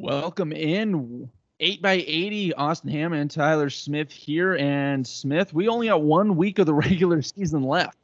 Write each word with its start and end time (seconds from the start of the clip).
Welcome 0.00 0.52
in. 0.52 1.28
8 1.60 1.82
by 1.82 1.92
80 1.92 2.54
Austin 2.54 2.90
Hammond, 2.90 3.30
Tyler 3.30 3.68
Smith 3.68 4.10
here. 4.10 4.56
And 4.56 5.06
Smith, 5.06 5.52
we 5.52 5.68
only 5.68 5.88
got 5.88 6.00
one 6.00 6.36
week 6.36 6.58
of 6.58 6.64
the 6.64 6.72
regular 6.88 7.20
season 7.20 7.64
left. 7.64 7.98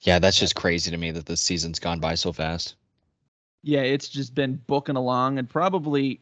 Yeah, 0.00 0.18
that's 0.18 0.38
just 0.38 0.54
crazy 0.54 0.90
to 0.90 0.96
me 0.96 1.10
that 1.10 1.26
this 1.26 1.42
season's 1.42 1.78
gone 1.78 2.00
by 2.00 2.14
so 2.14 2.32
fast. 2.32 2.74
Yeah, 3.62 3.82
it's 3.82 4.08
just 4.08 4.34
been 4.34 4.62
booking 4.66 4.96
along 4.96 5.38
and 5.38 5.46
probably 5.46 6.20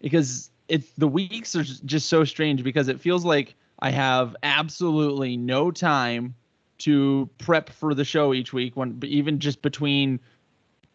because 0.00 0.50
it 0.66 0.82
the 0.98 1.06
weeks 1.06 1.54
are 1.54 1.62
just 1.62 2.08
so 2.08 2.24
strange 2.24 2.64
because 2.64 2.88
it 2.88 3.00
feels 3.00 3.24
like 3.24 3.54
I 3.78 3.90
have 3.90 4.34
absolutely 4.42 5.36
no 5.36 5.70
time 5.70 6.34
to 6.78 7.30
prep 7.38 7.70
for 7.70 7.94
the 7.94 8.04
show 8.04 8.34
each 8.34 8.52
week 8.52 8.76
when 8.76 8.98
even 9.04 9.38
just 9.38 9.62
between 9.62 10.18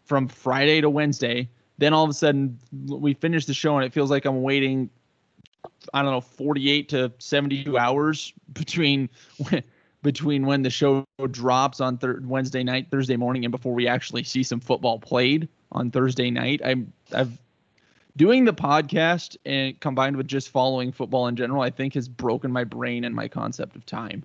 from 0.04 0.28
Friday 0.28 0.82
to 0.82 0.90
Wednesday 0.90 1.48
then 1.82 1.94
all 1.94 2.04
of 2.04 2.10
a 2.12 2.14
sudden 2.14 2.60
we 2.88 3.16
finish 3.16 3.46
the 3.48 3.56
show 3.56 3.76
and 3.76 3.84
it 3.84 3.92
feels 3.92 4.12
like 4.12 4.26
I'm 4.26 4.44
waiting 4.44 4.90
I 5.94 6.04
don't 6.04 6.12
know 6.12 6.22
48 6.22 6.90
to 6.90 7.12
72 7.18 7.78
hours 7.78 8.34
between 8.54 9.10
between 10.04 10.46
when 10.46 10.62
the 10.62 10.70
show 10.70 11.04
drops 11.32 11.82
on 11.82 11.98
thir- 11.98 12.22
Wednesday 12.24 12.64
night, 12.64 12.88
Thursday 12.92 13.18
morning 13.18 13.46
and 13.46 13.52
before 13.52 13.74
we 13.74 13.88
actually 13.88 14.24
see 14.24 14.44
some 14.44 14.60
football 14.60 15.00
played 15.00 15.50
on 15.72 15.90
Thursday 15.90 16.30
night. 16.30 16.62
I'm 16.64 16.94
I've 17.14 17.38
doing 18.16 18.46
the 18.46 18.54
podcast 18.54 19.38
and 19.46 19.80
combined 19.80 20.18
with 20.18 20.28
just 20.28 20.50
following 20.50 20.92
football 20.92 21.28
in 21.28 21.36
general, 21.36 21.64
I 21.64 21.72
think 21.72 21.96
has 21.96 22.08
broken 22.08 22.52
my 22.52 22.64
brain 22.64 23.06
and 23.06 23.16
my 23.16 23.28
concept 23.28 23.76
of 23.76 23.86
time. 23.88 24.24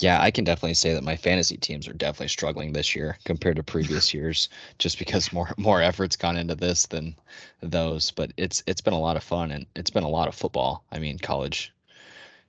Yeah, 0.00 0.20
I 0.20 0.30
can 0.30 0.44
definitely 0.44 0.74
say 0.74 0.94
that 0.94 1.04
my 1.04 1.16
fantasy 1.16 1.56
teams 1.56 1.86
are 1.86 1.92
definitely 1.92 2.28
struggling 2.28 2.72
this 2.72 2.96
year 2.96 3.18
compared 3.24 3.56
to 3.56 3.62
previous 3.62 4.14
years, 4.14 4.48
just 4.78 4.98
because 4.98 5.32
more 5.32 5.52
more 5.56 5.82
effort's 5.82 6.16
gone 6.16 6.36
into 6.36 6.54
this 6.54 6.86
than 6.86 7.14
those. 7.60 8.10
But 8.10 8.32
it's 8.36 8.62
it's 8.66 8.80
been 8.80 8.94
a 8.94 9.00
lot 9.00 9.16
of 9.16 9.22
fun 9.22 9.50
and 9.50 9.66
it's 9.76 9.90
been 9.90 10.04
a 10.04 10.08
lot 10.08 10.28
of 10.28 10.34
football. 10.34 10.84
I 10.90 10.98
mean, 10.98 11.18
college, 11.18 11.72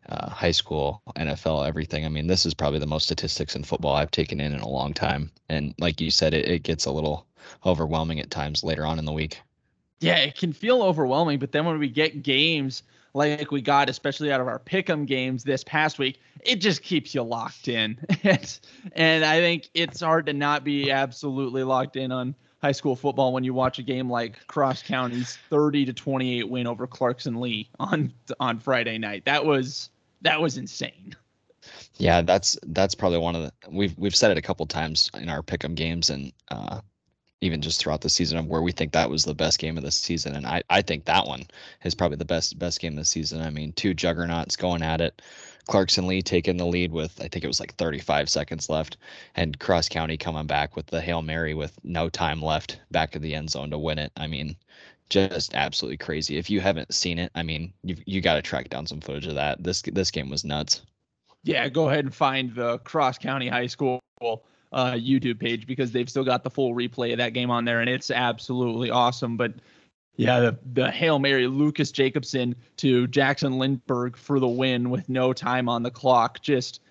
uh, 0.08 0.30
high 0.30 0.52
school, 0.52 1.02
NFL, 1.17 1.67
everything. 1.67 2.05
I 2.05 2.09
mean, 2.09 2.27
this 2.27 2.45
is 2.45 2.53
probably 2.53 2.80
the 2.80 2.88
most 2.88 3.03
statistics 3.03 3.55
in 3.55 3.64
football 3.64 3.95
I've 3.95 4.11
taken 4.11 4.39
in 4.39 4.53
in 4.53 4.61
a 4.61 4.70
long 4.70 4.94
time. 4.94 5.31
And 5.49 5.73
like 5.80 5.99
you 5.99 6.11
said, 6.11 6.33
it, 6.33 6.47
it 6.47 6.64
gets 6.64 6.86
a 6.86 6.92
little 6.92 7.25
overwhelming 7.66 8.20
at 8.20 8.31
times 8.31 8.64
later 8.64 8.86
on 8.86 8.97
in 8.97 9.05
the 9.05 9.11
week. 9.11 9.42
Yeah, 9.99 10.17
it 10.17 10.36
can 10.36 10.53
feel 10.53 10.83
overwhelming, 10.83 11.39
but 11.39 11.52
then 11.52 11.66
when 11.66 11.80
we 11.80 11.89
get 11.89 12.23
games 12.23 12.83
like 13.16 13.49
we 13.49 13.61
got, 13.61 13.89
especially 13.89 14.31
out 14.31 14.41
of 14.41 14.47
our 14.47 14.59
pick'em 14.59 15.08
games 15.08 15.44
this 15.44 15.63
past 15.63 15.97
week, 15.97 16.19
it 16.41 16.58
just 16.58 16.83
keeps 16.83 17.16
you 17.16 17.23
locked 17.23 17.69
in. 17.69 17.97
and, 18.94 19.25
I 19.25 19.39
think 19.39 19.69
it's 19.73 20.02
hard 20.02 20.25
to 20.25 20.33
not 20.33 20.63
be 20.66 20.91
absolutely 20.91 21.63
locked 21.63 21.95
in 21.95 22.11
on 22.11 22.36
high 22.61 22.73
school 22.73 22.95
football 22.95 23.31
when 23.31 23.43
you 23.43 23.53
watch 23.53 23.80
a 23.80 23.83
game 23.83 24.09
like 24.09 24.45
Cross 24.47 24.83
County's 24.83 25.38
30 25.49 25.86
to 25.86 25.93
28 25.93 26.49
win 26.49 26.67
over 26.67 26.86
Clarkson 26.86 27.39
Leigh 27.39 27.69
on 27.80 28.13
on 28.39 28.59
Friday 28.59 28.97
night. 28.97 29.23
That 29.25 29.45
was 29.45 29.89
that 30.21 30.41
was 30.41 30.58
insane. 30.58 31.16
Yeah, 31.97 32.21
that's 32.21 32.58
that's 32.67 32.95
probably 32.95 33.19
one 33.19 33.36
of 33.36 33.43
the 33.43 33.53
we've 33.69 33.97
we've 33.97 34.16
said 34.16 34.31
it 34.31 34.38
a 34.38 34.41
couple 34.41 34.66
times 34.66 35.09
in 35.13 35.30
our 35.30 35.41
pick'em 35.41 35.75
games 35.75 36.09
and 36.09 36.33
uh, 36.49 36.81
even 37.41 37.61
just 37.61 37.80
throughout 37.80 38.02
the 38.02 38.09
season 38.09 38.38
of 38.38 38.47
where 38.47 38.61
we 38.61 38.72
think 38.72 38.91
that 38.91 39.09
was 39.09 39.23
the 39.23 39.36
best 39.36 39.59
game 39.59 39.78
of 39.78 39.83
the 39.83 39.91
season. 39.91 40.36
And 40.36 40.45
I, 40.45 40.64
I 40.69 40.81
think 40.81 41.05
that 41.05 41.28
one 41.28 41.45
is 41.83 41.95
probably 41.95 42.17
the 42.17 42.25
best 42.25 42.58
best 42.58 42.80
game 42.80 42.94
of 42.94 43.00
the 43.00 43.05
season. 43.05 43.42
I 43.42 43.50
mean, 43.50 43.73
two 43.73 43.94
juggernauts 43.94 44.55
going 44.55 44.81
at 44.81 45.02
it. 45.02 45.22
Clarkson 45.67 46.05
Leigh 46.08 46.22
taking 46.22 46.58
the 46.58 46.66
lead 46.66 46.92
with 46.92 47.19
I 47.19 47.27
think 47.27 47.44
it 47.44 47.47
was 47.47 47.59
like 47.59 47.75
35 47.75 48.30
seconds 48.30 48.69
left, 48.69 48.97
and 49.36 49.59
Cross 49.59 49.89
County 49.89 50.17
coming 50.17 50.47
back 50.47 50.75
with 50.75 50.88
the 50.88 51.02
Hail 51.02 51.22
Mary 51.22 51.53
with 51.53 51.77
no 51.83 52.09
time 52.09 52.42
left 52.42 52.80
back 52.92 53.15
of 53.15 53.21
the 53.21 53.36
end 53.36 53.49
zone 53.49 53.71
to 53.71 53.77
win 53.77 53.99
it. 53.99 54.11
I 54.15 54.27
mean, 54.27 54.55
just 55.09 55.55
absolutely 55.55 55.98
crazy. 55.98 56.38
If 56.38 56.49
you 56.49 56.61
haven't 56.61 56.93
seen 56.93 57.20
it, 57.20 57.32
I 57.36 57.43
mean, 57.43 57.73
you 57.83 57.98
you 58.05 58.21
got 58.21 58.36
to 58.36 58.42
track 58.42 58.70
down 58.70 58.88
some 58.88 59.02
footage 59.02 59.27
of 59.27 59.36
that. 59.36 59.64
This 59.64 59.82
this 59.82 60.11
game 60.11 60.30
was 60.30 60.43
nuts. 60.43 60.83
Yeah, 61.43 61.67
go 61.70 61.89
ahead 61.89 62.05
and 62.05 62.14
find 62.14 62.55
the 62.55 62.80
Cross 62.80 63.20
County 63.20 63.48
High 63.48 63.67
School 63.67 63.99
uh, 64.71 64.93
YouTube 64.93 65.39
page 65.39 65.67
because 65.67 65.92
they've 65.92 66.09
still 66.09 66.23
got 66.23 66.43
the 66.43 66.49
full 66.49 66.73
replay 66.73 67.11
of 67.11 67.17
that 67.17 67.33
game 67.33 67.52
on 67.52 67.65
there, 67.65 67.81
and 67.81 67.89
it's 67.89 68.11
absolutely 68.11 68.89
awesome. 68.89 69.37
But 69.37 69.53
yeah, 70.17 70.39
the, 70.39 70.58
the 70.73 70.92
Hail 70.92 71.20
Mary, 71.20 71.48
Lucas 71.48 71.92
Jacobson 71.92 72.55
to 72.77 73.08
Jackson 73.08 73.53
Lindberg 73.53 74.15
for 74.15 74.39
the 74.39 74.48
win 74.48 74.89
with 74.89 75.09
no 75.09 75.33
time 75.33 75.67
on 75.67 75.83
the 75.83 75.92
clock. 75.92 76.42
Just 76.42 76.81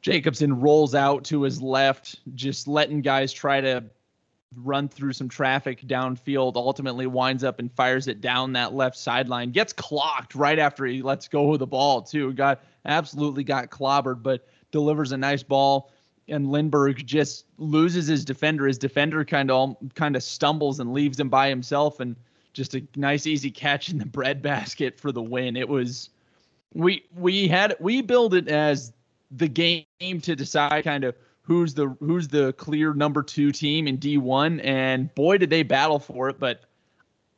Jacobson 0.00 0.60
rolls 0.60 0.94
out 0.94 1.24
to 1.24 1.42
his 1.42 1.60
left, 1.60 2.20
just 2.34 2.66
letting 2.66 3.02
guys 3.02 3.32
try 3.32 3.60
to 3.60 3.84
run 4.56 4.88
through 4.88 5.12
some 5.12 5.28
traffic 5.28 5.80
downfield, 5.82 6.56
ultimately 6.56 7.06
winds 7.06 7.44
up 7.44 7.58
and 7.58 7.72
fires 7.72 8.08
it 8.08 8.20
down 8.20 8.52
that 8.52 8.74
left 8.74 8.96
sideline. 8.96 9.50
Gets 9.50 9.72
clocked 9.72 10.34
right 10.34 10.58
after 10.58 10.84
he 10.84 11.02
lets 11.02 11.28
go 11.28 11.52
of 11.52 11.58
the 11.58 11.66
ball, 11.66 12.02
too. 12.02 12.32
Got 12.32 12.62
absolutely 12.84 13.44
got 13.44 13.70
clobbered, 13.70 14.22
but 14.22 14.46
delivers 14.70 15.12
a 15.12 15.16
nice 15.16 15.42
ball 15.42 15.91
and 16.28 16.50
Lindbergh 16.50 17.04
just 17.04 17.46
loses 17.58 18.06
his 18.06 18.24
defender. 18.24 18.66
His 18.66 18.78
defender 18.78 19.24
kind 19.24 19.50
of 19.50 19.76
kind 19.94 20.16
of 20.16 20.22
stumbles 20.22 20.80
and 20.80 20.92
leaves 20.92 21.18
him 21.18 21.28
by 21.28 21.48
himself, 21.48 22.00
and 22.00 22.16
just 22.52 22.74
a 22.74 22.86
nice 22.96 23.26
easy 23.26 23.50
catch 23.50 23.88
in 23.88 23.98
the 23.98 24.06
breadbasket 24.06 24.98
for 24.98 25.12
the 25.12 25.22
win. 25.22 25.56
It 25.56 25.68
was 25.68 26.10
we 26.74 27.04
we 27.16 27.48
had 27.48 27.76
we 27.80 28.02
build 28.02 28.34
it 28.34 28.48
as 28.48 28.92
the 29.30 29.48
game 29.48 29.84
to 30.00 30.36
decide 30.36 30.84
kind 30.84 31.04
of 31.04 31.14
who's 31.42 31.74
the 31.74 31.88
who's 32.00 32.28
the 32.28 32.52
clear 32.54 32.94
number 32.94 33.22
two 33.22 33.52
team 33.52 33.86
in 33.86 33.98
D1, 33.98 34.64
and 34.64 35.14
boy 35.14 35.38
did 35.38 35.50
they 35.50 35.62
battle 35.62 35.98
for 35.98 36.28
it. 36.28 36.38
But 36.38 36.64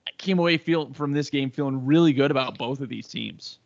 I 0.06 0.10
came 0.18 0.38
away 0.38 0.58
feel 0.58 0.92
from 0.92 1.12
this 1.12 1.30
game 1.30 1.50
feeling 1.50 1.84
really 1.84 2.12
good 2.12 2.30
about 2.30 2.58
both 2.58 2.80
of 2.80 2.88
these 2.88 3.08
teams. 3.08 3.58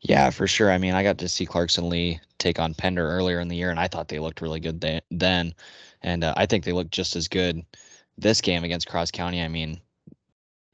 Yeah, 0.00 0.30
for 0.30 0.46
sure. 0.46 0.70
I 0.70 0.78
mean, 0.78 0.94
I 0.94 1.02
got 1.02 1.18
to 1.18 1.28
see 1.28 1.46
Clarkson 1.46 1.88
Leigh 1.88 2.20
take 2.38 2.58
on 2.58 2.74
Pender 2.74 3.06
earlier 3.08 3.40
in 3.40 3.48
the 3.48 3.56
year, 3.56 3.70
and 3.70 3.80
I 3.80 3.88
thought 3.88 4.08
they 4.08 4.18
looked 4.18 4.40
really 4.40 4.60
good 4.60 4.80
then. 5.10 5.54
And 6.02 6.24
uh, 6.24 6.34
I 6.36 6.46
think 6.46 6.64
they 6.64 6.72
looked 6.72 6.92
just 6.92 7.16
as 7.16 7.28
good 7.28 7.64
this 8.18 8.40
game 8.40 8.64
against 8.64 8.88
Cross 8.88 9.10
County. 9.12 9.42
I 9.42 9.48
mean, 9.48 9.80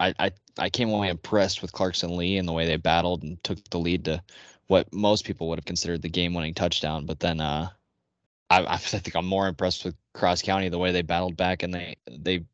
I, 0.00 0.14
I 0.18 0.32
I 0.58 0.70
came 0.70 0.90
away 0.90 1.08
impressed 1.08 1.62
with 1.62 1.72
Clarkson 1.72 2.16
Leigh 2.16 2.38
and 2.38 2.48
the 2.48 2.52
way 2.52 2.66
they 2.66 2.76
battled 2.76 3.22
and 3.22 3.42
took 3.44 3.62
the 3.70 3.78
lead 3.78 4.04
to 4.06 4.22
what 4.68 4.92
most 4.92 5.24
people 5.24 5.48
would 5.48 5.58
have 5.58 5.64
considered 5.64 6.02
the 6.02 6.08
game-winning 6.08 6.54
touchdown. 6.54 7.06
But 7.06 7.20
then 7.20 7.40
uh, 7.40 7.68
I, 8.50 8.66
I 8.74 8.76
think 8.78 9.14
I'm 9.16 9.26
more 9.26 9.48
impressed 9.48 9.84
with 9.84 9.96
Cross 10.14 10.42
County 10.42 10.68
the 10.68 10.78
way 10.78 10.92
they 10.92 11.02
battled 11.02 11.36
back 11.36 11.62
and 11.62 11.74
they 11.74 11.96
they 12.10 12.44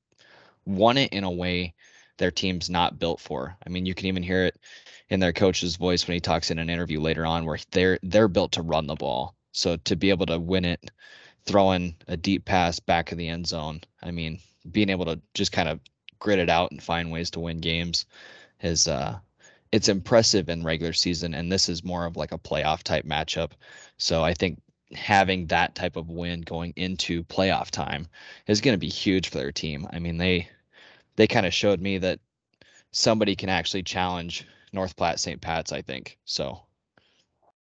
won 0.67 0.99
it 0.99 1.13
in 1.13 1.25
a 1.25 1.31
way 1.31 1.75
their 2.23 2.31
team's 2.31 2.71
not 2.71 3.01
built 3.01 3.19
for. 3.19 3.57
I 3.67 3.69
mean, 3.69 3.85
you 3.85 3.95
can 3.95 4.07
even 4.07 4.23
hear 4.23 4.47
it 4.47 4.57
in 5.09 5.19
their 5.19 5.33
coach's 5.33 5.75
voice 5.75 6.07
when 6.07 6.15
he 6.15 6.21
talks 6.21 6.53
in 6.53 6.61
an 6.61 6.71
interview 6.71 7.01
later 7.01 7.27
on 7.27 7.45
where 7.45 7.59
they're 7.73 7.99
they're 8.05 8.29
built 8.29 8.53
to 8.53 8.63
run 8.63 8.87
the 8.87 8.95
ball. 8.95 9.35
So 9.51 9.77
to 9.77 9.97
be 9.97 10.11
able 10.11 10.27
to 10.27 10.39
win 10.39 10.65
it 10.65 10.93
throwing 11.47 11.97
a 12.07 12.17
deep 12.17 12.45
pass 12.45 12.79
back 12.79 13.11
of 13.11 13.19
the 13.19 13.27
end 13.27 13.49
zone, 13.49 13.81
I 14.05 14.13
mean, 14.13 14.39
being 14.71 14.89
able 14.89 15.05
to 15.07 15.21
just 15.35 15.51
kind 15.51 15.69
of 15.69 15.81
grit 16.21 16.39
it 16.39 16.49
out 16.49 16.71
and 16.71 16.81
find 16.81 17.11
ways 17.11 17.29
to 17.31 17.41
win 17.41 17.59
games 17.59 18.07
is 18.61 18.87
uh 18.87 19.19
it's 19.73 19.89
impressive 19.89 20.49
in 20.49 20.63
regular 20.63 20.93
season 20.93 21.35
and 21.35 21.51
this 21.51 21.69
is 21.69 21.83
more 21.83 22.07
of 22.07 22.17
like 22.17 22.31
a 22.31 22.39
playoff 22.39 22.85
type 22.85 23.05
matchup. 23.05 23.51
So 23.97 24.23
I 24.23 24.33
think 24.33 24.63
having 24.95 25.47
that 25.47 25.75
type 25.75 25.97
of 25.97 26.09
win 26.09 26.43
going 26.43 26.73
into 26.77 27.25
playoff 27.25 27.71
time 27.73 28.07
is 28.47 28.61
going 28.61 28.75
to 28.75 28.79
be 28.79 28.89
huge 28.89 29.29
for 29.29 29.39
their 29.39 29.51
team. 29.51 29.89
I 29.93 29.99
mean, 29.99 30.19
they 30.19 30.49
they 31.17 31.27
kind 31.27 31.47
of 31.47 31.55
showed 31.55 31.81
me 31.81 31.99
that 31.99 32.21
somebody 32.91 33.35
can 33.37 33.49
actually 33.49 33.83
challenge 33.83 34.47
North 34.73 34.97
Platte 34.97 35.21
St. 35.21 35.41
Pat's, 35.41 35.73
I 35.73 35.83
think. 35.83 36.19
So 36.25 36.61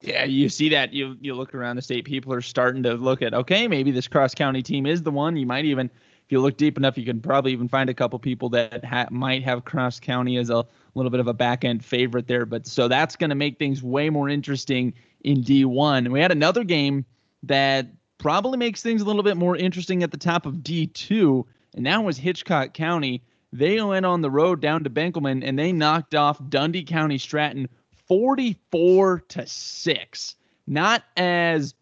yeah, 0.01 0.25
you 0.25 0.49
see 0.49 0.69
that 0.71 0.93
you 0.93 1.17
you 1.21 1.35
look 1.35 1.55
around 1.55 1.77
the 1.77 1.83
state, 1.83 2.05
people 2.05 2.33
are 2.33 2.43
starting 2.43 2.83
to 2.83 2.95
look 2.95 3.23
at 3.23 3.35
okay, 3.35 3.69
maybe 3.69 3.91
this 3.91 4.09
cross 4.09 4.35
county 4.35 4.63
team 4.63 4.87
is 4.87 5.03
the 5.03 5.11
one. 5.11 5.37
You 5.37 5.47
might 5.47 5.65
even 5.65 5.91
if 6.27 6.33
you 6.33 6.41
look 6.41 6.57
deep 6.57 6.77
enough, 6.77 6.97
you 6.97 7.05
can 7.05 7.21
probably 7.21 7.53
even 7.53 7.69
find 7.69 7.91
a 7.91 7.95
couple 7.95 8.19
people 8.19 8.49
that 8.51 8.85
ha- 8.85 9.09
might 9.11 9.43
have 9.45 9.65
cross 9.65 10.01
county 10.01 10.39
as 10.39 10.49
a 10.49 10.65
little 10.95 11.11
bit 11.11 11.21
of 11.21 11.27
a 11.27 11.35
back 11.35 11.65
end 11.65 11.85
favorite 11.85 12.27
there. 12.27 12.47
But 12.47 12.67
so 12.67 12.89
that's 12.89 13.15
going 13.15 13.31
to 13.31 13.37
make 13.37 13.59
things 13.59 13.83
way 13.83 14.09
more 14.09 14.31
interesting 14.31 14.95
in 15.23 15.43
D1. 15.43 15.99
And 15.99 16.13
We 16.13 16.21
had 16.21 16.33
another 16.33 16.65
game 16.65 17.05
that 17.43 17.89
probably 18.17 18.57
makes 18.57 18.83
things 18.83 19.03
a 19.03 19.05
little 19.05 19.23
bit 19.23 19.37
more 19.37 19.55
interesting 19.55 20.03
at 20.03 20.13
the 20.13 20.17
top 20.17 20.47
of 20.47 20.57
D2, 20.57 21.45
and 21.75 21.87
that 21.87 22.03
was 22.03 22.17
Hitchcock 22.17 22.73
County 22.73 23.23
they 23.55 23.81
went 23.81 24.05
on 24.05 24.21
the 24.21 24.31
road 24.31 24.61
down 24.61 24.83
to 24.83 24.91
Benkelman 24.91 25.47
and 25.47 25.57
they 25.57 25.71
knocked 25.71 26.17
off 26.17 26.41
Dundee 26.49 26.83
County 26.83 27.19
Stratton 27.19 27.69
44 28.09 29.21
to 29.29 29.47
6. 29.47 30.35
Not 30.67 31.05
as 31.17 31.75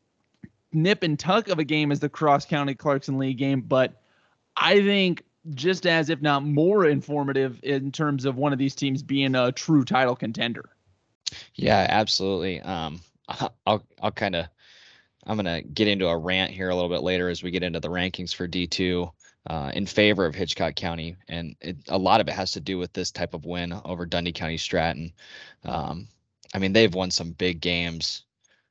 nip 0.70 1.02
and 1.02 1.18
tuck 1.18 1.48
of 1.48 1.58
a 1.58 1.64
game 1.64 1.90
as 1.90 1.98
the 1.98 2.10
Cross 2.10 2.44
County 2.44 2.74
Clarkson 2.74 3.16
Leigh 3.16 3.32
game, 3.32 3.62
but 3.62 4.02
I 4.54 4.82
think 4.82 5.24
just 5.54 5.86
as 5.86 6.10
if 6.10 6.20
not 6.20 6.44
more 6.44 6.84
informative 6.84 7.58
in 7.62 7.90
terms 7.90 8.26
of 8.26 8.36
one 8.36 8.52
of 8.52 8.58
these 8.58 8.74
teams 8.74 9.02
being 9.02 9.34
a 9.34 9.50
true 9.50 9.82
title 9.82 10.14
contender. 10.14 10.68
Yeah, 11.54 11.86
absolutely. 11.88 12.60
Um, 12.60 13.00
I'll 13.66 13.82
I'll 14.02 14.10
kind 14.10 14.34
of 14.34 14.46
I'm 15.26 15.36
gonna 15.36 15.62
get 15.62 15.88
into 15.88 16.06
a 16.06 16.18
rant 16.18 16.50
here 16.50 16.68
a 16.68 16.74
little 16.74 16.90
bit 16.90 17.02
later 17.02 17.30
as 17.30 17.42
we 17.42 17.50
get 17.50 17.62
into 17.62 17.80
the 17.80 17.88
rankings 17.88 18.34
for 18.34 18.46
D2 18.46 19.10
uh, 19.46 19.72
in 19.74 19.86
favor 19.86 20.24
of 20.24 20.34
Hitchcock 20.34 20.76
County, 20.76 21.16
and 21.28 21.56
it, 21.60 21.76
a 21.88 21.98
lot 21.98 22.20
of 22.20 22.28
it 22.28 22.34
has 22.34 22.52
to 22.52 22.60
do 22.60 22.78
with 22.78 22.92
this 22.92 23.10
type 23.10 23.34
of 23.34 23.44
win 23.44 23.74
over 23.84 24.06
Dundee 24.06 24.32
County 24.32 24.56
Stratton. 24.56 25.12
Um, 25.64 26.08
I 26.54 26.58
mean, 26.58 26.72
they've 26.72 26.94
won 26.94 27.10
some 27.10 27.32
big 27.32 27.60
games 27.60 28.24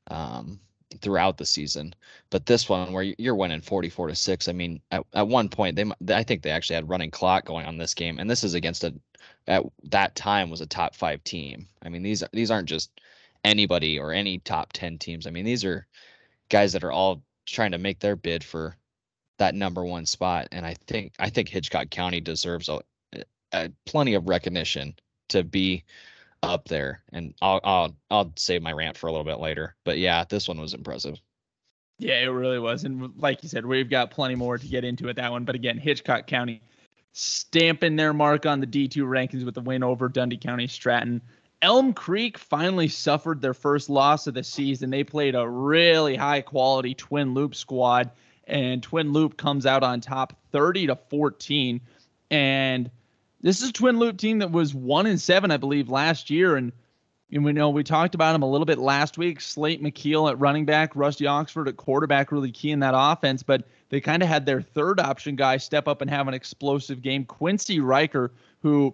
um, 0.10 0.60
throughout 1.02 1.38
the 1.38 1.46
season, 1.46 1.94
but 2.30 2.46
this 2.46 2.70
one 2.70 2.94
where 2.94 3.04
you're 3.04 3.36
winning 3.36 3.62
44 3.62 4.08
to 4.08 4.16
six. 4.16 4.48
I 4.48 4.54
mean, 4.54 4.82
at, 4.92 5.06
at 5.14 5.28
one 5.28 5.50
point 5.50 5.76
they, 5.76 5.86
I 6.14 6.24
think 6.24 6.42
they 6.42 6.52
actually 6.52 6.76
had 6.76 6.90
running 6.90 7.12
clock 7.12 7.46
going 7.46 7.66
on 7.66 7.78
this 7.78 7.94
game, 7.94 8.20
and 8.20 8.30
this 8.30 8.44
is 8.44 8.54
against 8.54 8.84
a 8.84 8.94
at 9.48 9.64
that 9.84 10.16
time 10.16 10.50
was 10.50 10.62
a 10.62 10.66
top 10.66 10.96
five 10.96 11.24
team. 11.24 11.68
I 11.84 11.90
mean, 11.90 12.04
these 12.04 12.24
these 12.32 12.52
aren't 12.52 12.70
just 12.70 12.92
anybody 13.44 14.00
or 14.00 14.12
any 14.14 14.40
top 14.40 14.72
10 14.74 14.98
teams. 15.00 15.28
I 15.28 15.32
mean, 15.32 15.46
these 15.46 15.66
are 15.66 15.88
guys 16.50 16.74
that 16.74 16.84
are 16.84 16.92
all 16.92 17.24
trying 17.46 17.72
to 17.72 17.78
make 17.78 18.00
their 18.00 18.16
bid 18.16 18.44
for 18.44 18.76
that 19.42 19.56
number 19.56 19.84
one 19.84 20.06
spot. 20.06 20.48
And 20.52 20.66
I 20.66 20.76
think 20.88 21.14
I 21.20 21.30
think 21.30 21.50
Hitchcock 21.50 21.90
County 21.90 22.22
deserves 22.22 22.70
a, 22.70 22.82
a 23.52 23.72
plenty 23.86 24.14
of 24.14 24.30
recognition 24.30 24.96
to 25.30 25.44
be 25.44 25.84
up 26.44 26.68
there. 26.68 27.02
And 27.12 27.34
I'll 27.42 27.60
I'll 27.64 27.96
I'll 28.12 28.34
save 28.38 28.62
my 28.62 28.72
rant 28.72 28.98
for 28.98 29.08
a 29.08 29.12
little 29.12 29.26
bit 29.26 29.40
later. 29.40 29.76
But 29.84 29.98
yeah, 29.98 30.24
this 30.30 30.48
one 30.48 30.62
was 30.62 30.76
impressive. 30.76 31.20
Yeah, 31.98 32.20
it 32.22 32.28
really 32.28 32.60
was. 32.60 32.84
And 32.84 33.12
like 33.18 33.44
you 33.44 33.50
said, 33.50 33.66
we've 33.66 33.90
got 33.90 34.12
plenty 34.12 34.36
more 34.36 34.58
to 34.58 34.68
get 34.68 34.84
into 34.84 35.10
at 35.10 35.16
that 35.18 35.32
one. 35.32 35.44
But 35.44 35.56
again, 35.56 35.78
Hitchcock 35.78 36.28
County 36.28 36.62
stamping 37.14 37.96
their 37.96 38.14
mark 38.14 38.46
on 38.46 38.60
the 38.60 38.68
D2 38.68 38.98
rankings 38.98 39.44
with 39.44 39.56
the 39.56 39.62
win 39.62 39.84
over 39.84 40.08
Dundee 40.08 40.38
County 40.38 40.68
Stratton. 40.68 41.22
Elm 41.62 41.94
Creek 41.94 42.38
finally 42.38 42.88
suffered 42.88 43.42
their 43.42 43.54
first 43.54 43.90
loss 43.90 44.26
of 44.26 44.34
the 44.34 44.44
season. 44.44 44.90
They 44.90 45.04
played 45.04 45.36
a 45.36 45.48
really 45.48 46.16
high 46.16 46.42
quality 46.42 46.96
Twin 46.96 47.34
Loup 47.36 47.54
squad, 47.54 48.10
and 48.52 48.84
Twin 48.84 49.14
Loup 49.14 49.38
comes 49.38 49.66
out 49.66 49.82
on 49.82 50.02
top 50.02 50.34
30 50.52 50.88
to 50.88 50.96
14. 50.96 51.82
And 52.30 52.92
this 53.42 53.62
is 53.62 53.70
a 53.70 53.74
Twin 53.74 53.98
Loup 53.98 54.18
team 54.18 54.40
that 54.40 54.52
was 54.52 54.76
one 54.76 55.08
in 55.08 55.18
seven, 55.18 55.52
I 55.52 55.58
believe, 55.58 55.90
last 55.90 56.30
year. 56.30 56.58
And, 56.58 56.74
and 57.32 57.46
we 57.46 57.54
know 57.54 57.70
we 57.70 57.84
talked 57.84 58.14
about 58.14 58.36
him 58.36 58.44
a 58.44 58.50
little 58.50 58.66
bit 58.66 58.78
last 58.78 59.18
week. 59.18 59.40
Slate 59.40 59.82
McKeel 59.82 60.30
at 60.30 60.40
running 60.40 60.66
back, 60.66 60.96
Rusty 60.96 61.26
Oxford 61.26 61.70
at 61.70 61.78
quarterback, 61.78 62.32
really 62.32 62.52
key 62.52 62.72
in 62.72 62.82
that 62.82 62.94
offense. 62.96 63.42
But 63.42 63.68
they 63.90 64.02
kind 64.02 64.22
of 64.22 64.28
had 64.30 64.46
their 64.46 64.62
third 64.62 65.00
option 65.00 65.38
guy 65.38 65.58
step 65.58 65.88
up 65.88 66.02
and 66.02 66.10
have 66.10 66.28
an 66.28 66.34
explosive 66.34 67.02
game. 67.02 67.24
Quincy 67.24 67.80
Riker, 67.80 68.32
who 68.62 68.94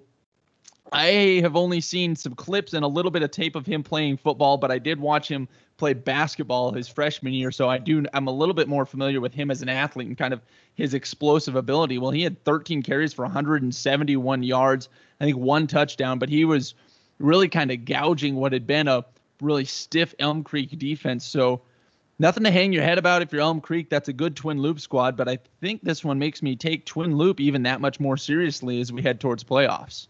I 0.91 1.39
have 1.41 1.55
only 1.55 1.81
seen 1.81 2.15
some 2.15 2.33
clips 2.33 2.73
and 2.73 2.85
a 2.85 2.87
little 2.87 3.11
bit 3.11 3.23
of 3.23 3.31
tape 3.31 3.55
of 3.55 3.65
him 3.65 3.83
playing 3.83 4.17
football, 4.17 4.57
but 4.57 4.71
I 4.71 4.79
did 4.79 4.99
watch 4.99 5.29
him 5.29 5.47
play 5.77 5.93
basketball 5.93 6.71
his 6.71 6.87
freshman 6.87 7.33
year, 7.33 7.51
so 7.51 7.69
I 7.69 7.77
do 7.77 8.05
I'm 8.13 8.27
a 8.27 8.31
little 8.31 8.55
bit 8.55 8.67
more 8.67 8.85
familiar 8.85 9.21
with 9.21 9.33
him 9.33 9.51
as 9.51 9.61
an 9.61 9.69
athlete 9.69 10.07
and 10.07 10.17
kind 10.17 10.33
of 10.33 10.41
his 10.75 10.93
explosive 10.93 11.55
ability. 11.55 11.97
Well, 11.97 12.11
he 12.11 12.23
had 12.23 12.43
13 12.43 12.81
carries 12.83 13.13
for 13.13 13.23
171 13.23 14.43
yards, 14.43 14.89
I 15.19 15.25
think 15.25 15.37
one 15.37 15.67
touchdown, 15.67 16.19
but 16.19 16.29
he 16.29 16.45
was 16.45 16.73
really 17.19 17.49
kind 17.49 17.71
of 17.71 17.85
gouging 17.85 18.35
what 18.35 18.53
had 18.53 18.65
been 18.65 18.87
a 18.87 19.05
really 19.41 19.65
stiff 19.65 20.15
Elm 20.19 20.43
Creek 20.43 20.77
defense. 20.79 21.25
So 21.25 21.61
nothing 22.17 22.43
to 22.43 22.51
hang 22.51 22.73
your 22.73 22.83
head 22.83 22.97
about 22.97 23.21
if 23.21 23.31
you're 23.31 23.41
Elm 23.41 23.61
Creek. 23.61 23.89
That's 23.89 24.09
a 24.09 24.13
good 24.13 24.35
Twin 24.35 24.59
Loup 24.61 24.79
squad, 24.79 25.17
but 25.17 25.27
I 25.27 25.37
think 25.61 25.83
this 25.83 26.03
one 26.03 26.17
makes 26.17 26.41
me 26.41 26.55
take 26.55 26.85
Twin 26.85 27.17
Loup 27.17 27.39
even 27.39 27.63
that 27.63 27.81
much 27.81 27.99
more 27.99 28.17
seriously 28.17 28.81
as 28.81 28.91
we 28.91 29.01
head 29.01 29.19
towards 29.19 29.43
playoffs. 29.43 30.07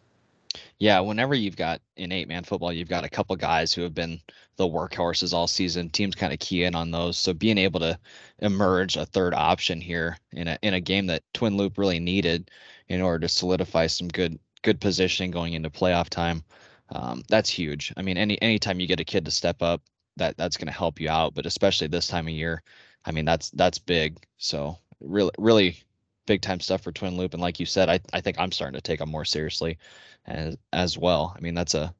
Yeah, 0.80 1.00
whenever 1.00 1.36
you've 1.36 1.56
got 1.56 1.82
in 1.96 2.12
eight 2.12 2.28
man 2.28 2.44
football, 2.44 2.72
you've 2.74 2.90
got 2.90 3.04
a 3.04 3.10
couple 3.10 3.36
guys 3.36 3.74
who 3.74 3.82
have 3.82 3.94
been 3.94 4.20
the 4.58 4.68
workhorses 4.68 5.34
all 5.34 5.48
season. 5.48 5.90
Teams 5.90 6.16
kind 6.16 6.34
of 6.34 6.40
key 6.40 6.64
in 6.64 6.76
on 6.76 6.92
those. 6.92 7.18
So 7.18 7.34
being 7.34 7.58
able 7.58 7.80
to 7.82 8.00
emerge 8.40 8.98
a 8.98 9.06
third 9.06 9.34
option 9.34 9.82
here 9.82 10.18
in 10.32 10.48
a 10.48 10.58
in 10.62 10.74
a 10.74 10.82
game 10.82 11.08
that 11.08 11.24
Twin 11.34 11.58
Loup 11.58 11.78
really 11.78 12.00
needed 12.00 12.52
in 12.88 13.02
order 13.02 13.20
to 13.20 13.30
solidify 13.30 13.88
some 13.88 14.08
good 14.08 14.40
good 14.64 14.82
positioning 14.82 15.32
going 15.32 15.54
into 15.54 15.70
playoff 15.70 16.10
time, 16.10 16.44
um, 16.90 17.24
that's 17.30 17.50
huge. 17.50 17.94
I 17.98 18.02
mean, 18.02 18.18
any 18.18 18.42
anytime 18.42 18.80
you 18.80 18.88
get 18.88 19.00
a 19.00 19.06
kid 19.06 19.26
to 19.26 19.32
step 19.32 19.62
up, 19.62 19.82
that 20.18 20.38
that's 20.38 20.58
going 20.58 20.68
to 20.68 20.74
help 20.74 21.00
you 21.00 21.10
out. 21.10 21.34
But 21.36 21.46
especially 21.46 21.88
this 21.88 22.08
time 22.08 22.28
of 22.28 22.34
year, 22.34 22.64
I 23.06 23.12
mean, 23.12 23.26
that's 23.26 23.50
that's 23.52 23.80
big. 23.80 24.18
So 24.38 24.78
really 25.00 25.32
really 25.38 25.84
big 26.28 26.42
time 26.42 26.60
stuff 26.60 26.82
for 26.82 26.92
Twin 26.92 27.18
Loup. 27.18 27.34
And 27.34 27.42
like 27.42 27.60
you 27.60 27.66
said, 27.66 27.90
I, 27.90 28.00
I 28.14 28.22
think 28.22 28.40
I'm 28.40 28.52
starting 28.52 28.78
to 28.78 28.82
take 28.82 29.00
them 29.00 29.10
more 29.10 29.26
seriously 29.26 29.80
as 30.26 30.56
as 30.72 30.98
well. 30.98 31.34
I 31.36 31.40
mean, 31.40 31.56
that's 31.56 31.74
a 31.74 31.94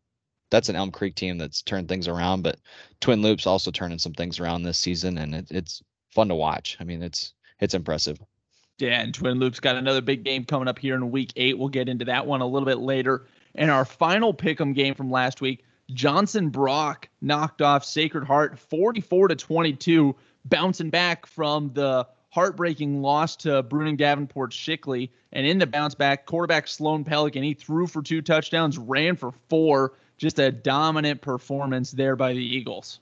that's 0.52 0.70
an 0.70 0.76
Elm 0.76 0.92
Creek 0.92 1.16
team 1.16 1.40
that's 1.40 1.62
turned 1.64 1.90
things 1.90 2.08
around, 2.08 2.44
but 2.44 2.60
Twin 3.02 3.22
Loup's 3.22 3.48
also 3.48 3.72
turning 3.72 4.00
some 4.00 4.14
things 4.14 4.40
around 4.40 4.64
this 4.64 4.78
season, 4.78 5.18
and 5.18 5.34
it, 5.34 5.48
it's 5.50 5.82
fun 6.12 6.28
to 6.30 6.36
watch. 6.36 6.78
I 6.80 6.84
mean, 6.84 7.02
it's 7.02 7.34
it's 7.60 7.74
impressive. 7.74 8.20
Yeah, 8.78 9.02
and 9.02 9.14
Twin 9.14 9.40
Loup's 9.40 9.60
got 9.60 9.76
another 9.76 10.02
big 10.02 10.24
game 10.24 10.46
coming 10.46 10.68
up 10.68 10.78
here 10.78 10.96
in 10.96 11.10
week 11.10 11.34
eight. 11.36 11.58
We'll 11.58 11.70
get 11.70 11.90
into 11.90 12.06
that 12.06 12.28
one 12.28 12.42
a 12.42 12.46
little 12.48 12.68
bit 12.68 12.78
later. 12.78 13.26
And 13.56 13.72
our 13.72 13.86
final 13.86 14.34
pick'em 14.34 14.76
game 14.76 14.94
from 14.94 15.10
last 15.10 15.42
week, 15.42 15.66
Johnson 15.92 16.50
Brock 16.50 17.10
knocked 17.22 17.62
off 17.64 17.84
Sacred 17.84 18.24
Heart 18.24 18.60
44 18.60 19.30
to 19.30 19.36
22, 19.36 20.16
bouncing 20.46 20.92
back 20.92 21.26
from 21.26 21.72
the 21.74 22.08
heartbreaking 22.38 23.02
loss 23.02 23.36
to 23.36 23.64
Bruning 23.64 23.98
Davenport 23.98 24.52
Shickley. 24.52 25.10
And 25.34 25.48
in 25.48 25.58
the 25.58 25.66
bounce 25.66 25.96
back, 25.96 26.28
quarterback 26.28 26.68
Sloan 26.68 27.04
Pelican, 27.04 27.42
he 27.42 27.56
threw 27.56 27.88
for 27.88 28.04
two 28.04 28.22
touchdowns, 28.22 28.78
ran 28.78 29.16
for 29.16 29.34
four. 29.50 29.94
Just 30.20 30.38
a 30.38 30.52
dominant 30.52 31.20
performance 31.20 31.90
there 31.90 32.16
by 32.16 32.34
the 32.34 32.46
Eagles. 32.46 33.00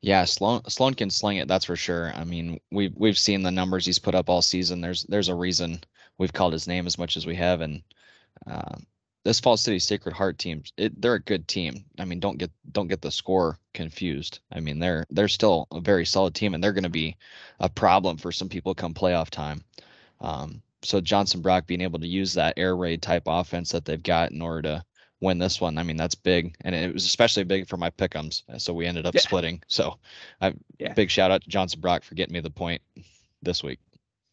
Yeah, 0.00 0.24
Sloan 0.24 0.62
Sloan 0.66 0.94
can 0.94 1.10
sling 1.10 1.36
it, 1.36 1.46
that's 1.46 1.66
for 1.66 1.76
sure. 1.76 2.10
I 2.16 2.24
mean, 2.24 2.58
we've 2.70 2.94
we've 2.96 3.18
seen 3.18 3.42
the 3.42 3.50
numbers 3.50 3.84
he's 3.84 3.98
put 3.98 4.14
up 4.14 4.30
all 4.30 4.40
season. 4.40 4.80
There's 4.80 5.02
there's 5.04 5.28
a 5.28 5.34
reason 5.34 5.82
we've 6.16 6.32
called 6.32 6.54
his 6.54 6.66
name 6.66 6.86
as 6.86 6.96
much 6.96 7.18
as 7.18 7.26
we 7.26 7.34
have, 7.34 7.60
and 7.60 7.82
uh, 8.46 8.76
this 9.24 9.40
Falls 9.40 9.60
City 9.60 9.78
Sacred 9.78 10.14
Heart 10.14 10.38
team, 10.38 10.62
it, 10.76 11.00
they're 11.00 11.14
a 11.14 11.20
good 11.20 11.46
team. 11.46 11.84
I 11.98 12.04
mean, 12.04 12.20
don't 12.20 12.38
get 12.38 12.50
don't 12.72 12.88
get 12.88 13.02
the 13.02 13.10
score 13.10 13.58
confused. 13.72 14.40
I 14.52 14.60
mean, 14.60 14.78
they're 14.78 15.06
they're 15.10 15.28
still 15.28 15.68
a 15.70 15.80
very 15.80 16.04
solid 16.04 16.34
team, 16.34 16.54
and 16.54 16.62
they're 16.62 16.72
going 16.72 16.82
to 16.84 16.90
be 16.90 17.16
a 17.60 17.68
problem 17.68 18.16
for 18.16 18.32
some 18.32 18.48
people 18.48 18.74
come 18.74 18.94
playoff 18.94 19.30
time. 19.30 19.64
Um, 20.20 20.62
so 20.82 21.00
Johnson 21.00 21.40
Brock 21.40 21.66
being 21.66 21.80
able 21.80 22.00
to 22.00 22.06
use 22.06 22.34
that 22.34 22.54
air 22.56 22.76
raid 22.76 23.02
type 23.02 23.24
offense 23.26 23.70
that 23.70 23.84
they've 23.84 24.02
got 24.02 24.32
in 24.32 24.42
order 24.42 24.62
to 24.62 24.84
win 25.20 25.38
this 25.38 25.60
one, 25.60 25.78
I 25.78 25.84
mean, 25.84 25.96
that's 25.96 26.16
big, 26.16 26.56
and 26.62 26.74
it 26.74 26.92
was 26.92 27.04
especially 27.04 27.44
big 27.44 27.68
for 27.68 27.76
my 27.76 27.90
pickums. 27.90 28.42
So 28.58 28.74
we 28.74 28.86
ended 28.86 29.06
up 29.06 29.14
yeah. 29.14 29.20
splitting. 29.20 29.62
So, 29.68 29.98
I 30.40 30.54
yeah. 30.78 30.92
big 30.94 31.10
shout 31.10 31.30
out 31.30 31.44
to 31.44 31.48
Johnson 31.48 31.80
Brock 31.80 32.02
for 32.02 32.16
getting 32.16 32.34
me 32.34 32.40
the 32.40 32.50
point 32.50 32.82
this 33.40 33.62
week. 33.62 33.78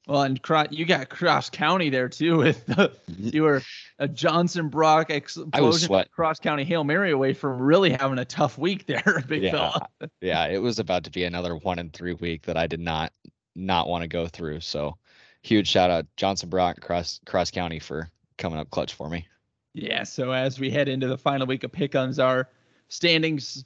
Well, 0.09 0.23
and 0.23 0.41
you 0.71 0.85
got 0.85 1.07
Cross 1.09 1.51
County 1.51 1.91
there 1.91 2.09
too. 2.09 2.37
With 2.37 2.65
the, 2.65 2.91
mm-hmm. 3.11 3.29
you 3.31 3.43
were 3.43 3.61
a 3.99 4.07
Johnson 4.07 4.69
Brock 4.69 5.11
explosion 5.11 6.05
Cross 6.11 6.39
County 6.39 6.63
Hail 6.63 6.83
Mary 6.83 7.11
away 7.11 7.33
from 7.33 7.61
really 7.61 7.91
having 7.91 8.17
a 8.17 8.25
tough 8.25 8.57
week 8.57 8.87
there, 8.87 9.23
big 9.27 9.43
yeah. 9.43 9.51
fella. 9.51 9.87
yeah, 10.19 10.47
it 10.47 10.57
was 10.57 10.79
about 10.79 11.03
to 11.03 11.11
be 11.11 11.25
another 11.25 11.55
one 11.57 11.77
in 11.77 11.91
three 11.91 12.13
week 12.13 12.41
that 12.47 12.57
I 12.57 12.65
did 12.65 12.79
not 12.79 13.13
not 13.55 13.87
want 13.87 14.01
to 14.01 14.07
go 14.07 14.27
through. 14.27 14.61
So, 14.61 14.97
huge 15.43 15.67
shout 15.67 15.91
out 15.91 16.07
Johnson 16.17 16.49
Brock 16.49 16.81
Cross 16.81 17.19
Cross 17.27 17.51
County 17.51 17.77
for 17.77 18.09
coming 18.39 18.57
up 18.57 18.71
clutch 18.71 18.95
for 18.95 19.11
me. 19.11 19.27
Yeah. 19.75 20.01
So 20.05 20.31
as 20.31 20.59
we 20.59 20.71
head 20.71 20.89
into 20.89 21.07
the 21.07 21.19
final 21.19 21.45
week 21.45 21.63
of 21.63 21.71
pickums, 21.71 22.23
our 22.23 22.49
standings 22.87 23.63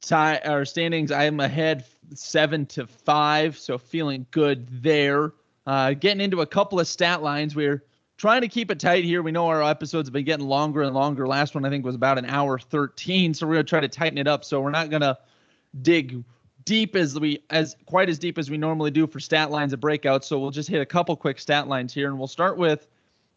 tie 0.00 0.38
our 0.38 0.64
standings. 0.64 1.10
I'm 1.12 1.40
ahead 1.40 1.84
seven 2.14 2.66
to 2.66 2.86
five, 2.86 3.58
so 3.58 3.78
feeling 3.78 4.26
good 4.30 4.82
there. 4.82 5.32
Uh, 5.66 5.92
getting 5.92 6.20
into 6.20 6.40
a 6.40 6.46
couple 6.46 6.80
of 6.80 6.86
stat 6.86 7.22
lines. 7.22 7.54
We're 7.54 7.82
trying 8.16 8.40
to 8.40 8.48
keep 8.48 8.70
it 8.70 8.80
tight 8.80 9.04
here. 9.04 9.22
We 9.22 9.32
know 9.32 9.48
our 9.48 9.62
episodes 9.62 10.08
have 10.08 10.12
been 10.12 10.24
getting 10.24 10.46
longer 10.46 10.82
and 10.82 10.94
longer. 10.94 11.26
Last 11.26 11.54
one 11.54 11.64
I 11.64 11.70
think 11.70 11.84
was 11.84 11.94
about 11.94 12.18
an 12.18 12.24
hour 12.26 12.58
13, 12.58 13.34
so 13.34 13.46
we're 13.46 13.54
gonna 13.54 13.64
try 13.64 13.80
to 13.80 13.88
tighten 13.88 14.18
it 14.18 14.26
up. 14.26 14.44
So 14.44 14.60
we're 14.60 14.70
not 14.70 14.90
gonna 14.90 15.18
dig 15.82 16.24
deep 16.64 16.96
as 16.96 17.18
we 17.18 17.42
as 17.50 17.76
quite 17.86 18.08
as 18.08 18.18
deep 18.18 18.38
as 18.38 18.50
we 18.50 18.58
normally 18.58 18.90
do 18.90 19.06
for 19.06 19.20
stat 19.20 19.50
lines 19.50 19.72
and 19.72 19.80
breakouts. 19.80 20.24
So 20.24 20.38
we'll 20.38 20.50
just 20.50 20.68
hit 20.68 20.80
a 20.80 20.86
couple 20.86 21.16
quick 21.16 21.38
stat 21.38 21.68
lines 21.68 21.94
here, 21.94 22.08
and 22.08 22.18
we'll 22.18 22.28
start 22.28 22.56
with 22.56 22.88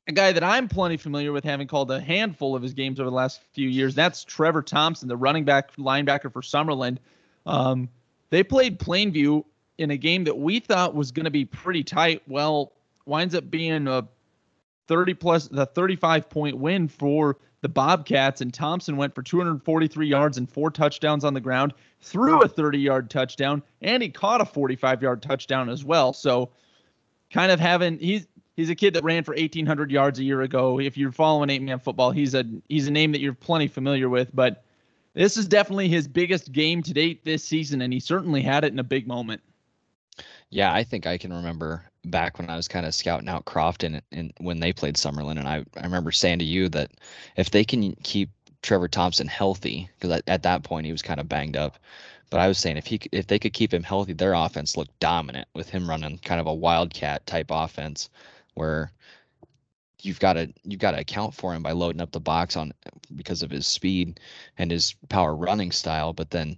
a 0.08 0.12
guy 0.12 0.32
that 0.32 0.44
I'm 0.44 0.68
plenty 0.68 0.98
familiar 0.98 1.32
with, 1.32 1.44
having 1.44 1.68
called 1.68 1.92
a 1.92 2.00
handful 2.00 2.56
of 2.56 2.64
his 2.64 2.74
games 2.74 3.00
over 3.00 3.10
the 3.10 3.16
last 3.16 3.42
few 3.54 3.70
years. 3.70 3.96
That's 3.96 4.24
Trevor 4.24 4.62
Thompson, 4.62 5.08
the 5.08 5.18
running 5.18 5.46
back 5.46 5.76
linebacker 5.76 6.32
for 6.32 6.42
Summerland. 6.42 6.98
Um, 7.46 7.90
they 8.30 8.44
played 8.44 8.80
Plainview 8.80 9.44
in 9.78 9.92
a 9.92 9.98
game 9.98 10.24
that 10.26 10.38
we 10.38 10.60
thought 10.60 10.96
was 10.96 11.12
going 11.12 11.26
to 11.26 11.32
be 11.32 11.46
pretty 11.46 11.84
tight. 11.84 12.24
Well, 12.28 12.72
winds 13.06 13.36
up 13.36 13.50
being 13.50 13.88
a 13.88 14.08
30 14.88 15.14
plus 15.16 15.48
the 15.48 15.66
35 15.66 16.30
point 16.30 16.58
win 16.58 16.88
for 16.88 17.38
the 17.62 17.70
Bobcats, 17.70 18.42
and 18.42 18.52
Thompson 18.52 18.98
went 18.98 19.14
for 19.14 19.22
243 19.22 20.08
yards 20.08 20.38
and 20.38 20.50
four 20.50 20.72
touchdowns 20.72 21.24
on 21.24 21.36
the 21.36 21.40
ground, 21.40 21.74
threw 22.00 22.42
a 22.42 22.48
30 22.48 22.80
yard 22.80 23.10
touchdown, 23.10 23.62
and 23.82 24.02
he 24.02 24.10
caught 24.10 24.42
a 24.42 24.46
45 24.46 25.02
yard 25.02 25.22
touchdown 25.22 25.70
as 25.70 25.86
well. 25.86 26.12
So, 26.12 26.50
kind 27.30 27.52
of 27.52 27.60
having 27.60 28.00
he's 28.00 28.28
he's 28.56 28.70
a 28.70 28.76
kid 28.76 28.94
that 28.94 29.04
ran 29.04 29.24
for 29.24 29.34
1800 29.34 29.92
yards 29.92 30.20
a 30.20 30.24
year 30.24 30.42
ago. 30.42 30.80
If 30.80 30.98
you're 30.98 31.12
following 31.12 31.50
eight 31.50 31.62
man 31.62 31.80
football, 31.80 32.12
he's 32.12 32.34
a 32.34 32.46
he's 32.70 32.88
a 32.88 32.92
name 32.92 33.12
that 33.12 33.22
you're 33.22 33.34
plenty 33.34 33.68
familiar 33.68 34.10
with. 34.10 34.36
But 34.36 34.64
this 35.14 35.38
is 35.38 35.48
definitely 35.48 35.90
his 35.90 36.08
biggest 36.08 36.52
game 36.52 36.82
to 36.84 36.94
date 36.94 37.26
this 37.26 37.44
season, 37.44 37.82
and 37.82 37.92
he 37.92 38.00
certainly 38.00 38.42
had 38.42 38.64
it 38.64 38.74
in 38.74 38.80
a 38.80 38.84
big 38.84 39.08
moment. 39.08 39.42
Yeah, 40.50 40.74
I 40.74 40.84
think 40.84 41.08
I 41.08 41.18
can 41.18 41.34
remember 41.34 41.84
back 42.06 42.38
when 42.38 42.50
I 42.50 42.56
was 42.56 42.68
kind 42.68 42.86
of 42.86 42.94
scouting 42.94 43.30
out 43.30 43.46
Crofton 43.46 44.02
and, 44.12 44.34
when 44.40 44.60
they 44.60 44.74
played 44.74 44.96
Summerland, 44.96 45.40
and 45.40 45.48
I 45.48 45.66
I 45.78 45.84
remember 45.84 46.12
saying 46.12 46.40
to 46.40 46.46
you 46.46 46.70
that 46.70 46.92
if 47.38 47.52
they 47.52 47.64
can 47.64 47.94
keep 48.04 48.30
Trevor 48.62 48.88
Thompson 48.88 49.28
healthy, 49.28 49.90
because 49.98 50.18
at, 50.18 50.24
at 50.28 50.44
that 50.44 50.64
point 50.64 50.86
he 50.86 50.92
was 50.92 51.02
kind 51.02 51.20
of 51.20 51.30
banged 51.30 51.56
up, 51.56 51.80
but 52.30 52.40
I 52.40 52.48
was 52.48 52.58
saying 52.58 52.78
if 52.78 52.86
he 52.86 53.00
if 53.12 53.28
they 53.28 53.40
could 53.40 53.54
keep 53.54 53.74
him 53.74 53.84
healthy, 53.84 54.14
their 54.14 54.34
offense 54.34 54.78
looked 54.78 54.98
dominant 55.00 55.48
with 55.54 55.70
him 55.70 55.90
running 55.90 56.18
kind 56.20 56.42
of 56.42 56.48
a 56.48 56.54
wildcat 56.54 57.26
type 57.26 57.48
offense, 57.50 58.10
where 58.54 58.92
you've 60.02 60.20
got 60.20 60.34
to 60.34 60.52
you've 60.64 60.80
got 60.80 60.92
to 60.92 61.00
account 61.00 61.34
for 61.34 61.54
him 61.54 61.64
by 61.64 61.72
loading 61.72 62.02
up 62.02 62.12
the 62.12 62.20
box 62.20 62.56
on 62.56 62.74
because 63.16 63.44
of 63.44 63.52
his 63.52 63.68
speed 63.68 64.20
and 64.58 64.72
his 64.72 64.96
power 65.10 65.36
running 65.36 65.72
style, 65.72 66.14
but 66.14 66.32
then 66.32 66.58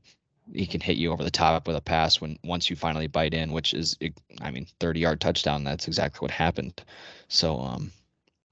he 0.54 0.66
can 0.66 0.82
hit 0.82 0.98
you 0.98 1.12
over 1.12 1.24
the 1.24 1.32
top 1.32 1.68
with 1.68 1.78
a 1.78 1.82
pass 1.82 2.20
when 2.20 2.38
once 2.44 2.70
you 2.70 2.76
finally 2.76 3.08
bite 3.08 3.34
in, 3.34 3.52
which 3.52 3.74
is 3.74 3.98
I 4.42 4.52
mean 4.52 4.68
30 4.80 5.00
yard 5.00 5.22
touchdown. 5.22 5.64
That's 5.64 5.88
exactly 5.88 6.24
what 6.24 6.32
happened. 6.32 6.82
So 7.28 7.60
um, 7.60 7.92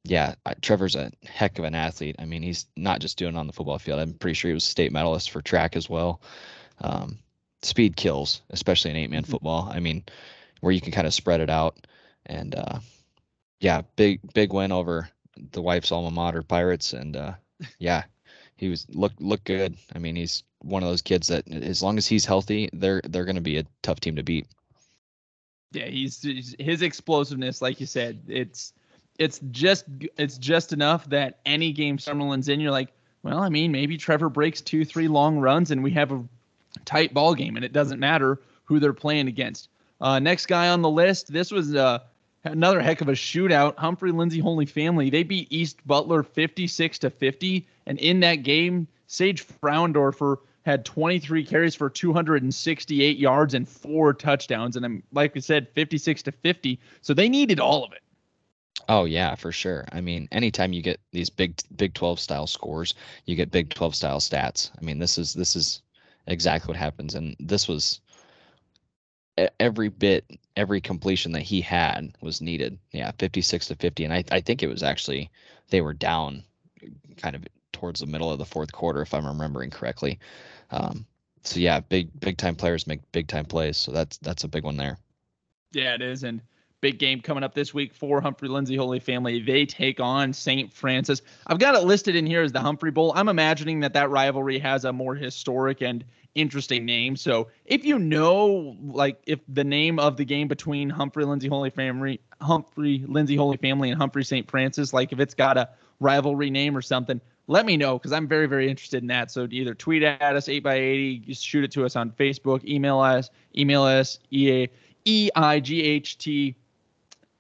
yeah, 0.04 0.36
Trevor's 0.62 0.96
a 0.96 1.12
heck 1.24 1.60
of 1.60 1.66
an 1.66 1.76
athlete. 1.76 2.16
I 2.20 2.26
mean, 2.26 2.42
he's 2.42 2.66
not 2.76 3.00
just 3.00 3.18
doing 3.18 3.36
it 3.36 3.38
on 3.38 3.48
the 3.48 3.54
football 3.54 3.80
field. 3.80 4.00
I'm 4.00 4.14
pretty 4.14 4.34
sure 4.34 4.50
he 4.50 4.54
was 4.54 4.66
a 4.66 4.70
state 4.70 4.92
medalist 4.92 5.30
for 5.32 5.42
track 5.42 5.76
as 5.76 5.90
well. 5.90 6.22
Um, 6.80 7.20
speed 7.62 7.96
kills, 7.96 8.42
especially 8.50 8.92
in 8.92 8.98
eight 8.98 9.12
man 9.12 9.24
mm-hmm. 9.24 9.32
football. 9.32 9.70
I 9.72 9.80
mean, 9.80 10.04
where 10.62 10.74
you 10.74 10.82
can 10.82 10.92
kind 10.92 11.08
of 11.08 11.14
spread 11.14 11.42
it 11.42 11.50
out 11.50 11.88
and 12.26 12.56
uh, 12.56 12.80
yeah, 13.62 13.84
big 13.96 14.20
big 14.34 14.52
win 14.52 14.72
over 14.72 15.08
the 15.52 15.62
wife's 15.62 15.92
alma 15.92 16.12
mater 16.12 16.42
Pirates, 16.42 16.92
and 16.94 17.16
uh, 17.16 17.34
yeah, 17.80 18.04
he 18.58 18.68
was 18.68 18.86
look 18.90 19.14
look 19.20 19.44
good. 19.46 19.78
I 19.96 20.00
mean, 20.00 20.16
he's 20.18 20.44
one 20.60 20.84
of 20.84 20.90
those 20.90 21.02
kids 21.02 21.28
that 21.28 21.50
as 21.50 21.82
long 21.82 21.98
as 21.98 22.08
he's 22.08 22.26
healthy, 22.26 22.70
they're 22.74 23.02
they're 23.08 23.26
going 23.26 23.36
to 23.36 23.42
be 23.42 23.58
a 23.58 23.66
tough 23.84 24.02
team 24.02 24.18
to 24.18 24.24
beat. 24.24 24.48
Yeah, 25.72 25.86
he's, 25.86 26.22
he's 26.22 26.54
his 26.60 26.82
explosiveness, 26.82 27.62
like 27.62 27.80
you 27.80 27.86
said, 27.86 28.24
it's 28.28 28.74
it's 29.18 29.40
just 29.52 29.86
it's 30.18 30.38
just 30.38 30.74
enough 30.74 31.08
that 31.10 31.40
any 31.46 31.72
game 31.72 31.98
Summerland's 31.98 32.50
in, 32.50 32.60
you're 32.60 32.72
like, 32.72 32.92
well, 33.24 33.40
I 33.40 33.50
mean, 33.50 33.72
maybe 33.72 33.98
Trevor 33.98 34.30
breaks 34.30 34.62
two, 34.62 34.84
three 34.84 35.08
long 35.08 35.38
runs, 35.38 35.72
and 35.72 35.84
we 35.84 35.92
have 35.92 36.12
a 36.12 36.24
tight 36.84 37.14
ball 37.14 37.36
game, 37.36 37.56
and 37.56 37.64
it 37.64 37.74
doesn't 37.74 38.00
matter 38.00 38.42
who 38.66 38.80
they're 38.80 38.94
playing 38.94 39.28
against. 39.28 39.70
Uh, 40.02 40.18
next 40.18 40.48
guy 40.48 40.70
on 40.70 40.82
the 40.82 40.90
list, 40.90 41.32
this 41.32 41.52
was 41.52 41.76
uh, 41.76 42.00
another 42.44 42.82
heck 42.82 43.02
of 43.02 43.10
a 43.10 43.14
shootout. 43.14 43.78
Humphrey 43.78 44.12
Lindsay 44.12 44.40
Holy 44.40 44.66
Family 44.66 45.10
they 45.10 45.24
beat 45.24 45.48
East 45.52 45.86
Butler 45.86 46.24
56 46.24 47.00
to 47.00 47.10
50, 47.10 47.68
and 47.86 48.00
in 48.00 48.20
that 48.22 48.38
game, 48.38 48.88
Sage 49.08 49.46
Fraundorfer 49.46 50.38
had 50.64 50.86
23 50.86 51.44
carries 51.44 51.76
for 51.76 51.90
268 51.90 53.18
yards 53.18 53.54
and 53.54 53.68
four 53.68 54.14
touchdowns, 54.14 54.76
and 54.76 54.86
I'm 54.86 55.04
like 55.12 55.36
I 55.36 55.40
said, 55.40 55.68
56 55.70 56.24
to 56.24 56.32
50. 56.32 56.80
So 57.02 57.14
they 57.14 57.30
needed 57.30 57.60
all 57.60 57.84
of 57.84 57.94
it. 57.94 58.02
Oh 58.90 59.06
yeah, 59.06 59.36
for 59.36 59.52
sure. 59.52 59.86
I 59.92 60.02
mean, 60.02 60.28
anytime 60.32 60.74
you 60.74 60.82
get 60.82 61.00
these 61.12 61.30
big 61.30 61.60
Big 61.76 61.94
12 61.94 62.20
style 62.20 62.48
scores, 62.48 62.94
you 63.26 63.36
get 63.36 63.52
Big 63.52 63.74
12 63.74 63.96
style 63.96 64.20
stats. 64.20 64.72
I 64.80 64.84
mean, 64.84 65.00
this 65.00 65.18
is 65.18 65.34
this 65.34 65.56
is 65.56 65.82
exactly 66.28 66.70
what 66.70 66.78
happens, 66.78 67.16
and 67.16 67.36
this 67.40 67.68
was 67.68 68.02
every 69.60 69.90
bit, 69.90 70.26
every 70.56 70.82
completion 70.82 71.32
that 71.34 71.42
he 71.42 71.62
had 71.62 72.16
was 72.22 72.42
needed. 72.42 72.78
Yeah, 72.92 73.12
56 73.18 73.68
to 73.68 73.76
50. 73.76 74.06
And 74.06 74.14
I, 74.14 74.24
I 74.32 74.42
think 74.42 74.64
it 74.64 74.68
was 74.68 74.84
actually, 74.84 75.30
they 75.70 75.82
were 75.82 75.94
down 75.94 76.44
kind 77.18 77.36
of 77.36 77.46
towards 77.72 78.00
the 78.00 78.06
middle 78.06 78.32
of 78.32 78.38
the 78.38 78.46
fourth 78.46 78.72
quarter, 78.72 79.02
if 79.02 79.14
I'm 79.14 79.26
remembering 79.26 79.70
correctly. 79.70 80.20
Um, 80.72 81.06
so 81.44 81.60
yeah, 81.60 81.80
big, 81.80 82.18
big 82.20 82.38
time 82.38 82.56
players 82.56 82.88
make 82.88 83.00
big 83.12 83.28
time 83.28 83.46
plays. 83.46 83.78
So 83.78 83.92
that's, 83.92 84.18
that's 84.18 84.44
a 84.44 84.48
big 84.48 84.64
one 84.64 84.78
there. 84.78 84.98
Yeah, 85.74 85.96
it 85.96 86.02
is. 86.02 86.24
And 86.24 86.42
big 86.82 86.98
game 86.98 87.22
coming 87.22 87.44
up 87.44 87.54
this 87.54 87.74
week 87.74 87.94
for 87.94 88.20
Humphrey 88.20 88.50
Lindsay 88.50 88.76
Holy 88.76 89.00
Family. 89.00 89.42
They 89.42 89.66
take 89.66 90.00
on 90.00 90.34
St. 90.34 90.74
Francis. 90.74 91.22
I've 91.48 91.60
got 91.60 91.76
it 91.76 91.84
listed 91.84 92.16
in 92.16 92.26
here 92.26 92.42
as 92.42 92.52
the 92.52 92.60
Humphrey 92.60 92.92
Bowl. 92.92 93.14
I'm 93.16 93.30
imagining 93.30 93.80
that 93.82 93.94
that 93.94 94.10
rivalry 94.10 94.60
has 94.60 94.84
a 94.84 94.92
more 94.92 95.16
historic 95.16 95.82
and 95.82 96.04
interesting 96.36 96.86
name. 96.86 97.16
So 97.16 97.50
if 97.66 97.86
you 97.86 98.00
know, 98.00 98.78
like, 98.82 99.22
if 99.26 99.40
the 99.48 99.64
name 99.64 100.00
of 100.00 100.18
the 100.18 100.26
game 100.26 100.48
between 100.48 100.90
Humphrey 100.90 101.26
Lindsay 101.26 101.48
Holy 101.48 101.70
Family, 101.70 102.20
Humphrey 102.40 103.04
Lindsay 103.08 103.36
Holy 103.36 103.58
Family, 103.58 103.90
and 103.90 104.00
Humphrey 104.00 104.24
St. 104.24 104.50
Francis, 104.50 104.94
like 104.94 105.12
if 105.12 105.20
it's 105.20 105.34
got 105.34 105.58
a 105.58 105.70
rivalry 106.00 106.50
name 106.50 106.76
or 106.76 106.82
something, 106.82 107.20
let 107.48 107.66
me 107.66 107.76
know 107.78 107.98
because 107.98 108.14
I'm 108.14 108.28
very, 108.28 108.48
very 108.48 108.70
interested 108.70 109.02
in 109.02 109.08
that. 109.08 109.32
So 109.32 109.48
either 109.50 109.74
tweet 109.74 110.04
at 110.04 110.36
us 110.36 110.48
8x80, 110.48 111.26
just 111.26 111.46
shoot 111.46 111.64
it 111.64 111.72
to 111.72 111.86
us 111.86 111.96
on 111.96 112.12
Facebook, 112.12 112.64
email 112.66 113.00
us, 113.00 113.30
email 113.58 113.84
us, 113.84 114.20
E 114.30 114.68
E 115.06 115.30
I 115.36 115.60
G 115.60 115.82
H 115.84 116.18
T 116.18 116.56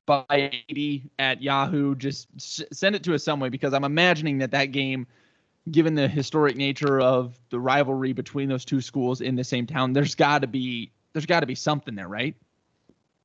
by 0.05 0.25
80 0.69 1.09
at 1.19 1.41
Yahoo. 1.41 1.95
Just 1.95 2.27
send 2.73 2.95
it 2.95 3.03
to 3.03 3.13
us 3.13 3.23
some 3.23 3.39
way 3.39 3.49
because 3.49 3.73
I'm 3.73 3.83
imagining 3.83 4.39
that 4.39 4.51
that 4.51 4.65
game– 4.65 5.07
given 5.71 5.95
the 5.95 6.07
historic 6.07 6.55
nature 6.55 6.99
of 6.99 7.39
the 7.49 7.59
rivalry 7.59 8.13
between 8.13 8.49
those 8.49 8.65
two 8.65 8.81
schools 8.81 9.21
in 9.21 9.35
the 9.35 9.43
same 9.43 9.65
town, 9.65 9.93
there's 9.93 10.15
got 10.15 10.39
to 10.39 10.47
be 10.47 10.91
there's 11.13 11.25
got 11.25 11.41
to 11.41 11.45
be 11.45 11.55
something 11.55 11.95
there, 11.95 12.07
right? 12.07 12.35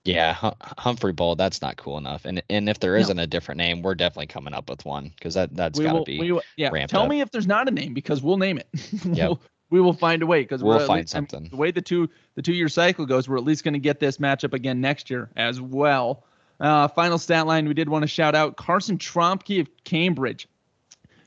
Yeah, 0.04 0.34
Hum- 0.34 0.54
Humphrey 0.78 1.12
Bowl. 1.12 1.34
That's 1.34 1.60
not 1.60 1.76
cool 1.76 1.98
enough. 1.98 2.24
And 2.24 2.42
and 2.48 2.68
if 2.68 2.78
there 2.78 2.96
isn't 2.96 3.16
no. 3.16 3.24
a 3.24 3.26
different 3.26 3.58
name, 3.58 3.82
we're 3.82 3.96
definitely 3.96 4.28
coming 4.28 4.54
up 4.54 4.70
with 4.70 4.84
one 4.84 5.12
because 5.16 5.34
that 5.34 5.54
that's 5.54 5.78
got 5.78 5.92
to 5.92 6.02
be. 6.04 6.18
We 6.18 6.32
will, 6.32 6.42
yeah, 6.56 6.70
tell 6.86 7.02
up. 7.02 7.08
me 7.08 7.20
if 7.20 7.30
there's 7.30 7.46
not 7.46 7.68
a 7.68 7.72
name 7.72 7.92
because 7.92 8.22
we'll 8.22 8.38
name 8.38 8.58
it. 8.58 8.68
yep. 9.04 9.28
we'll, 9.28 9.40
we 9.70 9.80
will 9.80 9.92
find 9.92 10.22
a 10.22 10.26
way 10.26 10.42
because 10.42 10.62
we'll 10.62 10.78
find 10.86 11.00
least, 11.00 11.10
something. 11.10 11.38
I 11.38 11.42
mean, 11.42 11.50
the 11.50 11.56
way 11.56 11.72
the 11.72 11.82
two 11.82 12.08
the 12.36 12.42
two 12.42 12.54
year 12.54 12.68
cycle 12.68 13.04
goes, 13.04 13.28
we're 13.28 13.36
at 13.36 13.44
least 13.44 13.64
going 13.64 13.74
to 13.74 13.80
get 13.80 13.98
this 13.98 14.18
matchup 14.18 14.52
again 14.52 14.80
next 14.80 15.10
year 15.10 15.28
as 15.36 15.60
well. 15.60 16.24
Uh, 16.60 16.88
final 16.88 17.18
stat 17.18 17.46
line 17.46 17.68
we 17.68 17.74
did 17.74 17.88
want 17.88 18.02
to 18.02 18.08
shout 18.08 18.34
out 18.34 18.56
Carson 18.56 18.96
Trompke 18.96 19.60
of 19.60 19.68
Cambridge 19.84 20.48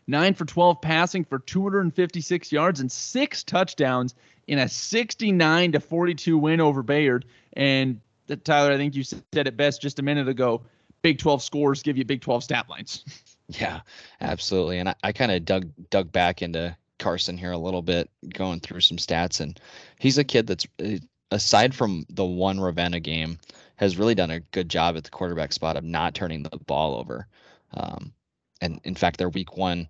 nine 0.10 0.34
for 0.34 0.46
12 0.46 0.82
passing 0.82 1.24
for 1.24 1.40
256 1.40 2.52
yards 2.52 2.80
and 2.80 2.92
six 2.92 3.44
touchdowns 3.44 4.16
in 4.48 4.60
a 4.60 4.68
69 4.68 5.72
to 5.74 5.80
42 5.80 6.38
win 6.38 6.60
over 6.60 6.82
Bayard. 6.84 7.26
And 7.54 8.02
uh, 8.30 8.36
Tyler, 8.44 8.72
I 8.72 8.78
think 8.78 8.96
you 8.96 9.04
said 9.04 9.48
it 9.48 9.56
best 9.56 9.82
just 9.82 10.00
a 10.00 10.04
minute 10.04 10.28
ago. 10.28 10.64
Big 11.02 11.20
12 11.20 11.44
scores 11.44 11.84
give 11.84 11.98
you 11.98 12.04
Big 12.04 12.22
12 12.22 12.44
stat 12.44 12.70
lines. 12.70 13.06
yeah, 13.48 13.82
absolutely. 14.20 14.80
And 14.80 14.90
I, 14.90 14.96
I 15.04 15.12
kind 15.12 15.32
of 15.32 15.46
dug 15.46 15.70
dug 15.90 16.12
back 16.12 16.42
into 16.42 16.76
Carson 16.98 17.38
here 17.38 17.52
a 17.52 17.58
little 17.58 17.82
bit, 17.82 18.10
going 18.34 18.60
through 18.60 18.82
some 18.82 18.98
stats, 18.98 19.40
and 19.40 19.60
he's 20.00 20.18
a 20.18 20.24
kid 20.24 20.48
that's 20.48 20.68
uh, 20.84 20.98
aside 21.32 21.74
from 21.74 22.06
the 22.10 22.26
one 22.26 22.60
Ravenna 22.60 23.00
game, 23.00 23.40
has 23.76 23.98
really 23.98 24.16
done 24.16 24.32
a 24.32 24.40
good 24.40 24.68
job 24.68 24.98
at 24.98 25.04
the 25.04 25.10
quarterback 25.10 25.54
spot 25.54 25.78
of 25.78 25.84
not 25.84 26.16
turning 26.16 26.44
the 26.44 26.58
ball 26.66 26.96
over. 26.96 27.28
Um, 27.74 28.14
and 28.62 28.80
in 28.84 28.96
fact, 28.96 29.18
their 29.18 29.30
week 29.30 29.58
one 29.58 29.88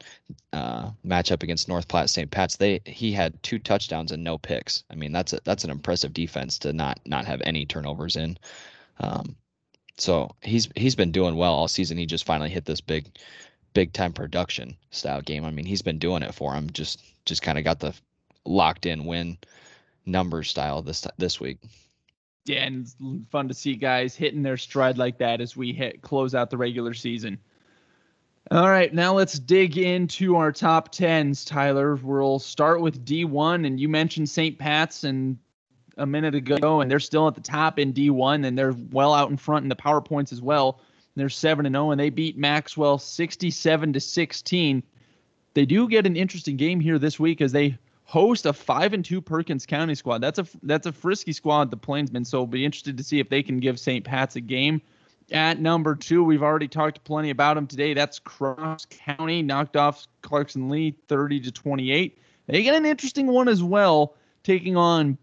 uh, 0.53 0.91
matchup 1.05 1.43
against 1.43 1.67
North 1.67 1.87
Platte 1.87 2.09
St. 2.09 2.29
Pat's, 2.29 2.57
they 2.57 2.81
he 2.85 3.11
had 3.11 3.41
two 3.43 3.59
touchdowns 3.59 4.11
and 4.11 4.23
no 4.23 4.37
picks. 4.37 4.83
I 4.91 4.95
mean, 4.95 5.11
that's 5.11 5.33
a, 5.33 5.39
that's 5.43 5.63
an 5.63 5.69
impressive 5.69 6.13
defense 6.13 6.59
to 6.59 6.73
not 6.73 6.99
not 7.05 7.25
have 7.25 7.41
any 7.43 7.65
turnovers 7.65 8.15
in. 8.15 8.37
Um, 8.99 9.35
so 9.97 10.35
he's 10.41 10.69
he's 10.75 10.95
been 10.95 11.11
doing 11.11 11.35
well 11.35 11.53
all 11.53 11.67
season. 11.67 11.97
He 11.97 12.05
just 12.05 12.25
finally 12.25 12.49
hit 12.49 12.65
this 12.65 12.81
big 12.81 13.07
big 13.73 13.93
time 13.93 14.13
production 14.13 14.75
style 14.91 15.21
game. 15.21 15.45
I 15.45 15.51
mean, 15.51 15.65
he's 15.65 15.81
been 15.81 15.99
doing 15.99 16.23
it 16.23 16.33
for 16.33 16.53
him. 16.53 16.69
Just 16.71 17.01
just 17.25 17.41
kind 17.41 17.57
of 17.57 17.63
got 17.63 17.79
the 17.79 17.93
locked 18.45 18.85
in 18.85 19.05
win 19.05 19.37
number 20.05 20.43
style 20.43 20.81
this 20.81 21.05
this 21.17 21.39
week. 21.39 21.57
Yeah, 22.45 22.63
and 22.63 22.87
fun 23.29 23.47
to 23.47 23.53
see 23.53 23.75
guys 23.75 24.15
hitting 24.15 24.41
their 24.41 24.57
stride 24.57 24.97
like 24.97 25.17
that 25.19 25.41
as 25.41 25.55
we 25.55 25.71
hit 25.71 26.01
close 26.01 26.33
out 26.33 26.49
the 26.49 26.57
regular 26.57 26.93
season. 26.93 27.37
All 28.51 28.69
right, 28.69 28.91
now 28.91 29.13
let's 29.13 29.37
dig 29.37 29.77
into 29.77 30.35
our 30.35 30.51
top 30.51 30.91
tens, 30.91 31.45
Tyler. 31.45 31.95
We'll 31.95 32.39
start 32.39 32.81
with 32.81 33.05
D1, 33.05 33.67
and 33.67 33.79
you 33.79 33.87
mentioned 33.87 34.27
St. 34.27 34.57
Pat's 34.57 35.03
and 35.03 35.37
a 35.97 36.05
minute 36.05 36.33
ago, 36.33 36.81
and 36.81 36.89
they're 36.89 36.99
still 36.99 37.27
at 37.27 37.35
the 37.35 37.41
top 37.41 37.77
in 37.77 37.93
D1, 37.93 38.47
and 38.47 38.57
they're 38.57 38.75
well 38.91 39.13
out 39.13 39.29
in 39.29 39.37
front 39.37 39.63
in 39.63 39.69
the 39.69 39.75
PowerPoints 39.75 40.33
as 40.33 40.41
well. 40.41 40.81
They're 41.15 41.29
seven 41.29 41.65
and 41.65 41.75
zero, 41.75 41.87
oh, 41.87 41.91
and 41.91 41.99
they 41.99 42.09
beat 42.09 42.37
Maxwell 42.37 42.97
67 42.97 43.93
to 43.93 43.99
16. 43.99 44.83
They 45.53 45.65
do 45.65 45.87
get 45.87 46.07
an 46.07 46.15
interesting 46.15 46.57
game 46.57 46.79
here 46.79 46.97
this 46.97 47.19
week 47.19 47.41
as 47.41 47.51
they 47.51 47.77
host 48.03 48.45
a 48.45 48.53
five 48.53 48.93
and 48.93 49.05
two 49.05 49.21
Perkins 49.21 49.65
County 49.65 49.93
squad. 49.93 50.19
That's 50.21 50.39
a 50.39 50.47
that's 50.63 50.87
a 50.87 50.91
frisky 50.91 51.33
squad, 51.33 51.69
the 51.69 51.77
Plainsmen. 51.77 52.25
So, 52.25 52.47
be 52.47 52.65
interested 52.65 52.97
to 52.97 53.03
see 53.03 53.19
if 53.19 53.29
they 53.29 53.43
can 53.43 53.59
give 53.59 53.79
St. 53.79 54.03
Pat's 54.03 54.37
a 54.37 54.41
game. 54.41 54.81
At 55.31 55.59
number 55.59 55.95
two, 55.95 56.23
we've 56.23 56.43
already 56.43 56.67
talked 56.67 57.03
plenty 57.03 57.29
about 57.29 57.57
him 57.57 57.67
today. 57.67 57.93
That's 57.93 58.19
Cross 58.19 58.87
County, 58.89 59.41
knocked 59.41 59.75
off 59.75 60.07
Clarkson 60.21 60.69
Leigh 60.69 60.95
30 61.07 61.41
to 61.41 61.51
28. 61.51 62.17
They 62.47 62.63
get 62.63 62.75
an 62.75 62.85
interesting 62.85 63.27
one 63.27 63.47
as 63.47 63.61
well, 63.61 64.15
taking 64.43 64.75
on 64.75 65.17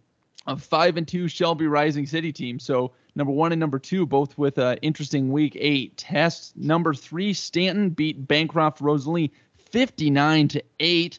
a 0.47 0.57
five 0.57 0.97
and 0.97 1.09
two 1.09 1.29
Shelby 1.29 1.67
Rising 1.67 2.07
City 2.07 2.33
team. 2.33 2.59
So 2.59 2.93
number 3.15 3.33
one 3.33 3.53
and 3.53 3.59
number 3.59 3.79
two, 3.79 4.07
both 4.07 4.39
with 4.39 4.59
an 4.59 4.79
interesting 4.83 5.33
week 5.33 5.57
eight 5.59 5.97
tests. 5.97 6.53
Number 6.57 6.95
three, 6.95 7.33
Stanton 7.33 7.91
beat 7.91 8.29
Bancroft 8.29 8.81
Rosalie 8.81 9.33
59 9.71 10.49
to 10.49 10.63
eight. 10.79 11.19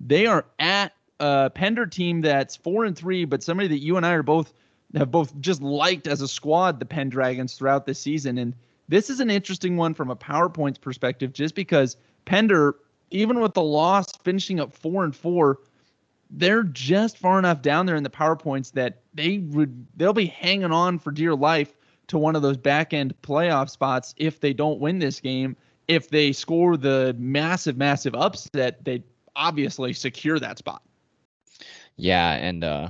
They 0.00 0.26
are 0.26 0.44
at 0.58 0.92
a 1.20 1.50
Pender 1.50 1.86
team 1.86 2.22
that's 2.22 2.56
four 2.56 2.84
and 2.84 2.96
three, 2.96 3.24
but 3.24 3.42
somebody 3.42 3.68
that 3.68 3.78
you 3.78 3.96
and 3.96 4.04
I 4.04 4.12
are 4.12 4.22
both 4.22 4.52
have 4.94 5.10
both 5.10 5.38
just 5.40 5.62
liked 5.62 6.06
as 6.06 6.20
a 6.20 6.28
squad 6.28 6.78
the 6.78 6.86
Pendragons 6.86 7.54
throughout 7.54 7.86
the 7.86 7.94
season. 7.94 8.38
And 8.38 8.54
this 8.88 9.10
is 9.10 9.20
an 9.20 9.30
interesting 9.30 9.76
one 9.76 9.94
from 9.94 10.10
a 10.10 10.16
PowerPoints 10.16 10.80
perspective, 10.80 11.32
just 11.32 11.54
because 11.54 11.96
Pender, 12.24 12.76
even 13.10 13.40
with 13.40 13.54
the 13.54 13.62
loss 13.62 14.12
finishing 14.22 14.60
up 14.60 14.72
four 14.72 15.04
and 15.04 15.14
four, 15.14 15.58
they're 16.30 16.64
just 16.64 17.18
far 17.18 17.38
enough 17.38 17.62
down 17.62 17.86
there 17.86 17.96
in 17.96 18.02
the 18.02 18.10
PowerPoints 18.10 18.72
that 18.72 19.02
they 19.14 19.38
would 19.38 19.86
they'll 19.96 20.12
be 20.12 20.26
hanging 20.26 20.72
on 20.72 20.98
for 20.98 21.10
dear 21.10 21.34
life 21.34 21.74
to 22.08 22.18
one 22.18 22.36
of 22.36 22.42
those 22.42 22.56
back 22.56 22.92
end 22.92 23.14
playoff 23.22 23.70
spots 23.70 24.14
if 24.16 24.40
they 24.40 24.52
don't 24.52 24.80
win 24.80 24.98
this 24.98 25.20
game. 25.20 25.56
If 25.86 26.08
they 26.08 26.32
score 26.32 26.76
the 26.76 27.14
massive, 27.18 27.76
massive 27.76 28.14
upset, 28.14 28.84
they 28.84 29.04
obviously 29.36 29.92
secure 29.92 30.38
that 30.38 30.58
spot. 30.58 30.82
Yeah, 31.96 32.32
and 32.32 32.64
uh, 32.64 32.88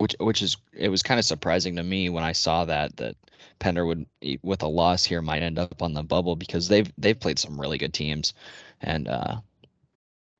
which 0.00 0.16
which 0.18 0.40
is 0.40 0.56
it 0.72 0.88
was 0.88 1.02
kind 1.02 1.20
of 1.20 1.26
surprising 1.26 1.76
to 1.76 1.82
me 1.82 2.08
when 2.08 2.24
I 2.24 2.32
saw 2.32 2.64
that 2.64 2.96
that 2.96 3.16
Pender 3.58 3.84
would 3.84 4.06
with 4.42 4.62
a 4.62 4.66
loss 4.66 5.04
here 5.04 5.20
might 5.20 5.42
end 5.42 5.58
up 5.58 5.82
on 5.82 5.92
the 5.92 6.02
bubble 6.02 6.36
because 6.36 6.68
they've 6.68 6.90
they've 6.96 7.20
played 7.20 7.38
some 7.38 7.60
really 7.60 7.76
good 7.76 7.92
teams, 7.92 8.32
and 8.80 9.08
uh, 9.08 9.36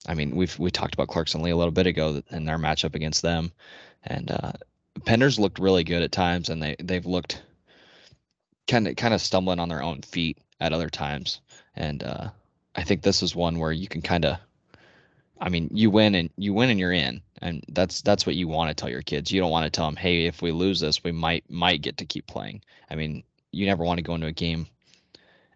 I 0.08 0.14
mean 0.14 0.34
we've 0.34 0.58
we 0.58 0.70
talked 0.70 0.94
about 0.94 1.08
Clarkson 1.08 1.42
Leigh 1.42 1.50
a 1.50 1.56
little 1.56 1.72
bit 1.72 1.86
ago 1.86 2.22
in 2.30 2.46
their 2.46 2.56
matchup 2.56 2.94
against 2.94 3.20
them, 3.20 3.52
and 4.04 4.30
uh, 4.30 4.52
Pender's 5.04 5.38
looked 5.38 5.58
really 5.58 5.84
good 5.84 6.02
at 6.02 6.10
times, 6.10 6.48
and 6.48 6.62
they 6.62 6.76
they've 6.82 7.04
looked 7.04 7.42
kind 8.66 8.88
of 8.88 8.96
kind 8.96 9.12
of 9.12 9.20
stumbling 9.20 9.58
on 9.60 9.68
their 9.68 9.82
own 9.82 10.00
feet 10.00 10.38
at 10.60 10.72
other 10.72 10.88
times, 10.88 11.42
and 11.76 12.02
uh, 12.02 12.30
I 12.76 12.82
think 12.82 13.02
this 13.02 13.22
is 13.22 13.36
one 13.36 13.58
where 13.58 13.72
you 13.72 13.88
can 13.88 14.00
kind 14.00 14.24
of 14.24 14.38
I 15.40 15.48
mean, 15.48 15.70
you 15.72 15.90
win 15.90 16.14
and 16.14 16.30
you 16.36 16.52
win 16.52 16.70
and 16.70 16.78
you're 16.78 16.92
in, 16.92 17.22
and 17.40 17.64
that's 17.68 18.02
that's 18.02 18.26
what 18.26 18.36
you 18.36 18.48
want 18.48 18.68
to 18.70 18.74
tell 18.74 18.90
your 18.90 19.02
kids. 19.02 19.32
You 19.32 19.40
don't 19.40 19.50
want 19.50 19.64
to 19.64 19.70
tell 19.70 19.86
them, 19.86 19.96
"Hey, 19.96 20.26
if 20.26 20.42
we 20.42 20.52
lose 20.52 20.80
this, 20.80 21.02
we 21.02 21.12
might 21.12 21.48
might 21.50 21.82
get 21.82 21.96
to 21.98 22.04
keep 22.04 22.26
playing." 22.26 22.62
I 22.90 22.94
mean, 22.94 23.22
you 23.52 23.66
never 23.66 23.84
want 23.84 23.98
to 23.98 24.02
go 24.02 24.14
into 24.14 24.26
a 24.26 24.32
game 24.32 24.66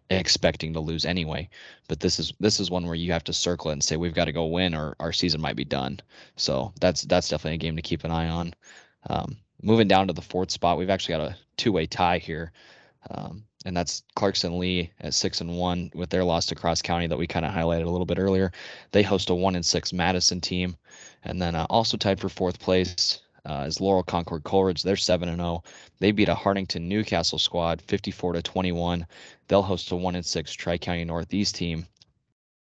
expecting 0.09 0.73
to 0.73 0.79
lose 0.79 1.05
anyway. 1.05 1.49
But 1.87 1.99
this 1.99 2.19
is 2.19 2.33
this 2.39 2.59
is 2.59 2.71
one 2.71 2.85
where 2.85 2.95
you 2.95 3.11
have 3.11 3.23
to 3.25 3.33
circle 3.33 3.69
it 3.69 3.73
and 3.73 3.83
say 3.83 3.97
we've 3.97 4.13
got 4.13 4.25
to 4.25 4.31
go 4.31 4.45
win 4.45 4.75
or 4.75 4.95
our 4.99 5.11
season 5.11 5.41
might 5.41 5.55
be 5.55 5.65
done. 5.65 5.99
So 6.35 6.73
that's 6.79 7.03
that's 7.03 7.29
definitely 7.29 7.55
a 7.55 7.57
game 7.59 7.75
to 7.75 7.81
keep 7.81 8.03
an 8.03 8.11
eye 8.11 8.29
on. 8.29 8.53
Um, 9.09 9.37
moving 9.61 9.87
down 9.87 10.07
to 10.07 10.13
the 10.13 10.21
fourth 10.21 10.51
spot, 10.51 10.77
we've 10.77 10.89
actually 10.89 11.17
got 11.17 11.31
a 11.31 11.37
two-way 11.57 11.85
tie 11.85 12.17
here. 12.17 12.51
Um, 13.11 13.43
and 13.65 13.75
that's 13.75 14.03
Clarkson 14.15 14.59
Leigh 14.59 14.91
at 15.01 15.13
six 15.13 15.41
and 15.41 15.57
one 15.57 15.91
with 15.93 16.09
their 16.09 16.23
loss 16.23 16.45
to 16.47 16.55
Cross 16.55 16.83
County 16.83 17.07
that 17.07 17.17
we 17.17 17.27
kind 17.27 17.45
of 17.45 17.51
highlighted 17.51 17.85
a 17.85 17.89
little 17.89 18.05
bit 18.05 18.19
earlier. 18.19 18.51
They 18.91 19.03
host 19.03 19.29
a 19.29 19.35
one 19.35 19.55
and 19.55 19.65
six 19.65 19.91
Madison 19.91 20.39
team, 20.39 20.77
and 21.23 21.41
then 21.41 21.55
uh, 21.55 21.65
also 21.69 21.97
tied 21.97 22.19
for 22.19 22.29
fourth 22.29 22.59
place 22.59 23.21
uh, 23.45 23.65
is 23.67 23.81
Laurel 23.81 24.03
Concord 24.03 24.43
Coleridge. 24.43 24.83
They're 24.83 24.95
seven 24.95 25.29
and 25.29 25.39
zero. 25.39 25.63
Oh. 25.65 25.69
They 25.99 26.11
beat 26.11 26.29
a 26.29 26.35
Hartington 26.35 26.87
Newcastle 26.87 27.39
squad 27.39 27.81
54 27.81 28.33
to 28.33 28.41
21. 28.41 29.05
They'll 29.47 29.61
host 29.61 29.91
a 29.91 29.95
one 29.95 30.15
and 30.15 30.25
six 30.25 30.53
Tri 30.53 30.77
County 30.77 31.05
Northeast 31.05 31.55
team. 31.55 31.85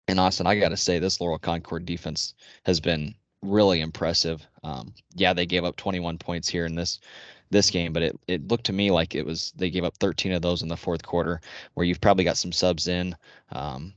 And 0.08 0.20
Austin, 0.20 0.48
I 0.48 0.60
got 0.60 0.70
to 0.70 0.78
say, 0.78 1.00
this 1.00 1.22
Laurel 1.22 1.40
Concord 1.40 1.86
defense 1.86 2.34
has 2.66 2.80
been 2.80 3.16
really 3.42 3.82
impressive. 3.82 4.46
Um, 4.64 4.94
yeah, 5.14 5.34
they 5.34 5.46
gave 5.46 5.64
up 5.64 5.76
21 5.78 6.18
points 6.18 6.50
here 6.50 6.66
in 6.66 6.76
this 6.76 7.00
this 7.52 7.70
game, 7.70 7.94
but 7.94 8.02
it, 8.02 8.20
it 8.28 8.48
looked 8.48 8.66
to 8.66 8.74
me 8.74 8.92
like 8.92 9.14
it 9.14 9.26
was 9.26 9.52
they 9.56 9.70
gave 9.70 9.84
up 9.84 9.98
13 9.98 10.32
of 10.32 10.42
those 10.42 10.62
in 10.62 10.68
the 10.68 10.78
fourth 10.78 11.04
quarter, 11.04 11.42
where 11.74 11.86
you've 11.86 12.02
probably 12.02 12.24
got 12.24 12.38
some 12.38 12.52
subs 12.52 12.88
in, 12.88 13.16
kind 13.52 13.94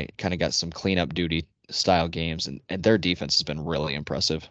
of 0.00 0.06
kind 0.16 0.34
of 0.34 0.38
got 0.38 0.54
some 0.54 0.70
cleanup 0.70 1.14
duty 1.14 1.46
style 1.70 2.08
games, 2.08 2.46
and, 2.46 2.60
and 2.68 2.82
their 2.82 2.98
defense 2.98 3.36
has 3.36 3.42
been 3.42 3.64
really 3.64 3.94
impressive. 3.94 4.48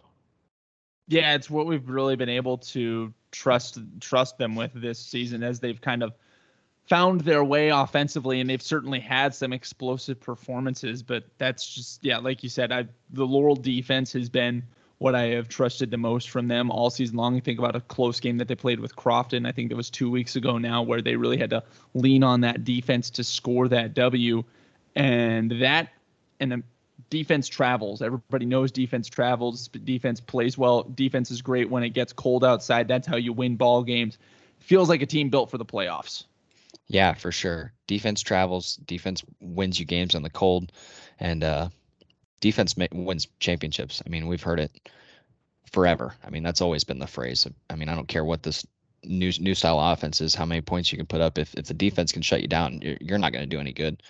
Yeah, 1.08 1.36
it's 1.36 1.50
what 1.50 1.66
we've 1.66 1.90
really 1.90 2.16
been 2.16 2.30
able 2.30 2.58
to 2.60 3.14
trust 3.32 3.80
trust 4.00 4.38
them 4.38 4.56
with 4.56 4.72
this 4.74 5.00
season 5.00 5.44
as 5.44 5.60
they've 5.60 5.82
kind 5.82 6.04
of 6.04 6.14
found 6.88 7.22
their 7.22 7.44
way 7.44 7.70
offensively 7.70 8.42
and 8.42 8.50
they've 8.50 8.62
certainly 8.62 9.00
had 9.00 9.34
some 9.34 9.54
explosive 9.54 10.20
performances 10.20 11.02
but 11.02 11.24
that's 11.38 11.74
just 11.74 12.04
yeah 12.04 12.18
like 12.18 12.44
you 12.44 12.50
said 12.50 12.72
I 12.72 12.86
the 13.12 13.26
Laurel 13.26 13.56
defense 13.56 14.12
has 14.14 14.30
been 14.30 14.62
what 15.00 15.16
I 15.16 15.24
have 15.28 15.50
trusted 15.50 15.92
the 15.92 15.98
most 15.98 16.30
from 16.30 16.48
them 16.48 16.72
all 16.72 16.90
season 16.90 17.18
long. 17.18 17.36
I 17.36 17.40
think 17.40 17.60
about 17.60 17.76
a 17.76 17.82
close 17.82 18.20
game 18.20 18.38
that 18.38 18.48
they 18.48 18.56
played 18.56 18.80
with 18.80 18.96
Crofton. 18.96 19.46
I 19.46 19.52
think 19.52 19.72
it 19.72 19.76
was 19.76 19.90
two 19.90 20.10
weeks 20.10 20.36
ago 20.36 20.58
now, 20.58 20.82
where 20.82 21.02
they 21.02 21.16
really 21.16 21.38
had 21.38 21.50
to 21.50 21.64
lean 21.94 22.24
on 22.24 22.42
that 22.42 22.64
defense 22.64 23.10
to 23.12 23.24
score 23.24 23.68
that 23.68 23.94
W. 23.94 24.44
And 24.96 25.52
that 25.62 25.90
and 26.40 26.64
defense 27.10 27.48
travels. 27.48 28.02
Everybody 28.02 28.46
knows 28.46 28.72
defense 28.72 29.08
travels. 29.08 29.68
Defense 29.68 30.20
plays 30.20 30.58
well. 30.58 30.84
Defense 30.84 31.32
is 31.32 31.42
great 31.42 31.70
when 31.70 31.84
it 31.84 31.90
gets 31.90 32.14
cold 32.14 32.44
outside. 32.44 32.88
That's 32.88 33.08
how 33.08 33.18
you 33.18 33.34
win 33.34 33.56
ball 33.56 33.84
games. 33.84 34.18
Feels 34.60 34.90
like 34.90 35.02
a 35.02 35.06
team 35.06 35.30
built 35.30 35.52
for 35.52 35.58
the 35.58 35.66
playoffs. 35.66 36.24
Yeah, 36.88 37.14
for 37.14 37.32
sure. 37.32 37.74
Defense 37.88 38.22
travels. 38.22 38.78
Defense 38.78 39.24
wins 39.40 39.80
you 39.80 39.86
games 39.86 40.16
on 40.16 40.24
the 40.24 40.30
cold, 40.30 40.72
and 41.20 41.44
uh, 41.44 41.70
defense 42.44 42.76
wins 42.92 43.26
championships. 43.40 44.02
I 44.06 44.10
mean, 44.10 44.28
we've 44.28 44.44
heard 44.44 44.60
it 44.60 44.90
forever. 45.72 46.14
I 46.26 46.30
mean, 46.30 46.44
that's 46.44 46.60
always 46.60 46.84
been 46.84 47.00
the 47.00 47.08
phrase. 47.08 47.48
I 47.70 47.76
mean, 47.76 47.88
I 47.88 47.96
don't 47.96 48.10
care 48.10 48.26
what 48.26 48.44
this 48.44 48.68
new 49.06 49.32
new 49.40 49.56
style 49.56 49.80
offense 49.80 50.20
is, 50.20 50.36
how 50.36 50.46
many 50.46 50.60
points 50.60 50.92
you 50.92 50.98
can 50.98 51.08
put 51.08 51.22
up. 51.22 51.38
If 51.38 51.54
if 51.56 51.68
the 51.68 51.74
defense 51.74 52.12
can 52.12 52.22
shut 52.22 52.42
you 52.42 52.50
down, 52.50 52.82
you're, 52.82 52.98
you're 53.00 53.18
not 53.18 53.32
going 53.32 53.50
to 53.50 53.56
do 53.56 53.62
any 53.62 53.72
good. 53.72 54.04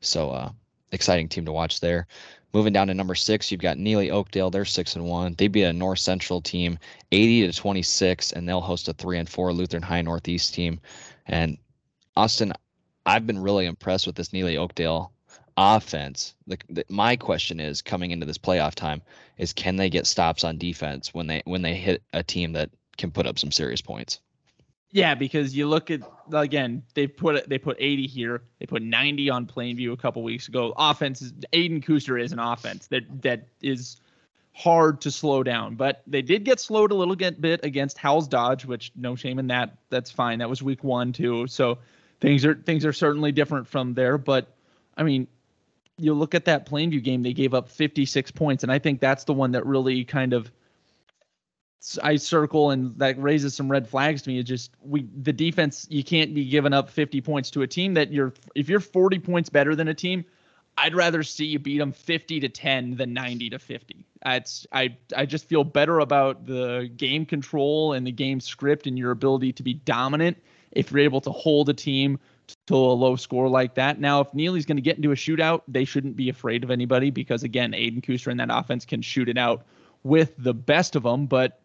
So, 0.00 0.30
uh, 0.30 0.50
exciting 0.92 1.28
team 1.28 1.44
to 1.46 1.52
watch 1.52 1.80
there. 1.80 2.06
Moving 2.52 2.72
down 2.72 2.86
to 2.86 2.94
number 2.94 3.16
six, 3.16 3.50
you've 3.50 3.60
got 3.60 3.76
Neligh 3.76 4.12
Oakdale. 4.12 4.50
They're 4.50 4.64
six 4.64 4.94
and 4.94 5.04
one. 5.04 5.34
They 5.36 5.48
beat 5.48 5.64
a 5.64 5.72
North 5.72 5.98
Central 5.98 6.40
team, 6.40 6.78
80 7.10 7.48
to 7.48 7.52
26, 7.52 8.32
and 8.32 8.48
they'll 8.48 8.60
host 8.60 8.88
a 8.88 8.92
three 8.92 9.18
and 9.18 9.28
four 9.28 9.52
Lutheran 9.52 9.82
High 9.82 10.02
Northeast 10.02 10.54
team. 10.54 10.80
And 11.26 11.58
Austin, 12.16 12.52
I've 13.04 13.26
been 13.26 13.38
really 13.40 13.66
impressed 13.66 14.06
with 14.06 14.14
this 14.14 14.28
Neligh 14.28 14.58
Oakdale 14.58 15.12
offense, 15.56 16.34
the, 16.46 16.58
the, 16.68 16.84
my 16.88 17.16
question 17.16 17.60
is 17.60 17.82
coming 17.82 18.10
into 18.10 18.26
this 18.26 18.38
playoff 18.38 18.74
time 18.74 19.02
is 19.38 19.52
can 19.52 19.76
they 19.76 19.90
get 19.90 20.06
stops 20.06 20.44
on 20.44 20.58
defense 20.58 21.14
when 21.14 21.26
they 21.26 21.42
when 21.44 21.62
they 21.62 21.74
hit 21.74 22.02
a 22.12 22.22
team 22.22 22.52
that 22.52 22.70
can 22.96 23.10
put 23.10 23.26
up 23.26 23.38
some 23.38 23.50
serious 23.50 23.80
points? 23.80 24.20
Yeah, 24.92 25.14
because 25.14 25.56
you 25.56 25.68
look 25.68 25.90
at 25.90 26.00
again, 26.32 26.82
they 26.94 27.06
put 27.06 27.48
they 27.48 27.58
put 27.58 27.76
80 27.78 28.06
here, 28.06 28.42
they 28.58 28.66
put 28.66 28.82
90 28.82 29.30
on 29.30 29.46
Plainview 29.46 29.92
a 29.92 29.96
couple 29.96 30.22
weeks 30.22 30.48
ago. 30.48 30.72
Offense 30.76 31.22
is 31.22 31.32
Aiden 31.52 31.84
Kuster 31.84 32.20
is 32.20 32.32
an 32.32 32.38
offense 32.38 32.88
that 32.88 33.22
that 33.22 33.46
is 33.62 33.98
hard 34.52 35.00
to 35.02 35.10
slow 35.10 35.42
down, 35.42 35.76
but 35.76 36.02
they 36.06 36.22
did 36.22 36.44
get 36.44 36.58
slowed 36.58 36.90
a 36.90 36.94
little 36.94 37.14
bit 37.14 37.64
against 37.64 37.98
Howells 37.98 38.28
Dodge, 38.28 38.64
which 38.64 38.90
no 38.96 39.14
shame 39.14 39.38
in 39.38 39.46
that. 39.46 39.76
That's 39.90 40.10
fine. 40.10 40.40
That 40.40 40.50
was 40.50 40.62
week 40.62 40.82
one 40.82 41.12
too, 41.12 41.46
so 41.46 41.78
things 42.20 42.44
are 42.44 42.54
things 42.54 42.84
are 42.84 42.92
certainly 42.92 43.32
different 43.32 43.68
from 43.68 43.94
there. 43.94 44.18
But 44.18 44.54
I 44.96 45.04
mean, 45.04 45.28
you 46.00 46.14
look 46.14 46.34
at 46.34 46.44
that 46.46 46.68
Plainview 46.68 47.02
game, 47.02 47.22
they 47.22 47.32
gave 47.32 47.54
up 47.54 47.68
56 47.68 48.30
points, 48.32 48.62
and 48.62 48.72
I 48.72 48.78
think 48.78 49.00
that's 49.00 49.24
the 49.24 49.32
one 49.32 49.52
that 49.52 49.66
really 49.66 50.04
kind 50.04 50.32
of 50.32 50.50
I 52.02 52.16
circle 52.16 52.70
and 52.70 52.96
that 52.98 53.20
raises 53.20 53.54
some 53.54 53.70
red 53.70 53.88
flags 53.88 54.22
to 54.22 54.30
me. 54.30 54.38
It's 54.38 54.48
just 54.48 54.72
we 54.82 55.08
the 55.22 55.32
defense 55.32 55.86
you 55.88 56.04
can't 56.04 56.34
be 56.34 56.44
giving 56.44 56.74
up 56.74 56.90
50 56.90 57.20
points 57.22 57.50
to 57.52 57.62
a 57.62 57.66
team 57.66 57.94
that 57.94 58.12
you're 58.12 58.34
if 58.54 58.68
you're 58.68 58.80
40 58.80 59.18
points 59.18 59.48
better 59.48 59.74
than 59.74 59.88
a 59.88 59.94
team, 59.94 60.24
I'd 60.76 60.94
rather 60.94 61.22
see 61.22 61.46
you 61.46 61.58
beat 61.58 61.78
them 61.78 61.92
50 61.92 62.40
to 62.40 62.48
10 62.48 62.96
than 62.96 63.14
90 63.14 63.50
to 63.50 63.58
50. 63.58 64.04
It's 64.26 64.66
I 64.72 64.96
I 65.16 65.24
just 65.24 65.46
feel 65.46 65.64
better 65.64 66.00
about 66.00 66.44
the 66.46 66.90
game 66.96 67.24
control 67.24 67.94
and 67.94 68.06
the 68.06 68.12
game 68.12 68.40
script 68.40 68.86
and 68.86 68.98
your 68.98 69.10
ability 69.10 69.52
to 69.54 69.62
be 69.62 69.74
dominant 69.74 70.36
if 70.72 70.90
you're 70.90 71.00
able 71.00 71.22
to 71.22 71.30
hold 71.30 71.70
a 71.70 71.74
team 71.74 72.18
to 72.66 72.74
a 72.74 72.76
low 72.76 73.16
score 73.16 73.48
like 73.48 73.74
that. 73.74 74.00
Now, 74.00 74.20
if 74.20 74.32
Neligh's 74.32 74.66
going 74.66 74.76
to 74.76 74.82
get 74.82 74.96
into 74.96 75.12
a 75.12 75.16
shootout, 75.16 75.62
they 75.68 75.84
shouldn't 75.84 76.16
be 76.16 76.28
afraid 76.28 76.64
of 76.64 76.70
anybody 76.70 77.10
because, 77.10 77.42
again, 77.42 77.72
Aiden 77.72 78.02
Kuster 78.02 78.30
and 78.30 78.40
that 78.40 78.48
offense 78.50 78.84
can 78.84 79.02
shoot 79.02 79.28
it 79.28 79.38
out 79.38 79.64
with 80.02 80.34
the 80.38 80.54
best 80.54 80.96
of 80.96 81.02
them. 81.02 81.26
But 81.26 81.60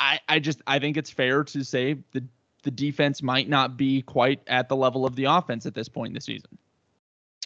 I, 0.00 0.20
I 0.28 0.38
just 0.38 0.60
I 0.66 0.78
think 0.78 0.96
it's 0.96 1.10
fair 1.10 1.44
to 1.44 1.64
say 1.64 1.98
the 2.12 2.24
the 2.62 2.70
defense 2.70 3.22
might 3.22 3.48
not 3.48 3.76
be 3.76 4.02
quite 4.02 4.40
at 4.46 4.68
the 4.68 4.76
level 4.76 5.04
of 5.04 5.16
the 5.16 5.24
offense 5.24 5.66
at 5.66 5.74
this 5.74 5.88
point 5.88 6.08
in 6.08 6.14
the 6.14 6.20
season. 6.20 6.58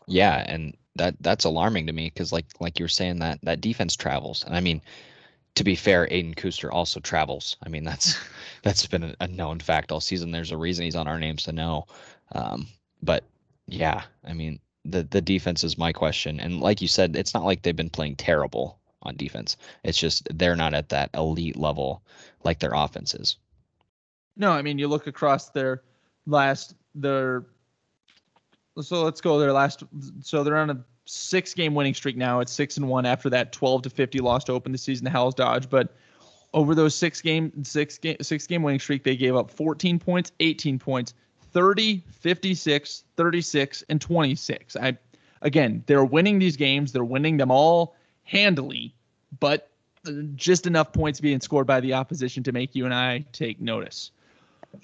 Yeah, 0.07 0.45
and 0.47 0.77
that 0.97 1.17
that's 1.21 1.45
alarming 1.45 1.87
to 1.87 1.93
me 1.93 2.07
because 2.13 2.33
like 2.33 2.47
like 2.61 2.79
you 2.79 2.85
were 2.85 2.89
saying 2.89 3.19
that 3.21 3.41
that 3.43 3.61
defense 3.61 3.97
travels, 3.97 4.45
and 4.45 4.57
I 4.57 4.61
mean 4.61 4.81
to 5.59 5.65
be 5.65 5.75
fair, 5.75 6.07
Aiden 6.07 6.37
Kuster 6.37 6.73
also 6.73 7.01
travels. 7.01 7.57
I 7.65 7.69
mean, 7.69 7.83
that's 7.83 8.17
that's 8.63 8.87
been 8.87 9.15
a, 9.21 9.27
known 9.27 9.59
fact 9.59 9.91
all 9.91 10.01
season. 10.01 10.31
There's 10.31 10.53
a 10.53 10.57
reason 10.57 10.85
he's 10.85 10.97
on 10.97 11.09
our 11.09 11.19
names 11.19 11.43
to 11.45 11.53
know. 11.53 11.87
Um, 12.33 12.67
but 13.03 13.25
yeah, 13.67 14.03
I 14.25 14.33
mean, 14.33 14.59
the 14.85 15.03
the 15.03 15.21
defense 15.21 15.65
is 15.65 15.79
my 15.79 15.93
question. 15.93 16.41
And 16.41 16.61
like 16.61 16.81
you 16.81 16.89
said, 16.89 17.17
it's 17.17 17.35
not 17.35 17.45
like 17.45 17.63
they've 17.63 17.77
been 17.77 17.91
playing 17.91 18.17
terrible 18.17 18.79
on 19.03 19.17
defense. 19.17 19.57
It's 19.85 19.99
just 19.99 20.29
they're 20.37 20.57
not 20.57 20.75
at 20.75 20.89
that 20.91 21.11
elite 21.15 21.57
level 21.57 22.03
like 22.45 22.59
their 22.59 22.73
offense 22.75 23.15
is. 23.15 23.37
No, 24.37 24.53
I 24.53 24.63
mean, 24.63 24.79
you 24.79 24.89
look 24.89 25.07
across 25.07 25.51
their 25.51 25.83
last 26.27 26.75
their 26.95 27.47
so 28.81 29.03
let's 29.03 29.21
go 29.21 29.39
their 29.39 29.53
last 29.53 29.83
so 30.21 30.45
they're 30.45 30.57
on 30.57 30.71
a 30.71 30.85
six 31.07 31.55
game 31.55 31.75
winning 31.75 31.95
streak 31.95 32.17
now. 32.17 32.41
It's 32.41 32.53
six 32.53 32.77
and 32.77 32.89
one 32.89 33.07
after 33.07 33.31
that 33.31 33.53
12 33.53 33.83
to 33.83 33.91
50 33.91 34.19
loss 34.21 34.45
to 34.45 34.53
open 34.53 34.73
the 34.73 34.79
season 34.79 35.05
to 35.07 35.11
Howells 35.11 35.35
Dodge. 35.35 35.69
But 35.69 35.95
over 36.55 36.75
those 36.75 36.95
six 36.95 37.21
game 37.21 37.65
six 37.65 37.99
game 37.99 38.17
six 38.21 38.47
game 38.47 38.63
winning 38.63 38.81
streak, 38.81 39.05
they 39.05 39.17
gave 39.17 39.35
up 39.35 39.51
14 39.51 39.99
points, 39.99 40.33
18 40.41 40.79
points, 40.79 41.15
30, 41.59 42.05
56, 42.13 43.03
36, 43.17 43.85
and 43.89 44.01
26. 44.01 44.77
I 44.77 44.97
again, 45.43 45.83
they're 45.89 46.05
winning 46.05 46.39
these 46.39 46.57
games. 46.57 46.93
They're 46.93 47.03
winning 47.03 47.37
them 47.37 47.51
all 47.51 47.97
handily, 48.23 48.95
but 49.41 49.69
just 50.37 50.69
enough 50.69 50.93
points 50.93 51.19
being 51.19 51.41
scored 51.41 51.67
by 51.67 51.81
the 51.81 51.95
opposition 51.95 52.45
to 52.45 52.53
make 52.53 52.77
you 52.77 52.85
and 52.85 52.95
I 52.95 53.25
take 53.33 53.61
notice. 53.61 54.13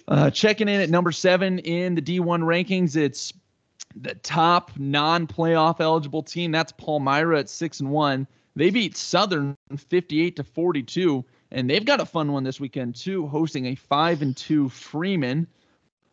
Uh, 0.09 0.31
checking 0.31 0.69
in 0.69 0.81
at 0.81 0.91
number 0.91 1.13
seven 1.13 1.61
in 1.61 1.95
the 1.95 2.03
D1 2.03 2.43
rankings, 2.43 2.97
it's 2.97 3.33
the 3.95 4.17
top 4.17 4.73
non-playoff 4.77 5.79
eligible 5.79 6.25
team. 6.25 6.51
That's 6.51 6.73
Palmyra 6.73 7.39
at 7.39 7.49
six 7.49 7.79
and 7.79 7.91
one. 7.91 8.27
They 8.57 8.71
beat 8.71 8.97
Southern 8.97 9.57
58 9.77 10.35
to 10.35 10.43
42, 10.43 11.25
and 11.53 11.71
they've 11.71 11.85
got 11.85 12.01
a 12.01 12.05
fun 12.07 12.33
one 12.33 12.43
this 12.43 12.59
weekend 12.59 12.97
too, 12.97 13.29
hosting 13.29 13.67
a 13.67 13.77
five 13.77 14.23
and 14.23 14.37
two 14.37 14.69
Freeman. 14.71 15.47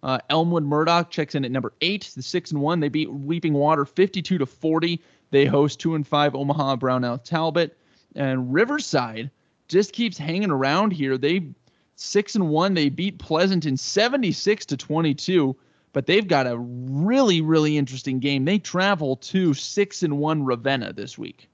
Uh, 0.03 0.17
Elmwood 0.29 0.63
Murdock 0.63 1.11
checks 1.11 1.35
in 1.35 1.45
at 1.45 1.51
number 1.51 1.73
eight, 1.81 2.11
the 2.15 2.23
six 2.23 2.51
and 2.51 2.61
one. 2.61 2.79
They 2.79 2.89
beat 2.89 3.11
Weeping 3.11 3.53
Water 3.53 3.85
52 3.85 4.37
to 4.37 4.45
40. 4.45 5.01
They 5.29 5.45
host 5.45 5.79
two 5.79 5.95
and 5.95 6.05
five 6.05 6.35
Omaha 6.35 6.77
Brownell 6.77 7.19
Talbot, 7.19 7.77
and 8.15 8.53
Riverside 8.53 9.29
just 9.67 9.93
keeps 9.93 10.17
hanging 10.17 10.51
around 10.51 10.91
here. 10.91 11.17
They 11.17 11.47
six 11.95 12.35
and 12.35 12.49
one. 12.49 12.73
They 12.73 12.89
beat 12.89 13.19
Pleasanton 13.19 13.77
76 13.77 14.65
to 14.65 14.77
22, 14.77 15.55
but 15.93 16.07
they've 16.07 16.27
got 16.27 16.47
a 16.47 16.57
really 16.57 17.41
really 17.41 17.77
interesting 17.77 18.19
game. 18.19 18.45
They 18.45 18.57
travel 18.59 19.17
to 19.17 19.53
six 19.53 20.03
and 20.03 20.17
one 20.17 20.43
Ravenna 20.43 20.93
this 20.93 21.17
week. 21.17 21.47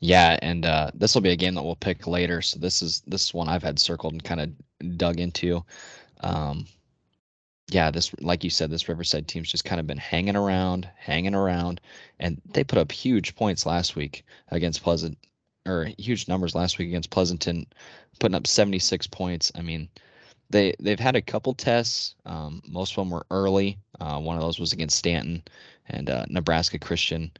Yeah, 0.00 0.38
and 0.42 0.66
uh, 0.66 0.90
this 0.94 1.14
will 1.14 1.22
be 1.22 1.30
a 1.30 1.36
game 1.36 1.54
that 1.54 1.62
we'll 1.62 1.76
pick 1.76 2.06
later. 2.06 2.42
So 2.42 2.58
this 2.58 2.82
is 2.82 3.02
this 3.06 3.32
one 3.32 3.48
I've 3.48 3.62
had 3.62 3.78
circled 3.78 4.12
and 4.12 4.22
kind 4.22 4.40
of 4.40 4.98
dug 4.98 5.18
into. 5.18 5.64
Um, 6.20 6.66
yeah, 7.68 7.90
this 7.90 8.12
like 8.20 8.44
you 8.44 8.50
said, 8.50 8.70
this 8.70 8.88
Riverside 8.88 9.28
team's 9.28 9.50
just 9.50 9.64
kind 9.64 9.80
of 9.80 9.86
been 9.86 9.98
hanging 9.98 10.36
around, 10.36 10.88
hanging 10.96 11.34
around, 11.34 11.80
and 12.18 12.40
they 12.52 12.64
put 12.64 12.78
up 12.78 12.92
huge 12.92 13.34
points 13.34 13.66
last 13.66 13.96
week 13.96 14.24
against 14.48 14.82
Pleasant, 14.82 15.16
or 15.66 15.88
huge 15.98 16.28
numbers 16.28 16.54
last 16.54 16.78
week 16.78 16.88
against 16.88 17.10
Pleasanton, 17.10 17.66
putting 18.18 18.34
up 18.34 18.46
76 18.46 19.06
points. 19.06 19.52
I 19.54 19.62
mean, 19.62 19.88
they 20.50 20.74
they've 20.80 21.00
had 21.00 21.16
a 21.16 21.22
couple 21.22 21.54
tests. 21.54 22.14
Um, 22.26 22.62
most 22.66 22.92
of 22.92 22.96
them 22.96 23.10
were 23.10 23.26
early. 23.30 23.78
Uh, 24.00 24.18
one 24.20 24.36
of 24.36 24.42
those 24.42 24.58
was 24.58 24.72
against 24.72 24.98
Stanton 24.98 25.42
and 25.88 26.10
uh, 26.10 26.26
Nebraska 26.28 26.78
Christian, 26.78 27.30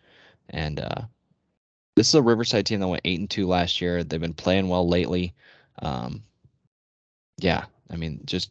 and 0.51 0.81
uh, 0.81 1.03
this 1.95 2.09
is 2.09 2.15
a 2.15 2.23
Riverside 2.23 2.67
team 2.67 2.81
that 2.81 2.89
went 2.89 3.03
eight 3.05 3.21
and 3.21 3.31
two 3.31 3.47
last 3.47 3.81
year. 3.81 4.03
They've 4.03 4.21
been 4.21 4.35
playing 4.35 4.69
well 4.69 4.89
lately. 4.89 5.35
Um, 5.81 6.23
yeah, 7.39 7.65
I 7.91 7.97
mean, 7.97 8.21
just 8.25 8.51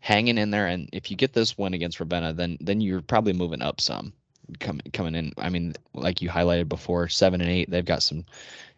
hanging 0.00 0.38
in 0.38 0.50
there. 0.50 0.66
And 0.66 0.88
if 0.92 1.10
you 1.10 1.16
get 1.16 1.32
this 1.32 1.56
win 1.56 1.74
against 1.74 2.00
Ravenna, 2.00 2.32
then 2.32 2.58
then 2.60 2.80
you're 2.80 3.02
probably 3.02 3.32
moving 3.32 3.62
up 3.62 3.80
some. 3.80 4.12
Coming 4.58 4.82
coming 4.92 5.14
in. 5.14 5.32
I 5.38 5.48
mean, 5.48 5.74
like 5.94 6.20
you 6.20 6.28
highlighted 6.28 6.68
before, 6.68 7.08
seven 7.08 7.40
and 7.40 7.50
eight. 7.50 7.70
They've 7.70 7.84
got 7.84 8.02
some 8.02 8.24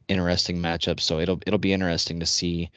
interesting 0.09 0.59
matchups. 0.59 1.01
So 1.01 1.19
it'll 1.19 1.41
it'll 1.47 1.59
be 1.59 1.73
interesting 1.73 2.21
to 2.21 2.27
see 2.27 2.71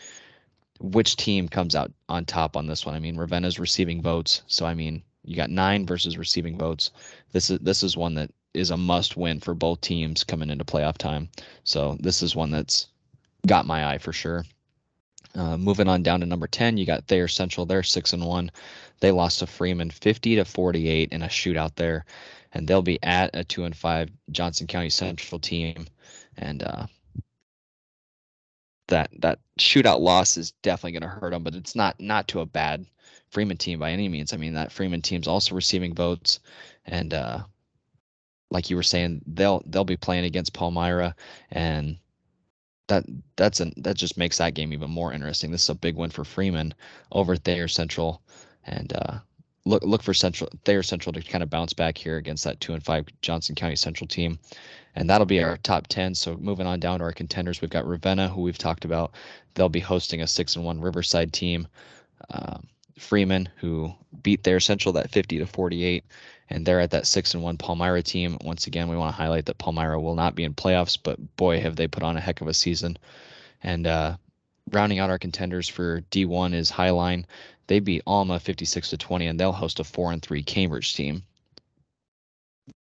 which 0.79 1.15
team 1.15 1.49
comes 1.49 1.75
out 1.75 1.91
on 2.09 2.25
top 2.25 2.55
on 2.55 2.67
this 2.67 2.85
one. 2.85 2.95
I 2.95 2.99
mean, 2.99 3.17
Ravenna's 3.17 3.59
receiving 3.59 4.01
votes. 4.01 4.43
So 4.47 4.65
I 4.65 4.73
mean, 4.73 5.03
you 5.25 5.35
got 5.35 5.49
nine 5.49 5.85
versus 5.85 6.17
receiving 6.17 6.57
votes. 6.57 6.91
This 7.31 7.49
is 7.49 7.59
this 7.59 7.83
is 7.83 7.97
one 7.97 8.13
that 8.15 8.31
is 8.53 8.71
a 8.71 8.77
must 8.77 9.17
win 9.17 9.39
for 9.39 9.53
both 9.53 9.81
teams 9.81 10.23
coming 10.23 10.49
into 10.49 10.63
playoff 10.63 10.97
time. 10.97 11.29
So 11.65 11.97
this 11.99 12.21
is 12.23 12.35
one 12.35 12.51
that's 12.51 12.87
got 13.45 13.65
my 13.65 13.93
eye 13.93 13.97
for 13.97 14.13
sure. 14.13 14.45
Uh, 15.35 15.57
moving 15.57 15.89
on 15.89 16.01
down 16.01 16.21
to 16.21 16.25
number 16.25 16.47
10, 16.47 16.77
you 16.77 16.85
got 16.85 17.07
Thayer 17.07 17.27
Central. 17.27 17.65
They're 17.65 17.83
6 17.83 18.13
and 18.13 18.25
1. 18.25 18.51
They 19.01 19.11
lost 19.11 19.39
to 19.39 19.47
Freeman 19.47 19.89
50 19.89 20.37
to 20.37 20.45
48 20.45 21.11
in 21.11 21.21
a 21.21 21.27
shootout 21.27 21.75
there. 21.75 22.05
And 22.53 22.67
they'll 22.67 22.81
be 22.81 22.99
at 23.03 23.31
a 23.33 23.43
2 23.43 23.65
and 23.65 23.75
5 23.75 24.09
Johnson 24.31 24.67
County 24.67 24.89
Central 24.89 25.39
team. 25.39 25.87
And 26.37 26.63
uh, 26.63 26.87
that 28.87 29.09
that 29.19 29.39
shootout 29.59 29.99
loss 29.99 30.37
is 30.37 30.51
definitely 30.61 30.99
going 30.99 31.09
to 31.09 31.19
hurt 31.19 31.31
them, 31.31 31.43
but 31.43 31.55
it's 31.55 31.75
not 31.75 31.99
not 31.99 32.27
to 32.29 32.41
a 32.41 32.45
bad 32.45 32.85
Freeman 33.29 33.57
team 33.57 33.79
by 33.79 33.91
any 33.91 34.07
means. 34.07 34.33
I 34.33 34.37
mean, 34.37 34.53
that 34.53 34.71
Freeman 34.71 35.01
team's 35.01 35.27
also 35.27 35.55
receiving 35.55 35.93
votes. 35.95 36.39
And 36.85 37.13
uh, 37.13 37.43
like 38.51 38.69
you 38.69 38.75
were 38.75 38.83
saying, 38.83 39.21
they'll 39.27 39.63
they'll 39.65 39.83
be 39.83 39.97
playing 39.97 40.25
against 40.25 40.53
Palmyra 40.53 41.15
and 41.51 41.97
that 42.87 43.05
that's 43.35 43.59
an 43.59 43.73
that 43.77 43.97
just 43.97 44.17
makes 44.17 44.37
that 44.37 44.53
game 44.53 44.73
even 44.73 44.89
more 44.89 45.13
interesting. 45.13 45.51
This 45.51 45.63
is 45.63 45.69
a 45.69 45.75
big 45.75 45.95
win 45.95 46.09
for 46.09 46.23
Freeman 46.23 46.73
over 47.11 47.35
Thayer 47.35 47.67
Central, 47.67 48.21
and 48.65 48.93
uh, 48.93 49.19
look 49.65 49.83
look 49.83 50.03
for 50.03 50.13
Central 50.13 50.49
Thayer 50.65 50.83
Central 50.83 51.13
to 51.13 51.21
kind 51.21 51.43
of 51.43 51.49
bounce 51.49 51.73
back 51.73 51.97
here 51.97 52.17
against 52.17 52.43
that 52.43 52.59
two 52.59 52.73
and 52.73 52.83
five 52.83 53.05
Johnson 53.21 53.55
County 53.55 53.75
Central 53.75 54.07
team, 54.07 54.37
and 54.95 55.09
that'll 55.09 55.25
be 55.25 55.43
our 55.43 55.57
top 55.57 55.87
ten. 55.87 56.13
So 56.13 56.37
moving 56.37 56.67
on 56.67 56.79
down 56.79 56.99
to 56.99 57.05
our 57.05 57.11
contenders, 57.11 57.61
we've 57.61 57.69
got 57.69 57.87
Ravenna, 57.87 58.29
who 58.29 58.41
we've 58.41 58.57
talked 58.57 58.85
about. 58.85 59.13
They'll 59.55 59.69
be 59.69 59.79
hosting 59.79 60.21
a 60.21 60.27
six 60.27 60.55
and 60.55 60.65
one 60.65 60.81
Riverside 60.81 61.33
team. 61.33 61.67
Um, 62.29 62.67
Freeman, 62.97 63.49
who 63.57 63.93
beat 64.23 64.43
Thayer 64.43 64.59
Central 64.59 64.93
that 64.93 65.11
50 65.11 65.39
to 65.39 65.45
48, 65.45 66.05
and 66.49 66.65
they're 66.65 66.79
at 66.79 66.91
that 66.91 67.07
six 67.07 67.33
and 67.33 67.43
one 67.43 67.57
Palmyra 67.57 68.03
team. 68.03 68.37
Once 68.43 68.67
again, 68.67 68.87
we 68.87 68.97
want 68.97 69.15
to 69.15 69.21
highlight 69.21 69.45
that 69.45 69.57
Palmyra 69.57 69.99
will 69.99 70.15
not 70.15 70.35
be 70.35 70.43
in 70.43 70.53
playoffs, 70.53 70.97
but 71.01 71.35
boy, 71.37 71.59
have 71.59 71.75
they 71.75 71.87
put 71.87 72.03
on 72.03 72.17
a 72.17 72.21
heck 72.21 72.41
of 72.41 72.47
a 72.47 72.53
season. 72.53 72.97
And 73.63 73.87
uh, 73.87 74.17
rounding 74.71 74.99
out 74.99 75.09
our 75.09 75.17
contenders 75.17 75.67
for 75.67 76.01
D1 76.11 76.53
is 76.53 76.69
Hi-Line. 76.69 77.25
They 77.67 77.79
beat 77.79 78.03
Alma 78.05 78.39
56 78.39 78.91
to 78.91 78.97
20, 78.97 79.27
and 79.27 79.39
they'll 79.39 79.51
host 79.51 79.79
a 79.79 79.83
four 79.83 80.11
and 80.11 80.21
three 80.21 80.43
Cambridge 80.43 80.95
team. 80.95 81.23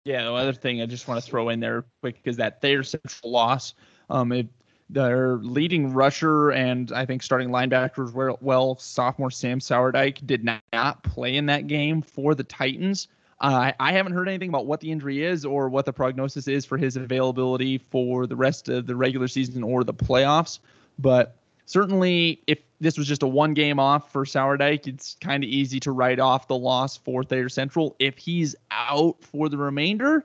Yeah, 0.05 0.23
the 0.23 0.33
other 0.33 0.53
thing 0.53 0.81
I 0.81 0.85
just 0.85 1.07
want 1.07 1.23
to 1.23 1.29
throw 1.29 1.49
in 1.49 1.59
there 1.59 1.85
quick 2.01 2.21
is 2.23 2.37
that 2.37 2.61
Thayer 2.61 2.83
Central 2.83 3.31
loss, 3.31 3.75
um, 4.09 4.31
it, 4.31 4.47
their 4.89 5.35
leading 5.37 5.93
rusher 5.93 6.51
and 6.51 6.91
I 6.91 7.05
think 7.05 7.21
starting 7.21 7.49
linebackers 7.49 8.11
well, 8.41 8.77
sophomore 8.77 9.31
Sam 9.31 9.59
Sourdike 9.59 10.25
did 10.25 10.43
not 10.43 11.03
play 11.03 11.37
in 11.37 11.45
that 11.45 11.67
game 11.67 12.01
for 12.01 12.33
the 12.33 12.43
Titans. 12.43 13.07
Uh, 13.41 13.71
I 13.79 13.91
haven't 13.91 14.13
heard 14.13 14.29
anything 14.29 14.49
about 14.49 14.67
what 14.67 14.79
the 14.81 14.91
injury 14.91 15.23
is 15.23 15.45
or 15.45 15.67
what 15.67 15.85
the 15.85 15.93
prognosis 15.93 16.47
is 16.47 16.63
for 16.63 16.77
his 16.77 16.95
availability 16.95 17.79
for 17.79 18.27
the 18.27 18.35
rest 18.35 18.69
of 18.69 18.85
the 18.85 18.95
regular 18.95 19.27
season 19.27 19.63
or 19.63 19.83
the 19.83 19.93
playoffs. 19.93 20.59
But 20.99 21.35
certainly, 21.65 22.39
if 22.45 22.59
this 22.79 22.99
was 22.99 23.07
just 23.07 23.23
a 23.23 23.27
one 23.27 23.55
game 23.55 23.79
off 23.79 24.11
for 24.11 24.25
Sourdike, 24.25 24.85
it's 24.85 25.17
kind 25.21 25.43
of 25.43 25.49
easy 25.49 25.79
to 25.79 25.91
write 25.91 26.19
off 26.19 26.47
the 26.47 26.57
loss 26.57 26.97
for 26.97 27.23
Thayer 27.23 27.49
Central. 27.49 27.95
If 27.97 28.15
he's 28.19 28.55
out 28.69 29.17
for 29.21 29.49
the 29.49 29.57
remainder, 29.57 30.23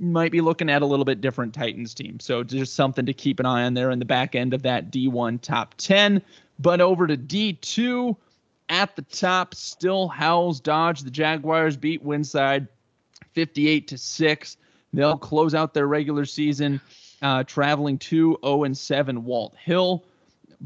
might 0.00 0.32
be 0.32 0.40
looking 0.40 0.68
at 0.68 0.82
a 0.82 0.86
little 0.86 1.04
bit 1.04 1.20
different 1.20 1.54
Titans 1.54 1.94
team. 1.94 2.18
So 2.18 2.42
just 2.42 2.74
something 2.74 3.06
to 3.06 3.12
keep 3.12 3.38
an 3.38 3.46
eye 3.46 3.64
on 3.64 3.74
there 3.74 3.92
in 3.92 4.00
the 4.00 4.04
back 4.04 4.34
end 4.34 4.52
of 4.52 4.62
that 4.62 4.90
D1 4.90 5.40
top 5.42 5.74
10. 5.78 6.22
But 6.58 6.80
over 6.80 7.06
to 7.06 7.16
D2 7.16 8.16
at 8.68 8.96
the 8.96 9.02
top, 9.02 9.54
still 9.54 10.08
Howells 10.08 10.60
Dodge. 10.60 11.02
The 11.02 11.10
Jaguars 11.10 11.76
beat 11.76 12.02
Winside 12.02 12.68
58 13.32 13.88
to 13.88 13.98
6. 13.98 14.56
They'll 14.92 15.18
close 15.18 15.54
out 15.54 15.74
their 15.74 15.86
regular 15.86 16.24
season 16.24 16.80
uh, 17.22 17.44
traveling 17.44 17.98
to 17.98 18.38
0 18.44 18.64
and 18.64 18.76
7 18.76 19.22
Walthill. 19.22 20.02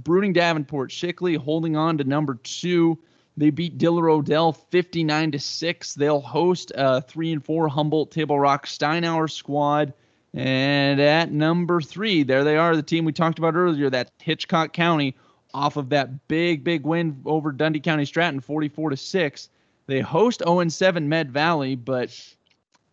Bruning 0.02 0.32
Davenport 0.32 0.90
Shickley 0.90 1.36
holding 1.36 1.76
on 1.76 1.98
to 1.98 2.04
number 2.04 2.36
two. 2.36 2.98
They 3.36 3.50
beat 3.50 3.78
Diller 3.78 4.10
Odell 4.10 4.52
59 4.52 5.32
to 5.32 5.38
6. 5.38 5.94
They'll 5.94 6.20
host 6.20 6.72
a 6.74 7.00
3 7.00 7.32
and 7.32 7.44
4 7.44 7.68
Humboldt 7.68 8.10
Table 8.10 8.38
Rock 8.38 8.66
Steinauer 8.66 9.30
squad. 9.30 9.92
And 10.34 11.00
at 11.00 11.30
number 11.30 11.80
three, 11.82 12.22
there 12.22 12.44
they 12.44 12.56
are, 12.56 12.74
the 12.74 12.82
team 12.82 13.04
we 13.04 13.12
talked 13.12 13.38
about 13.38 13.54
earlier, 13.54 13.90
that 13.90 14.10
Hitchcock 14.18 14.72
County, 14.72 15.14
off 15.54 15.76
of 15.76 15.88
that 15.90 16.28
big, 16.28 16.64
big 16.64 16.84
win 16.84 17.20
over 17.24 17.52
Dundee 17.52 17.80
County 17.80 18.04
Stratton, 18.04 18.40
44 18.40 18.90
to 18.90 18.96
6. 18.96 19.48
They 19.86 20.00
host 20.00 20.42
0 20.46 20.68
7 20.68 21.08
Med 21.08 21.30
Valley, 21.30 21.74
but 21.74 22.16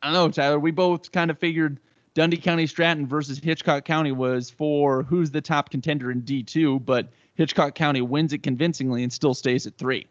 I 0.01 0.07
don't 0.07 0.13
know, 0.13 0.29
Tyler. 0.29 0.59
We 0.59 0.71
both 0.71 1.11
kind 1.11 1.31
of 1.31 1.37
figured 1.37 1.79
Dundee 2.13 2.37
County 2.37 2.67
Stratton 2.67 3.07
versus 3.07 3.39
Hitchcock 3.39 3.85
County 3.85 4.11
was 4.11 4.49
for 4.49 5.03
who's 5.03 5.31
the 5.31 5.41
top 5.41 5.69
contender 5.69 6.11
in 6.11 6.21
D2, 6.23 6.83
but 6.83 7.07
Hitchcock 7.35 7.75
County 7.75 8.01
wins 8.01 8.33
it 8.33 8.43
convincingly 8.43 9.03
and 9.03 9.13
still 9.13 9.33
stays 9.33 9.65
at 9.67 9.77
three. 9.77 10.07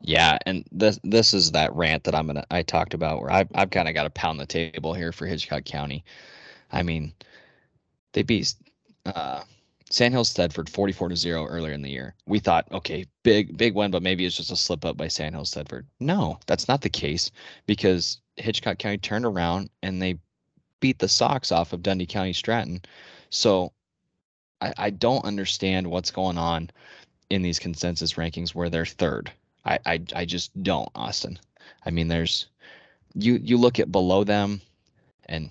Yeah, 0.00 0.38
and 0.46 0.64
this 0.70 0.98
this 1.02 1.34
is 1.34 1.52
that 1.52 1.74
rant 1.74 2.04
that 2.04 2.14
I'm 2.14 2.26
gonna 2.26 2.44
I 2.50 2.62
talked 2.62 2.94
about 2.94 3.20
where 3.20 3.30
I've 3.30 3.48
I've 3.54 3.70
kind 3.70 3.88
of 3.88 3.94
got 3.94 4.04
to 4.04 4.10
pound 4.10 4.38
the 4.38 4.46
table 4.46 4.94
here 4.94 5.12
for 5.12 5.26
Hitchcock 5.26 5.64
County. 5.64 6.04
I 6.72 6.82
mean, 6.82 7.12
they 8.12 8.22
beat 8.22 8.54
uh, 9.06 9.42
Sandhills 9.90 10.32
Thedford 10.32 10.68
44 10.68 11.10
to 11.10 11.16
0 11.16 11.46
earlier 11.46 11.72
in 11.72 11.82
the 11.82 11.90
year. 11.90 12.14
We 12.26 12.38
thought, 12.38 12.70
okay, 12.72 13.06
big 13.22 13.56
big 13.56 13.74
win, 13.74 13.90
but 13.90 14.02
maybe 14.02 14.26
it's 14.26 14.36
just 14.36 14.50
a 14.50 14.56
slip 14.56 14.84
up 14.84 14.96
by 14.96 15.08
Sandhill 15.08 15.44
Thedford. 15.44 15.86
No, 16.00 16.38
that's 16.46 16.68
not 16.68 16.82
the 16.82 16.90
case 16.90 17.30
because 17.66 18.20
Hitchcock 18.36 18.78
County 18.78 18.98
turned 18.98 19.24
around 19.24 19.70
and 19.82 20.00
they 20.00 20.18
beat 20.80 20.98
the 20.98 21.08
socks 21.08 21.50
off 21.50 21.72
of 21.72 21.82
Dundee 21.82 22.06
County 22.06 22.32
Stratton. 22.32 22.82
So 23.30 23.72
I, 24.60 24.74
I 24.76 24.90
don't 24.90 25.24
understand 25.24 25.86
what's 25.86 26.10
going 26.10 26.38
on 26.38 26.70
in 27.30 27.42
these 27.42 27.58
consensus 27.58 28.14
rankings 28.14 28.54
where 28.54 28.70
they're 28.70 28.86
third. 28.86 29.32
I, 29.64 29.78
I 29.86 30.02
I 30.14 30.24
just 30.24 30.62
don't, 30.62 30.90
Austin. 30.94 31.38
I 31.84 31.90
mean, 31.90 32.08
there's 32.08 32.46
you 33.14 33.40
you 33.42 33.56
look 33.56 33.78
at 33.78 33.92
below 33.92 34.24
them, 34.24 34.60
and 35.26 35.50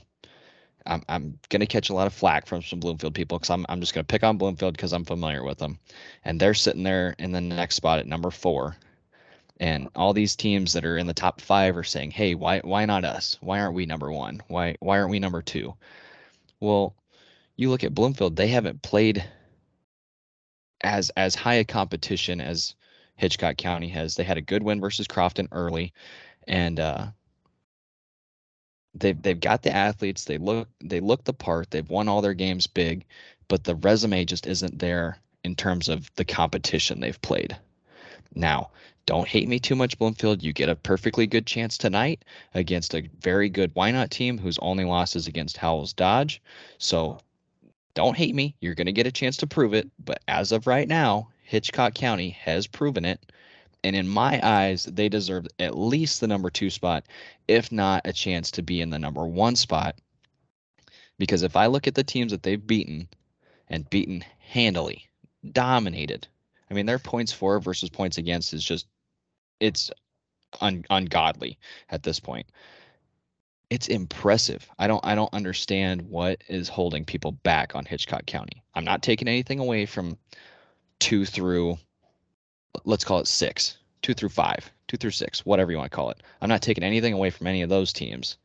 I'm 0.87 1.03
I'm 1.09 1.39
gonna 1.49 1.65
catch 1.65 1.89
a 1.89 1.93
lot 1.93 2.07
of 2.07 2.13
flack 2.13 2.45
from 2.47 2.61
some 2.61 2.79
Bloomfield 2.79 3.13
people 3.13 3.37
because 3.37 3.49
I'm 3.49 3.65
I'm 3.69 3.79
just 3.79 3.93
gonna 3.93 4.03
pick 4.03 4.23
on 4.23 4.37
Bloomfield 4.37 4.75
because 4.75 4.93
I'm 4.93 5.05
familiar 5.05 5.43
with 5.43 5.57
them, 5.57 5.79
and 6.23 6.39
they're 6.39 6.53
sitting 6.53 6.83
there 6.83 7.15
in 7.19 7.31
the 7.31 7.41
next 7.41 7.75
spot 7.75 7.99
at 7.99 8.07
number 8.07 8.31
four, 8.31 8.77
and 9.59 9.89
all 9.95 10.13
these 10.13 10.35
teams 10.35 10.73
that 10.73 10.85
are 10.85 10.97
in 10.97 11.07
the 11.07 11.13
top 11.13 11.41
five 11.41 11.77
are 11.77 11.83
saying, 11.83 12.11
hey, 12.11 12.35
why 12.35 12.59
why 12.59 12.85
not 12.85 13.05
us? 13.05 13.37
Why 13.41 13.59
aren't 13.59 13.75
we 13.75 13.85
number 13.85 14.11
one? 14.11 14.41
Why 14.47 14.75
why 14.79 14.99
aren't 14.99 15.11
we 15.11 15.19
number 15.19 15.41
two? 15.41 15.75
Well, 16.59 16.95
you 17.55 17.69
look 17.69 17.83
at 17.83 17.93
Bloomfield; 17.93 18.35
they 18.35 18.47
haven't 18.47 18.81
played 18.81 19.23
as 20.81 21.09
as 21.11 21.35
high 21.35 21.55
a 21.55 21.65
competition 21.65 22.41
as 22.41 22.75
Hitchcock 23.15 23.57
County 23.57 23.89
has. 23.89 24.15
They 24.15 24.23
had 24.23 24.37
a 24.37 24.41
good 24.41 24.63
win 24.63 24.79
versus 24.79 25.07
Crofton 25.07 25.49
early, 25.51 25.93
and 26.47 26.79
uh, 26.79 27.07
they've 28.99 29.21
they've 29.21 29.39
got 29.39 29.63
the 29.63 29.75
athletes. 29.75 30.25
They 30.25 30.37
look 30.37 30.67
they 30.79 30.99
look 30.99 31.23
the 31.23 31.33
part. 31.33 31.71
They've 31.71 31.89
won 31.89 32.07
all 32.07 32.21
their 32.21 32.33
games 32.33 32.67
big, 32.67 33.05
but 33.47 33.63
the 33.63 33.75
resume 33.75 34.25
just 34.25 34.47
isn't 34.47 34.79
there 34.79 35.19
in 35.43 35.55
terms 35.55 35.89
of 35.89 36.13
the 36.15 36.25
competition 36.25 36.99
they've 36.99 37.21
played. 37.21 37.57
Now, 38.35 38.71
don't 39.05 39.27
hate 39.27 39.47
me 39.47 39.59
too 39.59 39.75
much, 39.75 39.97
Bloomfield. 39.97 40.43
You 40.43 40.51
get 40.51 40.69
a 40.69 40.75
perfectly 40.75 41.27
good 41.27 41.45
chance 41.45 41.77
tonight 41.77 42.25
against 42.53 42.93
a 42.93 43.09
very 43.21 43.47
good 43.47 43.73
Wynot 43.73 44.09
team 44.09 44.37
whose 44.37 44.59
only 44.59 44.83
loss 44.83 45.15
is 45.15 45.27
against 45.27 45.57
Howells 45.57 45.93
Dodge. 45.93 46.41
So 46.77 47.19
don't 47.93 48.17
hate 48.17 48.35
me. 48.35 48.53
You're 48.59 48.75
going 48.75 48.87
to 48.87 48.91
get 48.91 49.07
a 49.07 49.11
chance 49.11 49.37
to 49.37 49.47
prove 49.47 49.73
it. 49.73 49.89
But 50.03 50.21
as 50.27 50.51
of 50.51 50.67
right 50.67 50.87
now, 50.87 51.29
Hitchcock 51.43 51.93
County 51.93 52.31
has 52.31 52.67
proven 52.67 53.05
it. 53.05 53.31
And 53.87 53.95
in 53.95 54.05
my 54.05 54.45
eyes, 54.45 54.83
they 54.83 55.07
deserve 55.07 55.47
at 55.59 55.77
least 55.77 56.19
the 56.19 56.27
number 56.27 56.49
two 56.49 56.69
spot, 56.69 57.05
if 57.47 57.71
not 57.71 58.01
a 58.03 58.11
chance 58.11 58.51
to 58.51 58.61
be 58.61 58.81
in 58.81 58.89
the 58.89 58.99
number 58.99 59.25
one 59.25 59.55
spot. 59.55 59.95
Because 61.17 61.41
if 61.41 61.55
I 61.55 61.67
look 61.67 61.87
at 61.87 61.95
the 61.95 62.03
teams 62.03 62.33
that 62.33 62.43
they've 62.43 62.67
beaten 62.67 63.07
and 63.69 63.89
beaten 63.89 64.25
handily, 64.39 65.07
dominated, 65.53 66.27
I 66.69 66.73
mean, 66.73 66.85
their 66.85 66.99
points 66.99 67.31
for 67.31 67.61
versus 67.61 67.89
points 67.89 68.17
against 68.17 68.53
is 68.53 68.61
just, 68.61 68.87
it's 69.61 69.89
un- 70.59 70.83
ungodly 70.89 71.57
at 71.89 72.03
this 72.03 72.19
point. 72.19 72.47
It's 73.69 73.87
impressive. 73.87 74.69
I 74.77 74.87
don't 74.87 75.05
I 75.05 75.15
don't 75.15 75.33
understand 75.33 76.01
what 76.01 76.41
is 76.49 76.67
holding 76.67 77.05
people 77.05 77.31
back 77.31 77.73
on 77.73 77.85
Hitchcock 77.85 78.25
County. 78.25 78.63
I'm 78.75 78.85
not 78.85 79.01
taking 79.01 79.29
anything 79.29 79.59
away 79.59 79.85
from 79.85 80.17
two 80.99 81.25
through 81.25 81.77
let's 82.85 83.03
call 83.03 83.19
it 83.19 83.27
six, 83.27 83.77
two 84.01 84.13
through 84.13 84.29
five, 84.29 84.71
two 84.87 84.97
through 84.97 85.11
six, 85.11 85.45
whatever 85.45 85.71
you 85.71 85.77
want 85.77 85.91
to 85.91 85.95
call 85.95 86.09
it. 86.09 86.21
I'm 86.41 86.49
not 86.49 86.61
taking 86.61 86.83
anything 86.83 87.13
away 87.13 87.29
from 87.29 87.47
any 87.47 87.61
of 87.61 87.69
those 87.69 87.93
teams, 87.93 88.37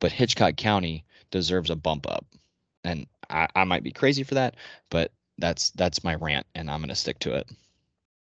but 0.00 0.12
Hitchcock 0.12 0.56
County 0.56 1.04
deserves 1.30 1.70
a 1.70 1.76
bump 1.76 2.08
up. 2.08 2.26
And 2.84 3.06
I, 3.30 3.48
I 3.54 3.64
might 3.64 3.82
be 3.82 3.92
crazy 3.92 4.22
for 4.22 4.34
that, 4.34 4.56
but 4.90 5.12
that's 5.38 5.70
that's 5.70 6.04
my 6.04 6.14
rant 6.16 6.46
and 6.54 6.70
I'm 6.70 6.80
gonna 6.80 6.94
stick 6.94 7.18
to 7.20 7.34
it. 7.34 7.48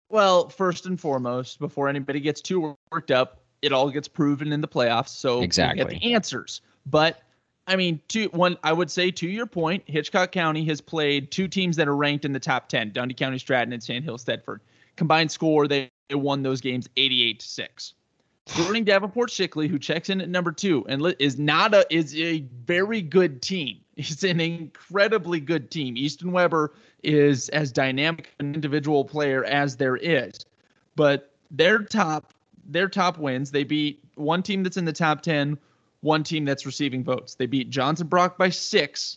Well, 0.08 0.48
first 0.48 0.86
and 0.86 1.00
foremost, 1.00 1.60
before 1.60 1.88
anybody 1.88 2.20
gets 2.20 2.40
too 2.40 2.76
worked 2.90 3.10
up, 3.10 3.40
it 3.62 3.72
all 3.72 3.90
gets 3.90 4.08
proven 4.08 4.52
in 4.52 4.60
the 4.60 4.68
playoffs. 4.68 5.08
So 5.08 5.40
exactly. 5.40 5.84
get 5.84 6.00
the 6.00 6.14
answers. 6.14 6.60
But 6.86 7.22
I 7.66 7.76
mean, 7.76 8.00
to 8.08 8.26
one, 8.26 8.58
I 8.64 8.72
would 8.72 8.90
say 8.90 9.10
to 9.12 9.28
your 9.28 9.46
point, 9.46 9.84
Hitchcock 9.86 10.32
County 10.32 10.64
has 10.64 10.80
played 10.80 11.30
two 11.30 11.46
teams 11.46 11.76
that 11.76 11.86
are 11.86 11.94
ranked 11.94 12.24
in 12.24 12.32
the 12.32 12.40
top 12.40 12.68
10, 12.68 12.90
Dundee 12.90 13.14
County 13.14 13.38
Stratton 13.38 13.72
and 13.72 13.82
Sandhill 13.82 14.18
Thedford. 14.18 14.58
Combined 15.00 15.32
score, 15.32 15.66
they, 15.66 15.90
won 16.10 16.42
those 16.42 16.60
games 16.60 16.86
88 16.98 17.40
to 17.40 17.48
6. 17.48 17.94
Including 18.48 18.84
Davenport 18.84 19.30
Shickley, 19.30 19.66
who 19.66 19.78
checks 19.78 20.10
in 20.10 20.20
at 20.20 20.28
number 20.28 20.52
two 20.52 20.84
and 20.90 21.14
is 21.18 21.38
not 21.38 21.72
a 21.72 21.86
is 21.88 22.14
a 22.20 22.40
very 22.66 23.00
good 23.00 23.40
team. 23.40 23.78
It's 23.96 24.22
an 24.24 24.42
incredibly 24.42 25.40
good 25.40 25.70
team. 25.70 25.96
Easton 25.96 26.32
Weber 26.32 26.74
is 27.02 27.48
as 27.48 27.72
dynamic 27.72 28.34
an 28.40 28.54
individual 28.54 29.06
player 29.06 29.42
as 29.42 29.76
there 29.76 29.96
is, 29.96 30.44
but 30.96 31.32
their 31.50 31.78
top 31.78 32.34
their 32.66 32.88
top 32.88 33.16
wins, 33.16 33.50
they 33.50 33.64
beat 33.64 34.04
one 34.16 34.42
team 34.42 34.62
that's 34.62 34.76
in 34.76 34.84
the 34.84 34.92
top 34.92 35.22
10, 35.22 35.56
one 36.02 36.24
team 36.24 36.44
that's 36.44 36.66
receiving 36.66 37.02
votes. 37.02 37.36
They 37.36 37.46
beat 37.46 37.70
Johnson 37.70 38.06
Brock 38.06 38.36
by 38.36 38.50
six, 38.50 39.16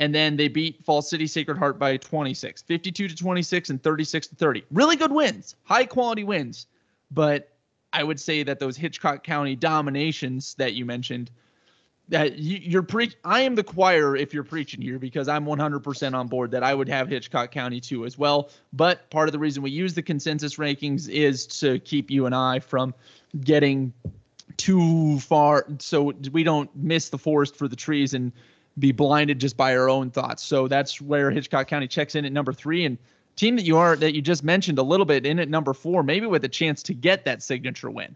and 0.00 0.14
then 0.14 0.36
they 0.36 0.48
beat 0.48 0.82
Fall 0.84 1.02
City 1.02 1.26
Sacred 1.26 1.58
Heart 1.58 1.78
by 1.78 1.98
26, 1.98 2.62
52 2.62 3.08
to 3.08 3.14
26 3.14 3.70
and 3.70 3.82
36 3.82 4.28
to 4.28 4.34
30. 4.34 4.64
Really 4.72 4.96
good 4.96 5.12
wins, 5.12 5.54
high 5.64 5.84
quality 5.84 6.24
wins. 6.24 6.66
But 7.10 7.50
I 7.92 8.02
would 8.02 8.18
say 8.18 8.42
that 8.42 8.58
those 8.58 8.76
Hitchcock 8.78 9.22
County 9.22 9.54
dominations 9.54 10.54
that 10.54 10.72
you 10.72 10.86
mentioned, 10.86 11.30
that 12.08 12.38
you, 12.38 12.78
are 12.78 12.82
pre 12.82 13.12
I 13.24 13.42
am 13.42 13.54
the 13.54 13.62
choir 13.62 14.16
if 14.16 14.32
you're 14.32 14.42
preaching 14.42 14.80
here 14.80 14.98
because 14.98 15.28
I'm 15.28 15.44
100% 15.44 16.14
on 16.14 16.28
board 16.28 16.50
that 16.52 16.62
I 16.62 16.74
would 16.74 16.88
have 16.88 17.06
Hitchcock 17.08 17.50
County 17.50 17.80
too 17.80 18.06
as 18.06 18.16
well. 18.16 18.50
But 18.72 19.10
part 19.10 19.28
of 19.28 19.32
the 19.32 19.38
reason 19.38 19.62
we 19.62 19.70
use 19.70 19.92
the 19.92 20.02
consensus 20.02 20.56
rankings 20.56 21.10
is 21.10 21.46
to 21.60 21.78
keep 21.78 22.10
you 22.10 22.24
and 22.24 22.34
I 22.34 22.60
from 22.60 22.94
getting 23.42 23.92
too 24.56 25.20
far 25.20 25.66
so 25.78 26.12
we 26.32 26.42
don't 26.42 26.74
miss 26.74 27.10
the 27.10 27.18
forest 27.18 27.54
for 27.54 27.68
the 27.68 27.76
trees 27.76 28.14
and 28.14 28.32
be 28.78 28.92
blinded 28.92 29.38
just 29.38 29.56
by 29.56 29.76
our 29.76 29.88
own 29.88 30.10
thoughts. 30.10 30.42
So 30.42 30.68
that's 30.68 31.00
where 31.00 31.30
Hitchcock 31.30 31.68
County 31.68 31.88
checks 31.88 32.14
in 32.14 32.24
at 32.24 32.32
number 32.32 32.52
3 32.52 32.84
and 32.86 32.98
team 33.36 33.56
that 33.56 33.64
you 33.64 33.76
are 33.76 33.96
that 33.96 34.14
you 34.14 34.22
just 34.22 34.44
mentioned 34.44 34.78
a 34.78 34.82
little 34.82 35.06
bit 35.06 35.24
in 35.24 35.38
at 35.38 35.48
number 35.48 35.72
4 35.72 36.02
maybe 36.02 36.26
with 36.26 36.44
a 36.44 36.48
chance 36.48 36.82
to 36.84 36.94
get 36.94 37.24
that 37.24 37.42
signature 37.42 37.90
win. 37.90 38.14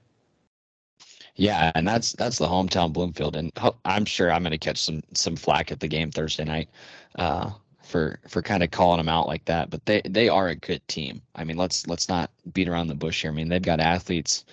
Yeah, 1.37 1.73
and 1.75 1.87
that's 1.87 2.13
that's 2.13 2.39
the 2.39 2.47
hometown 2.47 2.93
Bloomfield, 2.93 3.35
and 3.35 3.51
I'm 3.85 4.05
sure 4.05 4.31
I'm 4.31 4.43
going 4.43 4.53
to 4.53 4.59
catch 4.59 4.81
some 4.81 5.03
some 5.15 5.35
flack 5.35 5.73
at 5.73 5.81
the 5.81 5.89
game 5.89 6.13
Thursday 6.13 6.45
night 6.45 6.69
uh, 7.17 7.51
for 7.83 8.21
for 8.29 8.41
kind 8.41 8.63
of 8.63 8.71
calling 8.71 8.99
them 8.99 9.09
out 9.09 9.27
like 9.27 9.45
that. 9.47 9.69
But 9.69 9.85
they 9.85 10.01
they 10.09 10.29
are 10.29 10.49
a 10.49 10.55
good 10.55 10.87
team. 10.87 11.21
I 11.35 11.43
mean, 11.43 11.57
let's 11.57 11.89
let's 11.89 12.09
not 12.09 12.31
beat 12.53 12.69
around 12.69 12.87
the 12.87 12.95
bush 12.95 13.23
here. 13.23 13.33
I 13.33 13.35
mean, 13.35 13.49
they've 13.49 13.61
got 13.61 13.81
athletes 13.81 14.45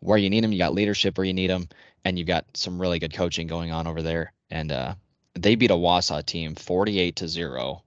where 0.00 0.18
you 0.18 0.28
need 0.28 0.44
them, 0.44 0.52
you 0.52 0.58
got 0.58 0.74
leadership 0.74 1.16
where 1.16 1.24
you 1.24 1.32
need 1.32 1.48
them, 1.48 1.68
and 2.04 2.18
you've 2.18 2.28
got 2.28 2.44
some 2.54 2.80
really 2.80 2.98
good 2.98 3.14
coaching 3.14 3.46
going 3.46 3.70
on 3.70 3.86
over 3.86 4.02
there. 4.02 4.32
And 4.50 4.72
uh, 4.72 4.94
they 5.34 5.54
beat 5.54 5.70
a 5.70 5.76
Wausa 5.76 6.24
team 6.24 6.54
48 6.54 7.16
to 7.16 7.28
zero, 7.28 7.82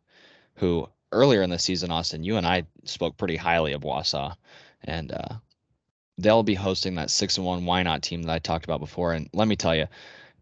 who 0.55 0.89
earlier 1.11 1.41
in 1.41 1.49
the 1.49 1.59
season, 1.59 1.91
Austin, 1.91 2.23
you 2.23 2.37
and 2.37 2.45
I 2.45 2.63
spoke 2.83 3.17
pretty 3.17 3.35
highly 3.35 3.73
of 3.73 3.83
Wausa, 3.83 4.35
and 4.83 5.11
uh, 5.11 5.35
they'll 6.17 6.43
be 6.43 6.55
hosting 6.55 6.95
that 6.95 7.09
six 7.09 7.37
and 7.37 7.45
one 7.45 7.63
Wynot 7.63 8.01
team 8.01 8.23
that 8.23 8.31
I 8.31 8.39
talked 8.39 8.65
about 8.65 8.79
before. 8.79 9.13
And 9.13 9.29
let 9.33 9.47
me 9.47 9.55
tell 9.55 9.75
you, 9.75 9.87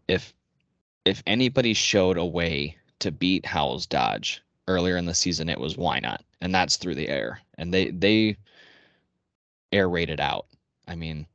if 0.08 0.34
if 1.04 1.22
anybody 1.26 1.74
showed 1.74 2.16
a 2.16 2.24
way 2.24 2.76
to 3.00 3.12
beat 3.12 3.44
Howells 3.44 3.86
Dodge 3.86 4.42
earlier 4.68 4.96
in 4.96 5.04
the 5.04 5.14
season, 5.14 5.48
it 5.48 5.60
was 5.60 5.76
Wynot. 5.76 6.20
and 6.40 6.54
that's 6.54 6.76
through 6.76 6.94
the 6.94 7.08
air. 7.08 7.40
And 7.58 7.72
they 7.72 7.90
they 7.90 8.36
air 9.72 9.88
rated 9.88 10.20
out. 10.20 10.46
I 10.86 10.94
mean, 10.94 11.26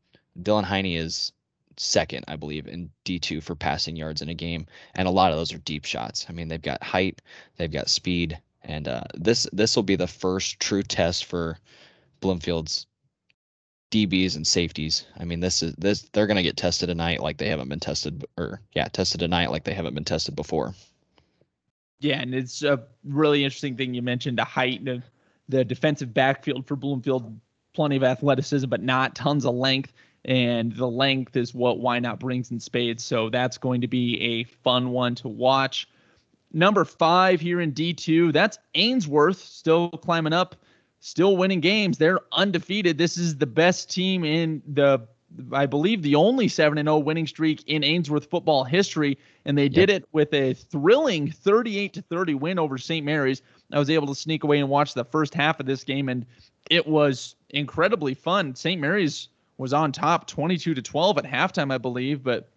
Dylan 0.42 0.64
Heine 0.64 0.86
is 0.86 1.32
second, 1.80 2.26
I 2.28 2.36
believe, 2.36 2.68
in 2.68 2.92
D2 3.06 3.42
for 3.42 3.56
passing 3.56 3.96
yards 3.96 4.22
in 4.22 4.30
a 4.30 4.34
game, 4.34 4.66
and 4.96 5.08
a 5.08 5.12
lot 5.12 5.32
of 5.32 5.38
those 5.38 5.54
are 5.54 5.60
deep 5.60 5.86
shots. 5.86 6.26
I 6.30 6.34
mean, 6.34 6.50
they've 6.50 6.62
got 6.62 6.84
height, 6.84 7.22
they've 7.58 7.72
got 7.72 7.90
speed, 7.90 8.38
and 8.64 8.88
uh, 8.88 9.04
this 9.16 9.48
this 9.54 9.76
will 9.76 9.84
be 9.84 9.96
the 9.96 10.08
first 10.08 10.60
true 10.60 10.84
test 10.84 11.26
for 11.26 11.58
Bloomfield's 12.20 12.86
DBs 13.92 14.36
and 14.36 14.46
safeties. 14.46 15.06
I 15.18 15.24
mean, 15.24 15.40
this 15.40 15.64
is 15.64 15.74
this 15.76 16.02
they're 16.12 16.28
going 16.28 16.38
to 16.38 16.44
get 16.44 16.58
tested 16.58 16.90
tonight 16.90 17.22
like 17.22 17.38
they 17.38 17.48
haven't 17.48 17.70
been 17.70 17.80
tested, 17.80 18.26
or 18.38 18.62
yeah, 18.74 18.90
tested 18.90 19.22
tonight 19.22 19.50
like 19.50 19.64
they 19.64 19.74
haven't 19.74 19.96
been 19.96 20.04
tested 20.04 20.36
before. 20.36 20.76
Yeah, 22.02 22.20
and 22.22 22.36
it's 22.36 22.62
a 22.62 22.84
really 23.06 23.44
interesting 23.44 23.78
thing 23.78 23.94
you 23.94 24.02
mentioned 24.02 24.38
the 24.38 24.44
height 24.44 24.88
of 24.88 25.04
the 25.48 25.64
defensive 25.64 26.14
backfield 26.14 26.68
for 26.68 26.76
Bloomfield. 26.76 27.40
Plenty 27.74 27.96
of 27.98 28.04
athleticism, 28.04 28.68
but 28.68 28.82
not 28.82 29.16
tons 29.16 29.46
of 29.46 29.54
length. 29.54 29.94
And 30.26 30.74
the 30.74 30.88
length 30.88 31.36
is 31.36 31.54
what 31.54 31.80
Wynot 31.80 32.20
brings 32.20 32.52
in 32.52 32.60
spades. 32.60 33.04
So 33.04 33.30
that's 33.30 33.58
going 33.58 33.82
to 33.82 33.88
be 33.88 34.20
a 34.22 34.44
fun 34.44 34.92
one 34.92 35.16
to 35.16 35.28
watch. 35.28 35.88
Number 36.52 36.84
five 36.84 37.40
here 37.40 37.62
in 37.62 37.72
D2, 37.72 38.34
that's 38.34 38.58
Ainsworth 38.76 39.40
still 39.40 39.90
climbing 39.90 40.34
up 40.34 40.56
still 41.00 41.38
winning 41.38 41.60
games. 41.60 41.98
They're 41.98 42.20
undefeated. 42.32 42.98
This 42.98 43.18
is 43.18 43.38
the 43.38 43.46
best 43.46 43.90
team 43.90 44.24
in 44.24 44.62
the 44.68 45.08
I 45.54 45.68
believe 45.68 46.02
the 46.02 46.16
only 46.16 46.48
7 46.48 46.76
0 46.76 46.98
winning 46.98 47.28
streak 47.28 47.64
in 47.68 47.84
Ainsworth 47.84 48.28
football 48.32 48.64
history 48.64 49.16
and 49.46 49.56
they 49.56 49.66
yep. 49.66 49.74
did 49.74 49.90
it 49.92 50.10
with 50.12 50.34
a 50.34 50.54
thrilling 50.54 51.30
38 51.30 51.94
to 51.94 52.02
30 52.02 52.34
win 52.34 52.58
over 52.58 52.80
St. 52.80 53.06
Mary's. 53.06 53.44
I 53.72 53.78
was 53.78 53.92
able 53.92 54.08
to 54.08 54.16
sneak 54.16 54.44
away 54.44 54.60
and 54.60 54.70
watch 54.70 54.96
the 54.96 55.06
first 55.06 55.36
half 55.36 55.60
of 55.60 55.68
this 55.68 55.84
game 55.84 56.10
and 56.10 56.26
it 56.72 56.88
was 56.88 57.36
incredibly 57.52 58.16
fun. 58.16 58.56
St. 58.56 58.82
Mary's 58.82 59.30
was 59.60 59.74
on 59.74 59.92
top 59.92 60.26
22 60.26 60.74
to 60.74 60.82
12 60.82 61.20
at 61.20 61.26
halftime 61.26 61.72
I 61.72 61.78
believe, 61.78 62.24
but 62.24 62.48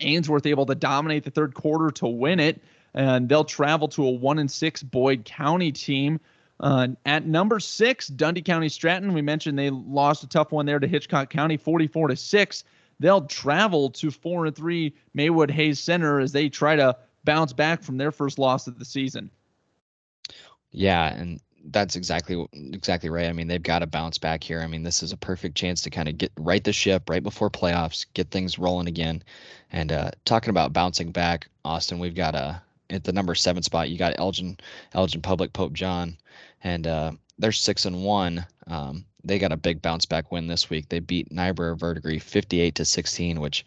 Ainsworth 0.00 0.46
able 0.46 0.66
to 0.66 0.74
dominate 0.74 1.24
the 1.24 1.30
third 1.30 1.54
quarter 1.54 1.90
to 1.92 2.06
win 2.06 2.38
it. 2.38 2.60
and 2.94 3.28
they'll 3.28 3.44
travel 3.44 3.88
to 3.88 4.06
a 4.06 4.10
one 4.10 4.38
and 4.38 4.50
six 4.50 4.82
Boyd 4.82 5.24
County 5.24 5.72
team. 5.72 6.20
Uh, 6.60 6.88
at 7.06 7.26
number 7.26 7.58
six, 7.58 8.06
Dundee 8.06 8.42
County 8.42 8.68
Stratton. 8.68 9.14
We 9.14 9.22
mentioned 9.22 9.58
they 9.58 9.70
lost 9.70 10.22
a 10.22 10.28
tough 10.28 10.52
one 10.52 10.66
there 10.66 10.78
to 10.78 10.86
Hitchcock 10.86 11.30
County, 11.30 11.56
44 11.56 12.08
to 12.08 12.16
six. 12.16 12.64
They'll 13.00 13.22
travel 13.22 13.90
to 13.90 14.10
four 14.10 14.46
and 14.46 14.54
three 14.54 14.94
Maywood 15.14 15.50
Hayes 15.50 15.80
Center 15.80 16.20
as 16.20 16.30
they 16.30 16.48
try 16.48 16.76
to 16.76 16.96
bounce 17.24 17.52
back 17.52 17.82
from 17.82 17.96
their 17.96 18.12
first 18.12 18.38
loss 18.38 18.66
of 18.66 18.78
the 18.78 18.84
season. 18.84 19.30
Yeah, 20.70 21.12
and 21.12 21.40
that's 21.66 21.96
exactly 21.96 22.46
exactly 22.52 23.08
right. 23.08 23.26
I 23.26 23.32
mean, 23.32 23.46
they've 23.46 23.62
got 23.62 23.80
to 23.80 23.86
bounce 23.86 24.18
back 24.18 24.42
here. 24.42 24.60
I 24.60 24.66
mean, 24.66 24.82
this 24.82 25.02
is 25.02 25.12
a 25.12 25.16
perfect 25.16 25.56
chance 25.56 25.82
to 25.82 25.90
kind 25.90 26.08
of 26.08 26.18
get 26.18 26.32
right 26.38 26.62
the 26.62 26.72
ship 26.72 27.08
right 27.08 27.22
before 27.22 27.50
playoffs, 27.50 28.06
get 28.14 28.30
things 28.30 28.58
rolling 28.58 28.88
again. 28.88 29.22
And 29.70 29.92
uh, 29.92 30.10
talking 30.24 30.50
about 30.50 30.72
bouncing 30.72 31.12
back, 31.12 31.48
Austin, 31.64 31.98
we've 31.98 32.14
got 32.14 32.34
uh, 32.34 32.54
at 32.90 33.04
the 33.04 33.12
number 33.12 33.34
seven 33.34 33.62
spot. 33.62 33.90
You 33.90 33.98
got 33.98 34.18
Elgin, 34.18 34.58
Elgin 34.94 35.22
Public 35.22 35.52
Pope 35.52 35.72
John, 35.72 36.16
and 36.64 36.86
uh, 36.86 37.12
they're 37.38 37.52
six 37.52 37.84
and 37.84 38.04
one. 38.04 38.44
Um, 38.66 39.04
they 39.24 39.38
got 39.38 39.52
a 39.52 39.56
big 39.56 39.80
bounce 39.80 40.04
back 40.04 40.32
win 40.32 40.48
this 40.48 40.68
week. 40.68 40.88
They 40.88 40.98
beat 40.98 41.30
Niobrara 41.30 41.76
Verdigre 41.76 42.20
58 42.20 42.74
to 42.74 42.84
16, 42.84 43.40
which, 43.40 43.64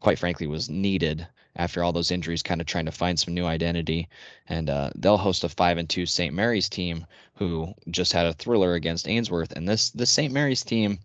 quite 0.00 0.18
frankly, 0.18 0.46
was 0.46 0.68
needed 0.68 1.26
after 1.56 1.82
all 1.82 1.92
those 1.92 2.10
injuries, 2.10 2.42
kind 2.42 2.60
of 2.60 2.66
trying 2.66 2.86
to 2.86 2.92
find 2.92 3.18
some 3.18 3.34
new 3.34 3.46
identity. 3.46 4.08
And 4.48 4.70
uh, 4.70 4.90
they'll 4.94 5.16
host 5.16 5.44
a 5.44 5.48
five 5.48 5.78
and 5.78 5.88
two 5.88 6.06
St. 6.06 6.34
Mary's 6.34 6.68
team 6.68 7.06
who 7.34 7.74
just 7.90 8.12
had 8.12 8.26
a 8.26 8.32
thriller 8.32 8.74
against 8.74 9.08
Ainsworth. 9.08 9.52
And 9.52 9.68
this 9.68 9.90
this 9.90 10.10
St. 10.10 10.32
Mary's 10.32 10.62
team, 10.62 10.98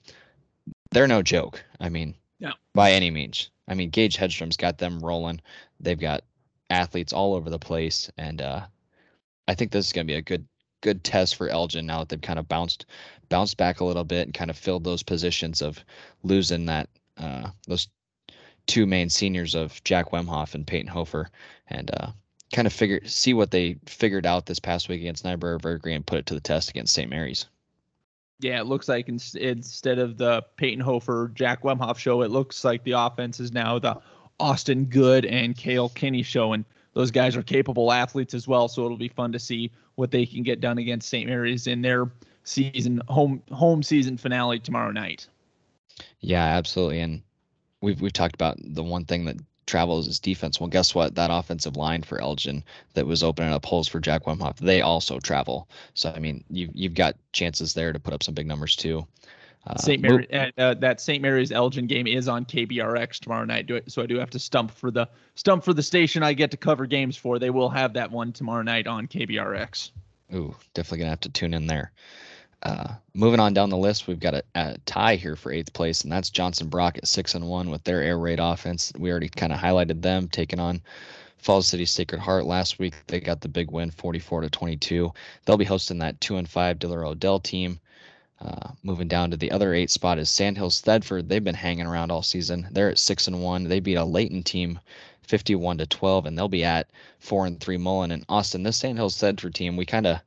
they're 0.91 1.07
no 1.07 1.21
joke. 1.21 1.63
I 1.79 1.89
mean, 1.89 2.15
no. 2.39 2.51
by 2.73 2.91
any 2.91 3.11
means. 3.11 3.49
I 3.67 3.73
mean, 3.73 3.89
Gage 3.89 4.17
Hedstrom's 4.17 4.57
got 4.57 4.77
them 4.77 4.99
rolling. 4.99 5.41
They've 5.79 5.99
got 5.99 6.23
athletes 6.69 7.13
all 7.13 7.35
over 7.35 7.49
the 7.49 7.59
place, 7.59 8.09
and 8.17 8.41
uh, 8.41 8.65
I 9.47 9.55
think 9.55 9.71
this 9.71 9.87
is 9.87 9.93
going 9.93 10.05
to 10.05 10.11
be 10.11 10.17
a 10.17 10.21
good 10.21 10.45
good 10.81 11.03
test 11.03 11.35
for 11.35 11.47
Elgin 11.47 11.85
now 11.85 11.99
that 11.99 12.09
they've 12.09 12.21
kind 12.21 12.39
of 12.39 12.47
bounced 12.47 12.87
bounced 13.29 13.55
back 13.55 13.79
a 13.79 13.85
little 13.85 14.03
bit 14.03 14.27
and 14.27 14.33
kind 14.33 14.49
of 14.49 14.57
filled 14.57 14.83
those 14.83 15.03
positions 15.03 15.61
of 15.61 15.83
losing 16.23 16.65
that 16.65 16.89
uh, 17.17 17.49
those 17.67 17.87
two 18.67 18.85
main 18.85 19.09
seniors 19.09 19.55
of 19.55 19.83
Jack 19.83 20.11
Wemhoff 20.11 20.55
and 20.55 20.65
Peyton 20.65 20.87
Hofer, 20.87 21.29
and 21.67 21.91
uh, 21.91 22.11
kind 22.53 22.65
of 22.65 22.73
figure 22.73 23.01
see 23.05 23.33
what 23.33 23.51
they 23.51 23.77
figured 23.85 24.25
out 24.25 24.45
this 24.45 24.59
past 24.59 24.89
week 24.89 25.01
against 25.01 25.23
Niobrara 25.23 25.59
Verdigre 25.59 25.95
and 25.95 26.05
put 26.05 26.19
it 26.19 26.25
to 26.27 26.33
the 26.33 26.41
test 26.41 26.69
against 26.69 26.93
St. 26.93 27.09
Mary's. 27.09 27.47
Yeah, 28.39 28.59
it 28.59 28.65
looks 28.65 28.89
like 28.89 29.07
instead 29.07 29.99
of 29.99 30.17
the 30.17 30.43
Peyton 30.57 30.79
Hofer 30.79 31.31
Jack 31.35 31.61
Wemhoff 31.61 31.97
show, 31.97 32.23
it 32.23 32.31
looks 32.31 32.63
like 32.63 32.83
the 32.83 32.93
offense 32.93 33.39
is 33.39 33.51
now 33.51 33.77
the 33.77 34.01
Austin 34.39 34.85
Good 34.85 35.25
and 35.25 35.55
Kale 35.55 35.89
Kinney 35.89 36.23
show, 36.23 36.53
and 36.53 36.65
those 36.93 37.11
guys 37.11 37.35
are 37.35 37.43
capable 37.43 37.91
athletes 37.91 38.33
as 38.33 38.47
well. 38.47 38.67
So 38.67 38.83
it'll 38.83 38.97
be 38.97 39.09
fun 39.09 39.31
to 39.33 39.39
see 39.39 39.71
what 39.95 40.09
they 40.09 40.25
can 40.25 40.41
get 40.41 40.59
done 40.59 40.79
against 40.79 41.07
St. 41.07 41.29
Mary's 41.29 41.67
in 41.67 41.83
their 41.83 42.11
season 42.43 43.01
home 43.07 43.43
home 43.51 43.83
season 43.83 44.17
finale 44.17 44.59
tomorrow 44.59 44.91
night. 44.91 45.27
Yeah, 46.19 46.43
absolutely, 46.43 47.01
and 47.01 47.21
we've 47.81 48.01
we've 48.01 48.13
talked 48.13 48.35
about 48.35 48.57
the 48.59 48.83
one 48.83 49.05
thing 49.05 49.25
that 49.25 49.37
travels 49.65 50.07
is 50.07 50.19
defense. 50.19 50.59
Well, 50.59 50.69
guess 50.69 50.93
what? 50.95 51.15
That 51.15 51.29
offensive 51.31 51.77
line 51.77 52.03
for 52.03 52.21
Elgin 52.21 52.63
that 52.93 53.07
was 53.07 53.23
opening 53.23 53.53
up 53.53 53.65
holes 53.65 53.87
for 53.87 53.99
Jack 53.99 54.25
Wemhoff, 54.25 54.57
they 54.57 54.81
also 54.81 55.19
travel. 55.19 55.67
So 55.93 56.11
I 56.15 56.19
mean, 56.19 56.43
you've 56.49 56.71
you've 56.73 56.93
got 56.93 57.15
chances 57.33 57.73
there 57.73 57.93
to 57.93 57.99
put 57.99 58.13
up 58.13 58.23
some 58.23 58.33
big 58.33 58.47
numbers 58.47 58.75
too. 58.75 59.07
Uh, 59.67 59.77
St. 59.77 60.01
Mary, 60.01 60.27
uh, 60.57 60.73
that 60.73 60.99
St. 60.99 61.21
Mary's 61.21 61.51
Elgin 61.51 61.85
game 61.85 62.07
is 62.07 62.27
on 62.27 62.45
KBRX 62.45 63.19
tomorrow 63.19 63.45
night. 63.45 63.67
Do 63.67 63.75
it, 63.75 63.91
so 63.91 64.01
I 64.01 64.07
do 64.07 64.17
have 64.17 64.31
to 64.31 64.39
stump 64.39 64.71
for 64.71 64.89
the 64.89 65.07
stump 65.35 65.63
for 65.63 65.73
the 65.73 65.83
station 65.83 66.23
I 66.23 66.33
get 66.33 66.49
to 66.51 66.57
cover 66.57 66.87
games 66.87 67.15
for. 67.15 67.37
They 67.37 67.51
will 67.51 67.69
have 67.69 67.93
that 67.93 68.09
one 68.09 68.33
tomorrow 68.33 68.63
night 68.63 68.87
on 68.87 69.07
KBRX. 69.07 69.91
Ooh, 70.33 70.55
definitely 70.73 70.99
gonna 70.99 71.09
have 71.11 71.19
to 71.21 71.29
tune 71.29 71.53
in 71.53 71.67
there. 71.67 71.91
Uh, 72.63 72.93
moving 73.15 73.39
on 73.39 73.53
down 73.53 73.69
the 73.69 73.77
list, 73.77 74.07
we've 74.07 74.19
got 74.19 74.35
a, 74.35 74.43
a, 74.53 74.77
tie 74.85 75.15
here 75.15 75.35
for 75.35 75.51
eighth 75.51 75.73
place, 75.73 76.03
and 76.03 76.11
that's 76.11 76.29
Johnson 76.29 76.67
Brock 76.67 76.97
at 76.97 77.07
six 77.07 77.33
and 77.33 77.47
one 77.47 77.71
with 77.71 77.83
their 77.83 78.03
air 78.03 78.19
raid 78.19 78.39
offense. 78.39 78.93
We 78.97 79.09
already 79.09 79.29
kind 79.29 79.51
of 79.51 79.59
highlighted 79.59 80.01
them 80.01 80.27
taking 80.27 80.59
on 80.59 80.81
Falls 81.39 81.65
City 81.65 81.85
Sacred 81.85 82.21
Heart 82.21 82.45
last 82.45 82.77
week. 82.77 82.93
They 83.07 83.19
got 83.19 83.41
the 83.41 83.49
big 83.49 83.71
win, 83.71 83.89
44 83.89 84.41
to 84.41 84.49
22. 84.51 85.11
They'll 85.45 85.57
be 85.57 85.65
hosting 85.65 85.97
that 85.99 86.21
two 86.21 86.37
and 86.37 86.47
five 86.47 86.77
Diller 86.77 87.03
Odell 87.03 87.39
team. 87.39 87.79
Uh, 88.39 88.71
moving 88.83 89.07
down 89.07 89.31
to 89.31 89.37
the 89.37 89.51
other 89.51 89.73
eight 89.73 89.89
spot 89.89 90.19
is 90.19 90.29
Sandhills 90.29 90.81
Thedford. 90.81 91.27
They've 91.27 91.43
been 91.43 91.55
hanging 91.55 91.87
around 91.87 92.11
all 92.11 92.21
season. 92.21 92.67
They're 92.71 92.89
at 92.89 92.99
six 92.99 93.27
and 93.27 93.41
one. 93.41 93.63
They 93.63 93.79
beat 93.79 93.95
a 93.95 94.05
Leyton 94.05 94.43
team 94.43 94.79
51 95.23 95.79
to 95.79 95.87
12, 95.87 96.27
and 96.27 96.37
they'll 96.37 96.47
be 96.47 96.63
at 96.63 96.89
four 97.19 97.47
and 97.47 97.59
three 97.59 97.77
Mullen 97.77 98.11
and 98.11 98.25
Austin. 98.29 98.61
This 98.61 98.77
Sandhills 98.77 99.17
Thedford 99.17 99.55
team, 99.55 99.77
we 99.77 99.85
kind 99.85 100.05
of 100.05 100.21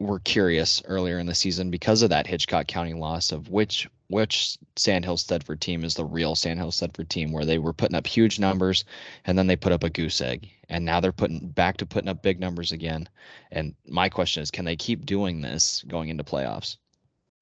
were 0.00 0.18
curious 0.20 0.82
earlier 0.86 1.18
in 1.18 1.26
the 1.26 1.34
season 1.34 1.70
because 1.70 2.02
of 2.02 2.10
that 2.10 2.26
Hitchcock 2.26 2.66
County 2.66 2.94
loss 2.94 3.32
of 3.32 3.48
which 3.48 3.88
which 4.08 4.58
Sandhill 4.76 5.16
Thedford 5.16 5.60
team 5.60 5.82
is 5.82 5.94
the 5.94 6.04
real 6.04 6.34
Sandhill 6.34 6.70
Thedford 6.70 7.08
team 7.08 7.32
where 7.32 7.44
they 7.44 7.58
were 7.58 7.72
putting 7.72 7.96
up 7.96 8.06
huge 8.06 8.38
numbers 8.38 8.84
and 9.24 9.38
then 9.38 9.46
they 9.46 9.56
put 9.56 9.72
up 9.72 9.82
a 9.82 9.90
goose 9.90 10.20
egg 10.20 10.50
and 10.68 10.84
now 10.84 11.00
they're 11.00 11.12
putting 11.12 11.48
back 11.48 11.78
to 11.78 11.86
putting 11.86 12.08
up 12.08 12.22
big 12.22 12.38
numbers 12.38 12.72
again. 12.72 13.08
And 13.50 13.74
my 13.88 14.08
question 14.08 14.42
is, 14.42 14.50
can 14.50 14.64
they 14.64 14.76
keep 14.76 15.06
doing 15.06 15.40
this 15.40 15.82
going 15.88 16.10
into 16.10 16.24
playoffs? 16.24 16.76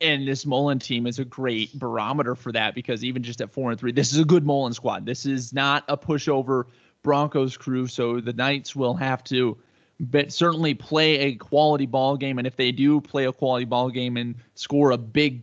And 0.00 0.26
this 0.26 0.46
Mullen 0.46 0.78
team 0.78 1.06
is 1.06 1.18
a 1.18 1.24
great 1.24 1.78
barometer 1.78 2.34
for 2.34 2.52
that 2.52 2.74
because 2.74 3.04
even 3.04 3.22
just 3.22 3.40
at 3.40 3.52
four 3.52 3.70
and 3.70 3.78
three, 3.78 3.92
this 3.92 4.12
is 4.12 4.18
a 4.18 4.24
good 4.24 4.44
Mullen 4.44 4.72
squad. 4.72 5.06
This 5.06 5.26
is 5.26 5.52
not 5.52 5.84
a 5.88 5.96
pushover 5.96 6.64
Broncos 7.02 7.56
crew. 7.56 7.86
So 7.86 8.20
the 8.20 8.32
Knights 8.32 8.74
will 8.74 8.94
have 8.94 9.22
to 9.24 9.58
but 10.02 10.32
certainly 10.32 10.74
play 10.74 11.18
a 11.18 11.34
quality 11.36 11.86
ball 11.86 12.16
game. 12.16 12.38
And 12.38 12.46
if 12.46 12.56
they 12.56 12.72
do 12.72 13.00
play 13.00 13.26
a 13.26 13.32
quality 13.32 13.64
ball 13.64 13.88
game 13.88 14.16
and 14.16 14.34
score 14.54 14.90
a 14.90 14.98
big 14.98 15.42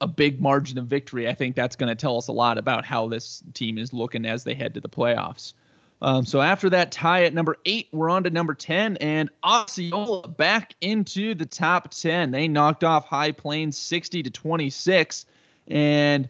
a 0.00 0.06
big 0.06 0.40
margin 0.40 0.78
of 0.78 0.86
victory, 0.86 1.28
I 1.28 1.34
think 1.34 1.56
that's 1.56 1.76
going 1.76 1.88
to 1.88 1.94
tell 1.94 2.16
us 2.16 2.28
a 2.28 2.32
lot 2.32 2.58
about 2.58 2.84
how 2.84 3.08
this 3.08 3.42
team 3.52 3.78
is 3.78 3.92
looking 3.92 4.26
as 4.26 4.44
they 4.44 4.54
head 4.54 4.74
to 4.74 4.80
the 4.80 4.88
playoffs. 4.88 5.54
Um, 6.02 6.26
so 6.26 6.40
after 6.40 6.68
that 6.70 6.92
tie 6.92 7.24
at 7.24 7.32
number 7.32 7.56
eight, 7.64 7.88
we're 7.92 8.10
on 8.10 8.24
to 8.24 8.30
number 8.30 8.54
10, 8.54 8.98
and 8.98 9.30
Osceola 9.42 10.28
back 10.28 10.74
into 10.80 11.34
the 11.34 11.46
top 11.46 11.90
10. 11.90 12.32
They 12.32 12.48
knocked 12.48 12.84
off 12.84 13.06
High 13.06 13.32
Plains 13.32 13.78
60 13.78 14.24
to 14.24 14.30
26. 14.30 15.24
And 15.68 16.28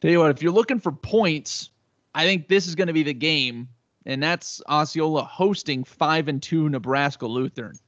tell 0.00 0.10
you 0.10 0.20
what, 0.20 0.30
if 0.30 0.42
you're 0.42 0.52
looking 0.52 0.80
for 0.80 0.92
points, 0.92 1.68
I 2.14 2.24
think 2.24 2.48
this 2.48 2.66
is 2.66 2.76
going 2.76 2.86
to 2.86 2.94
be 2.94 3.02
the 3.02 3.12
game 3.12 3.68
and 4.06 4.22
that's 4.22 4.62
Osceola 4.68 5.24
hosting 5.24 5.84
five 5.84 6.28
and 6.28 6.42
two 6.42 6.68
Nebraska 6.68 7.26
Lutheran. 7.26 7.78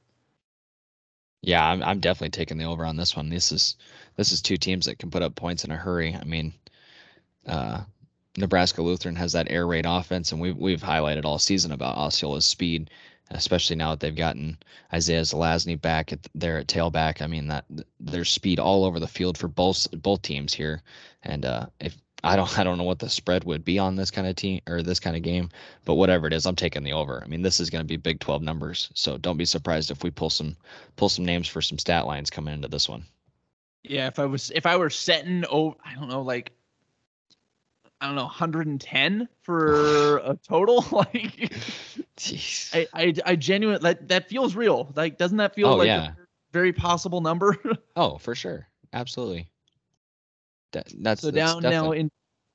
Yeah, 1.43 1.65
I'm 1.65 1.83
I'm 1.83 2.01
definitely 2.01 2.31
taking 2.31 2.59
the 2.59 2.65
over 2.65 2.85
on 2.85 2.97
this 2.97 3.15
one. 3.15 3.29
This 3.29 3.53
is 3.53 3.77
this 4.17 4.33
is 4.33 4.43
two 4.43 4.57
teams 4.57 4.87
that 4.87 4.99
can 4.99 5.11
put 5.11 5.23
up 5.23 5.35
points 5.35 5.65
in 5.65 5.71
a 5.71 5.77
hurry. 5.77 6.15
I 6.15 6.25
mean, 6.25 6.53
uh, 7.47 7.83
Nebraska 8.37 8.83
Lutheran 8.83 9.17
has 9.17 9.33
that 9.33 9.51
air 9.51 9.67
raid 9.67 9.87
offense, 9.87 10.33
and 10.33 10.41
we've 10.41 10.57
we've 10.57 10.83
highlighted 10.83 11.25
all 11.25 11.39
season 11.39 11.73
about 11.73 11.97
Osceola's 11.97 12.47
speed, 12.47 12.91
especially 13.31 13.77
now 13.77 13.91
that 13.91 14.01
they've 14.01 14.17
gotten 14.17 14.59
Isaiah 14.93 15.23
Zelazny 15.23 15.81
back 15.81 16.13
at 16.13 16.27
there 16.35 16.59
at 16.59 16.67
tailback. 16.67 17.23
I 17.23 17.27
mean 17.27 17.47
that 17.49 17.65
there's 18.01 18.31
speed 18.31 18.59
all 18.59 18.85
over 18.85 18.99
the 18.99 19.07
field 19.07 19.39
for 19.39 19.49
both 19.49 19.89
both 20.03 20.23
teams 20.23 20.53
here, 20.53 20.83
and 21.23 21.45
uh, 21.45 21.67
if 21.81 21.97
I 22.27 22.37
don't 22.37 22.59
I 22.59 22.65
don't 22.65 22.79
know 22.79 22.85
what 22.85 22.99
the 22.99 23.09
spread 23.09 23.45
would 23.45 23.65
be 23.65 23.79
on 23.79 23.97
this 23.97 24.11
kind 24.11 24.27
of 24.27 24.37
team 24.37 24.61
or 24.69 24.83
this 24.83 25.01
kind 25.01 25.17
of 25.17 25.23
game, 25.23 25.51
but 25.85 25.95
whatever 25.95 26.27
it 26.27 26.33
is, 26.33 26.47
I'm 26.47 26.57
taking 26.57 26.83
the 26.83 26.93
over. 26.93 27.23
I 27.23 27.29
mean, 27.29 27.43
this 27.43 27.61
is 27.61 27.71
going 27.71 27.83
to 27.83 27.87
be 27.87 27.97
Big 27.97 28.21
12 28.21 28.43
numbers, 28.43 28.91
so 28.95 29.17
don't 29.17 29.37
be 29.37 29.45
surprised 29.45 29.91
if 29.91 30.03
we 30.03 30.11
pull 30.11 30.31
some 30.31 30.57
pull 30.97 31.09
some 31.09 31.25
names 31.25 31.49
for 31.49 31.63
some 31.63 31.79
stat 31.79 32.07
lines 32.07 32.31
coming 32.31 32.55
into 32.55 32.69
this 32.69 32.89
one. 32.89 33.05
Yeah, 33.85 34.09
if 34.09 34.19
I 34.19 34.27
was 34.27 34.51
if 34.51 34.67
I 34.67 34.77
were 34.77 34.91
setting 34.91 35.45
oh 35.51 35.77
I 35.85 35.95
don't 35.95 36.09
know 36.09 36.23
like 36.23 36.53
I 38.01 38.07
don't 38.07 38.17
know 38.17 38.25
110 38.25 39.29
for 39.43 40.19
a 40.19 40.37
total 40.47 40.85
like 40.93 41.53
Jeez. 42.17 42.71
I, 42.75 42.87
I 42.93 43.15
I 43.25 43.37
genuinely 43.37 43.83
that 43.83 44.09
that 44.09 44.29
feels 44.29 44.57
real. 44.57 44.93
Like 44.97 45.19
doesn't 45.19 45.39
that 45.39 45.55
feel 45.55 45.69
oh, 45.69 45.77
like 45.77 45.87
yeah. 45.87 46.09
a 46.09 46.13
very 46.53 46.73
possible 46.73 47.21
number? 47.21 47.57
oh, 47.97 48.19
for 48.19 48.35
sure. 48.35 48.69
Absolutely. 48.93 49.49
That, 50.73 50.93
that's 50.99 51.23
so 51.23 51.31
that's 51.31 51.53
down 51.55 51.63
now 51.63 51.93
in 51.93 52.11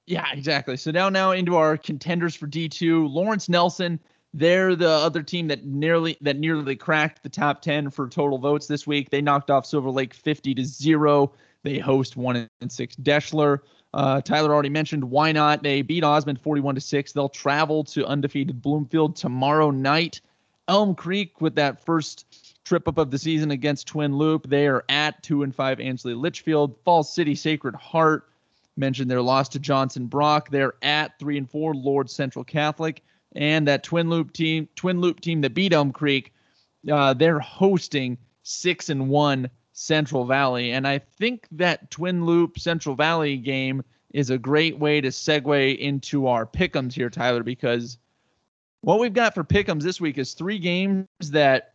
yeah 0.06 0.26
exactly 0.34 0.78
so 0.78 0.92
down 0.92 1.14
now 1.14 1.32
into 1.32 1.56
our 1.56 1.78
contenders 1.78 2.36
for 2.36 2.48
d2 2.48 3.12
lawrence 3.12 3.48
nelson 3.50 4.00
they're 4.34 4.76
the 4.76 4.90
other 4.90 5.24
team 5.24 5.48
that 5.48 5.66
nearly 5.66 6.18
that 6.22 6.38
nearly 6.38 6.76
cracked 6.76 7.24
the 7.24 7.30
top 7.30 7.62
10 7.62 7.90
for 7.90 8.10
total 8.10 8.38
votes 8.38 8.68
this 8.68 8.86
week 8.86 9.10
they 9.10 9.22
knocked 9.22 9.50
off 9.50 9.66
silver 9.66 9.90
lake 9.90 10.14
50 10.14 10.56
to 10.56 10.66
0 10.66 11.32
they 11.64 11.78
host 11.78 12.18
1 12.18 12.48
and 12.62 12.72
6 12.72 12.96
Deshler. 12.98 13.60
Uh, 13.94 14.22
Tyler 14.22 14.54
already 14.54 14.70
mentioned 14.70 15.04
Wynot 15.04 15.62
They 15.62 15.82
beat 15.82 16.04
Osmond 16.04 16.40
41 16.40 16.76
to 16.76 16.82
6. 16.82 17.12
They'll 17.12 17.30
travel 17.30 17.84
to 17.86 18.06
undefeated 18.06 18.62
Bloomfield 18.62 19.16
tomorrow 19.16 19.70
night. 19.72 20.22
Elm 20.68 20.96
Creek 20.96 21.42
with 21.42 21.56
that 21.56 21.84
first 21.84 22.51
trip 22.72 22.88
up 22.88 22.98
of 22.98 23.12
the 23.12 23.20
season 23.20 23.52
against 23.52 23.86
Twin 23.86 24.18
Loup. 24.18 24.48
They 24.48 24.66
are 24.66 24.86
at 24.88 25.22
two 25.22 25.44
and 25.44 25.54
five 25.54 25.82
Ansley 25.82 26.14
Litchfield. 26.14 26.78
Falls 26.86 27.14
City 27.14 27.36
Sacred 27.36 27.76
Heart 27.76 28.30
mentioned 28.78 29.12
their 29.12 29.22
loss 29.22 29.50
to 29.50 29.60
Johnson 29.60 30.06
Brock. 30.06 30.50
They're 30.50 30.76
at 30.82 31.20
three 31.20 31.38
and 31.38 31.50
four 31.50 31.74
Lourdes 31.76 32.14
Central 32.14 32.46
Catholic. 32.46 33.04
and 33.34 33.68
that 33.68 33.84
Twin 33.84 34.10
Loup 34.10 34.34
team, 34.34 34.68
Twin 34.76 35.02
Loup 35.02 35.20
team 35.20 35.42
that 35.42 35.54
beat 35.54 35.74
Elm 35.74 35.92
Creek, 35.92 36.34
uh, 36.92 37.14
they're 37.14 37.40
hosting 37.40 38.18
six 38.44 38.90
and 38.90 39.10
one 39.10 39.50
Central 39.74 40.26
Valley, 40.26 40.72
and 40.72 40.88
I 40.88 41.00
think 41.00 41.48
that 41.52 41.90
Twin 41.92 42.26
Loup 42.26 42.60
Central 42.60 42.96
Valley 42.96 43.38
game 43.38 43.84
is 44.14 44.30
a 44.30 44.38
great 44.38 44.78
way 44.78 45.00
to 45.00 45.08
segue 45.08 45.78
into 45.78 46.28
our 46.28 46.46
pickums 46.46 46.94
here, 46.94 47.10
Tyler, 47.10 47.44
because 47.44 47.98
what 48.82 49.00
we've 49.00 49.14
got 49.14 49.34
for 49.34 49.44
pickums 49.44 49.84
this 49.84 50.02
week 50.02 50.18
is 50.18 50.34
three 50.34 50.60
games 50.60 51.08
that 51.22 51.71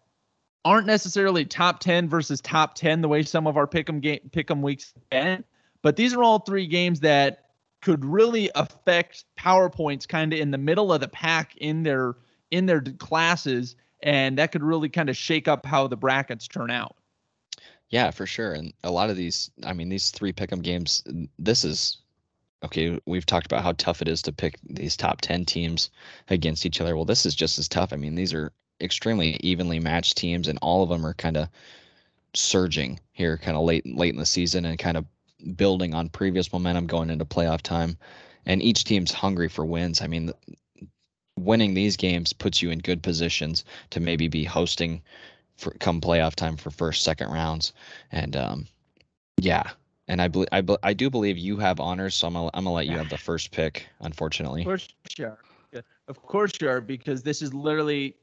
aren't 0.66 0.86
necessarily 0.86 1.44
top 1.44 1.78
10 1.78 2.08
versus 2.08 2.40
top 2.40 2.74
10 2.74 3.00
the 3.00 3.08
way 3.08 3.22
some 3.22 3.46
of 3.46 3.56
our 3.56 3.68
pick'em 3.68 4.00
game 4.00 4.18
pick'em 4.30 4.62
weeks 4.62 4.92
been, 5.10 5.44
but 5.82 5.94
these 5.94 6.12
are 6.12 6.24
all 6.24 6.40
three 6.40 6.66
games 6.66 7.00
that 7.00 7.44
could 7.82 8.04
really 8.04 8.50
affect 8.56 9.24
PowerPoints 9.38 10.08
kind 10.08 10.32
of 10.32 10.40
in 10.40 10.50
the 10.50 10.58
middle 10.58 10.92
of 10.92 11.00
the 11.00 11.08
pack 11.08 11.56
in 11.58 11.84
their 11.84 12.16
in 12.50 12.66
their 12.66 12.80
classes 12.80 13.76
and 14.02 14.38
that 14.38 14.50
could 14.50 14.64
really 14.64 14.88
kind 14.88 15.08
of 15.08 15.16
shake 15.16 15.46
up 15.46 15.64
how 15.64 15.86
the 15.86 15.96
brackets 15.96 16.48
turn 16.48 16.70
out. 16.70 16.96
Yeah, 17.90 18.10
for 18.10 18.26
sure. 18.26 18.52
And 18.52 18.72
a 18.82 18.90
lot 18.90 19.10
of 19.10 19.16
these, 19.16 19.50
I 19.64 19.72
mean, 19.72 19.88
these 19.88 20.10
three 20.10 20.32
pick'em 20.32 20.62
games, 20.62 21.04
this 21.38 21.64
is 21.64 21.98
okay. 22.64 22.98
We've 23.06 23.24
talked 23.24 23.46
about 23.46 23.62
how 23.62 23.72
tough 23.72 24.02
it 24.02 24.08
is 24.08 24.22
to 24.22 24.32
pick 24.32 24.56
these 24.64 24.96
top 24.96 25.20
10 25.20 25.44
teams 25.44 25.90
against 26.28 26.66
each 26.66 26.80
other. 26.80 26.96
Well, 26.96 27.04
this 27.04 27.24
is 27.24 27.36
just 27.36 27.58
as 27.58 27.68
tough. 27.68 27.92
I 27.92 27.96
mean, 27.96 28.16
these 28.16 28.34
are 28.34 28.52
extremely 28.80 29.36
evenly 29.40 29.80
matched 29.80 30.16
teams, 30.16 30.48
and 30.48 30.58
all 30.62 30.82
of 30.82 30.88
them 30.88 31.04
are 31.06 31.14
kind 31.14 31.36
of 31.36 31.48
surging 32.34 33.00
here, 33.12 33.38
kind 33.38 33.56
of 33.56 33.64
late 33.64 33.86
late 33.86 34.12
in 34.12 34.20
the 34.20 34.26
season, 34.26 34.64
and 34.64 34.78
kind 34.78 34.96
of 34.96 35.04
building 35.56 35.94
on 35.94 36.08
previous 36.08 36.52
momentum 36.52 36.86
going 36.86 37.10
into 37.10 37.24
playoff 37.24 37.62
time. 37.62 37.96
And 38.46 38.62
each 38.62 38.84
team's 38.84 39.12
hungry 39.12 39.48
for 39.48 39.64
wins. 39.64 40.00
I 40.00 40.06
mean, 40.06 40.32
winning 41.38 41.74
these 41.74 41.96
games 41.96 42.32
puts 42.32 42.62
you 42.62 42.70
in 42.70 42.78
good 42.78 43.02
positions 43.02 43.64
to 43.90 44.00
maybe 44.00 44.28
be 44.28 44.44
hosting 44.44 45.02
for 45.56 45.72
come 45.72 46.00
playoff 46.00 46.34
time 46.34 46.56
for 46.56 46.70
first, 46.70 47.02
second 47.02 47.30
rounds. 47.30 47.72
And 48.12 48.36
um, 48.36 48.66
yeah, 49.38 49.70
and 50.08 50.22
I 50.22 50.28
believe 50.28 50.48
I, 50.52 50.60
be- 50.60 50.78
I 50.82 50.92
do 50.92 51.10
believe 51.10 51.38
you 51.38 51.56
have 51.56 51.80
honors, 51.80 52.14
so 52.14 52.26
I'm 52.26 52.34
gonna, 52.34 52.50
I'm 52.54 52.64
gonna 52.64 52.74
let 52.74 52.86
you 52.86 52.96
have 52.96 53.08
the 53.08 53.18
first 53.18 53.50
pick. 53.50 53.86
Unfortunately, 54.00 54.62
of 54.62 54.66
course 54.66 54.88
you 55.16 55.26
are. 55.26 55.38
Of 56.08 56.22
course 56.22 56.52
you 56.60 56.68
are, 56.68 56.80
because 56.80 57.22
this 57.22 57.42
is 57.42 57.52
literally 57.52 58.14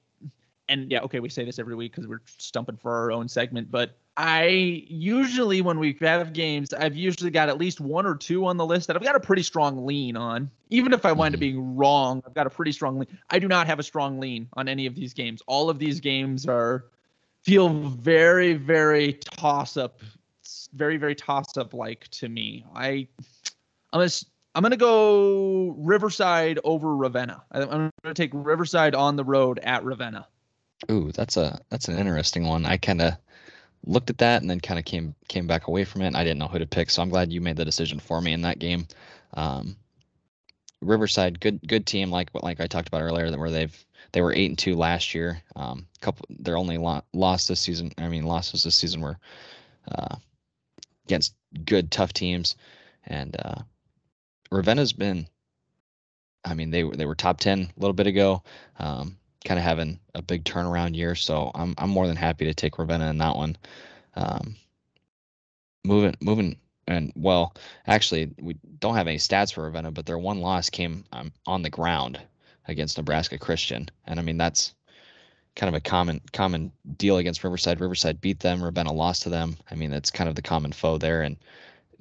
and 0.73 0.91
yeah, 0.91 1.01
okay, 1.01 1.19
we 1.19 1.29
say 1.29 1.45
this 1.45 1.59
every 1.59 1.75
week 1.75 1.91
because 1.91 2.07
we're 2.07 2.21
stumping 2.25 2.75
for 2.75 2.91
our 2.91 3.11
own 3.11 3.29
segment, 3.29 3.69
but 3.71 3.95
I 4.17 4.83
usually 4.87 5.61
when 5.61 5.79
we 5.79 5.95
have 6.01 6.33
games, 6.33 6.73
I've 6.73 6.95
usually 6.95 7.31
got 7.31 7.47
at 7.47 7.57
least 7.57 7.79
one 7.79 8.05
or 8.05 8.15
two 8.15 8.45
on 8.45 8.57
the 8.57 8.65
list 8.65 8.87
that 8.87 8.95
I've 8.95 9.03
got 9.03 9.15
a 9.15 9.19
pretty 9.19 9.43
strong 9.43 9.85
lean 9.85 10.17
on. 10.17 10.49
Even 10.69 10.91
if 10.91 11.05
I 11.05 11.11
wind 11.11 11.35
up 11.35 11.37
mm-hmm. 11.37 11.51
being 11.51 11.75
wrong, 11.75 12.23
I've 12.25 12.33
got 12.33 12.47
a 12.47 12.49
pretty 12.49 12.71
strong 12.71 12.99
lean. 12.99 13.07
I 13.29 13.39
do 13.39 13.47
not 13.47 13.67
have 13.67 13.79
a 13.79 13.83
strong 13.83 14.19
lean 14.19 14.49
on 14.53 14.67
any 14.67 14.85
of 14.87 14.95
these 14.95 15.13
games. 15.13 15.41
All 15.47 15.69
of 15.69 15.79
these 15.79 15.99
games 15.99 16.47
are 16.47 16.85
feel 17.43 17.69
very, 17.69 18.53
very 18.53 19.13
toss 19.13 19.77
up, 19.77 20.01
very, 20.73 20.97
very 20.97 21.15
toss 21.15 21.55
up 21.55 21.73
like 21.73 22.07
to 22.09 22.29
me. 22.29 22.65
I 22.75 23.07
I'm 23.91 23.99
gonna 23.99 24.09
I'm 24.55 24.63
gonna 24.63 24.77
go 24.77 25.75
Riverside 25.77 26.59
over 26.63 26.95
Ravenna. 26.95 27.43
I'm 27.51 27.91
gonna 28.03 28.13
take 28.15 28.31
Riverside 28.33 28.95
on 28.95 29.15
the 29.15 29.23
road 29.23 29.59
at 29.59 29.83
Ravenna. 29.83 30.27
Ooh, 30.91 31.11
that's 31.13 31.37
a 31.37 31.59
that's 31.69 31.87
an 31.87 31.97
interesting 31.97 32.45
one. 32.45 32.65
I 32.65 32.77
kind 32.77 33.01
of 33.01 33.13
looked 33.85 34.09
at 34.09 34.17
that 34.19 34.41
and 34.41 34.49
then 34.49 34.59
kind 34.59 34.79
of 34.79 34.85
came 34.85 35.15
came 35.27 35.47
back 35.47 35.67
away 35.67 35.83
from 35.85 36.01
it. 36.01 36.15
I 36.15 36.23
didn't 36.23 36.39
know 36.39 36.47
who 36.47 36.59
to 36.59 36.65
pick, 36.65 36.89
so 36.89 37.01
I'm 37.01 37.09
glad 37.09 37.31
you 37.31 37.41
made 37.41 37.57
the 37.57 37.65
decision 37.65 37.99
for 37.99 38.21
me 38.21 38.33
in 38.33 38.41
that 38.41 38.59
game. 38.59 38.87
Um, 39.33 39.77
Riverside, 40.81 41.39
good 41.39 41.59
good 41.67 41.85
team, 41.85 42.11
like 42.11 42.29
like 42.33 42.59
I 42.59 42.67
talked 42.67 42.87
about 42.87 43.01
earlier, 43.01 43.29
that 43.29 43.39
where 43.39 43.49
they've 43.49 43.85
they 44.11 44.21
were 44.21 44.33
eight 44.33 44.49
and 44.49 44.57
two 44.57 44.75
last 44.75 45.15
year. 45.15 45.41
Um, 45.55 45.87
couple 46.01 46.25
their 46.29 46.57
only 46.57 46.77
lo- 46.77 47.03
loss 47.13 47.47
this 47.47 47.59
season. 47.61 47.91
I 47.97 48.09
mean, 48.09 48.25
losses 48.25 48.63
this 48.63 48.75
season 48.75 49.01
were 49.01 49.17
uh, 49.89 50.15
against 51.05 51.35
good 51.65 51.91
tough 51.91 52.13
teams, 52.13 52.55
and 53.05 53.35
uh, 53.39 53.61
Ravenna's 54.51 54.93
been. 54.93 55.27
I 56.45 56.53
mean, 56.55 56.71
they 56.71 56.83
were 56.83 56.95
they 56.95 57.05
were 57.05 57.15
top 57.15 57.39
ten 57.39 57.61
a 57.61 57.79
little 57.79 57.93
bit 57.93 58.07
ago. 58.07 58.43
Um, 58.77 59.17
kind 59.45 59.59
of 59.59 59.63
having 59.63 59.99
a 60.15 60.21
big 60.21 60.43
turnaround 60.43 60.95
year. 60.95 61.15
So 61.15 61.51
I'm 61.55 61.73
I'm 61.77 61.89
more 61.89 62.07
than 62.07 62.15
happy 62.15 62.45
to 62.45 62.53
take 62.53 62.79
Ravenna 62.79 63.09
in 63.09 63.17
that 63.19 63.35
one. 63.35 63.57
Um, 64.15 64.55
moving 65.83 66.15
moving 66.21 66.57
and 66.87 67.11
well, 67.15 67.55
actually 67.87 68.31
we 68.41 68.55
don't 68.79 68.95
have 68.95 69.07
any 69.07 69.17
stats 69.17 69.53
for 69.53 69.63
Ravenna, 69.63 69.91
but 69.91 70.05
their 70.05 70.17
one 70.17 70.39
loss 70.41 70.69
came 70.69 71.05
um, 71.13 71.31
on 71.45 71.61
the 71.61 71.69
ground 71.69 72.19
against 72.67 72.97
Nebraska 72.97 73.37
Christian, 73.37 73.89
and 74.05 74.19
I 74.19 74.23
mean 74.23 74.37
that's 74.37 74.73
kind 75.55 75.69
of 75.73 75.75
a 75.75 75.81
common 75.81 76.21
common 76.31 76.71
deal 76.97 77.17
against 77.17 77.43
Riverside. 77.43 77.79
Riverside 77.79 78.21
beat 78.21 78.39
them, 78.39 78.63
Ravenna 78.63 78.91
lost 78.91 79.23
to 79.23 79.29
them. 79.29 79.55
I 79.69 79.75
mean 79.75 79.91
that's 79.91 80.11
kind 80.11 80.29
of 80.29 80.35
the 80.35 80.41
common 80.41 80.71
foe 80.71 80.97
there, 80.97 81.21
and 81.21 81.37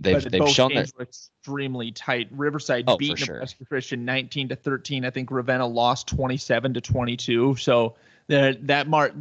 they've 0.03 0.31
they've 0.31 0.49
shown 0.49 0.75
that 0.75 0.91
extremely 1.01 1.93
tight. 1.93 2.29
Riverside 2.31 2.85
oh, 2.89 2.97
beat 2.97 3.21
Nebraska 3.21 3.59
sure. 3.59 3.67
Christian 3.67 4.05
19 4.05 4.49
to 4.49 4.57
13. 4.57 5.05
I 5.05 5.11
think 5.11 5.31
Ravenna 5.31 5.67
lost 5.67 6.07
27 6.09 6.75
to 6.75 6.81
22. 6.81 7.57
So 7.57 7.95
that 8.29 8.67
that 8.67 8.89
mark 8.89 9.15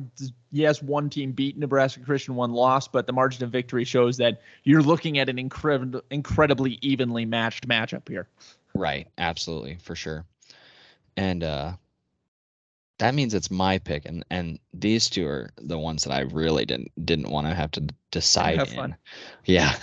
yes, 0.52 0.82
one 0.82 1.10
team 1.10 1.32
beat 1.32 1.58
Nebraska 1.58 2.02
Christian, 2.02 2.36
one 2.36 2.52
lost, 2.52 2.92
but 2.92 3.08
the 3.08 3.14
margin 3.14 3.44
of 3.44 3.52
victory 3.52 3.84
shows 3.84 4.18
that 4.18 4.42
you're 4.64 4.82
looking 4.82 5.20
at 5.20 5.30
an 5.30 5.40
incredible 5.40 6.02
incredibly 6.10 6.78
evenly 6.82 7.26
matched 7.26 7.68
matchup 7.68 8.08
here. 8.08 8.28
Right, 8.74 9.08
absolutely, 9.18 9.78
for 9.82 9.96
sure. 9.96 10.26
And 11.18 11.44
uh 11.44 11.74
that 13.00 13.16
means 13.16 13.34
it's 13.34 13.50
my 13.50 13.80
pick 13.80 14.06
and 14.06 14.24
and 14.30 14.60
these 14.74 15.10
two 15.10 15.28
are 15.28 15.50
the 15.58 15.78
ones 15.78 16.04
that 16.04 16.14
I 16.14 16.22
really 16.22 16.66
didn't 16.66 16.92
didn't 17.04 17.30
want 17.30 17.48
to 17.48 17.54
have 17.54 17.72
to 17.72 17.88
decide 18.12 18.58
have 18.58 18.70
in. 18.70 18.76
Fun. 18.76 18.96
Yeah 19.46 19.76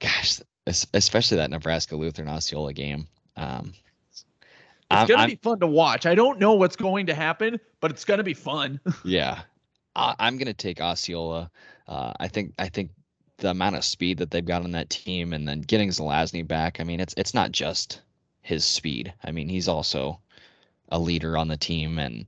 gosh, 0.00 0.40
especially 0.66 1.36
that 1.38 1.50
Nebraska 1.50 1.96
Lutheran 1.96 2.28
Osceola 2.28 2.72
game. 2.72 3.06
Um, 3.36 3.72
it's 4.90 5.08
gonna 5.08 5.22
I'm, 5.22 5.30
be 5.30 5.36
fun 5.36 5.60
to 5.60 5.66
watch. 5.66 6.04
I 6.04 6.14
don't 6.14 6.40
know 6.40 6.54
what's 6.54 6.76
going 6.76 7.06
to 7.06 7.14
happen, 7.14 7.60
but 7.80 7.90
it's 7.92 8.04
gonna 8.04 8.24
be 8.24 8.34
fun. 8.34 8.80
yeah, 9.04 9.42
I, 9.94 10.14
am 10.18 10.36
gonna 10.36 10.52
take 10.52 10.80
Osceola. 10.80 11.50
Uh, 11.86 12.12
I 12.18 12.26
think 12.26 12.54
I 12.58 12.68
think 12.68 12.90
the 13.36 13.50
amount 13.50 13.76
of 13.76 13.84
speed 13.84 14.18
that 14.18 14.30
they've 14.30 14.44
got 14.44 14.62
on 14.62 14.72
that 14.72 14.90
team, 14.90 15.32
and 15.32 15.46
then 15.46 15.60
getting 15.60 15.90
Zelazny 15.90 16.46
back. 16.46 16.80
I 16.80 16.84
mean, 16.84 16.98
it's 16.98 17.14
it's 17.16 17.34
not 17.34 17.52
just 17.52 18.02
his 18.42 18.64
speed. 18.64 19.12
I 19.24 19.30
mean, 19.30 19.48
he's 19.48 19.68
also 19.68 20.20
a 20.88 20.98
leader 20.98 21.38
on 21.38 21.48
the 21.48 21.56
team 21.56 21.98
and 21.98 22.26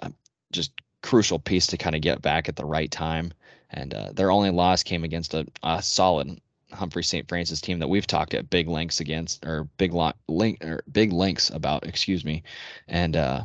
uh, 0.00 0.08
just 0.52 0.72
crucial 1.02 1.38
piece 1.38 1.66
to 1.68 1.76
kind 1.76 1.94
of 1.94 2.00
get 2.02 2.22
back 2.22 2.48
at 2.48 2.56
the 2.56 2.64
right 2.64 2.90
time. 2.90 3.32
And 3.70 3.92
uh, 3.92 4.12
their 4.12 4.30
only 4.30 4.50
loss 4.50 4.82
came 4.82 5.04
against 5.04 5.34
a, 5.34 5.46
a 5.62 5.82
solid 5.82 6.40
Humphrey 6.72 7.04
St. 7.04 7.28
Francis 7.28 7.60
team 7.60 7.78
that 7.78 7.88
we've 7.88 8.06
talked 8.06 8.34
at 8.34 8.50
big 8.50 8.68
lengths 8.68 9.00
against 9.00 9.44
or 9.44 9.68
big 9.78 9.92
lot 9.92 10.16
link 10.28 10.64
or 10.64 10.82
big 10.90 11.12
links 11.12 11.50
about, 11.50 11.86
excuse 11.86 12.24
me. 12.24 12.42
And 12.88 13.16
uh 13.16 13.44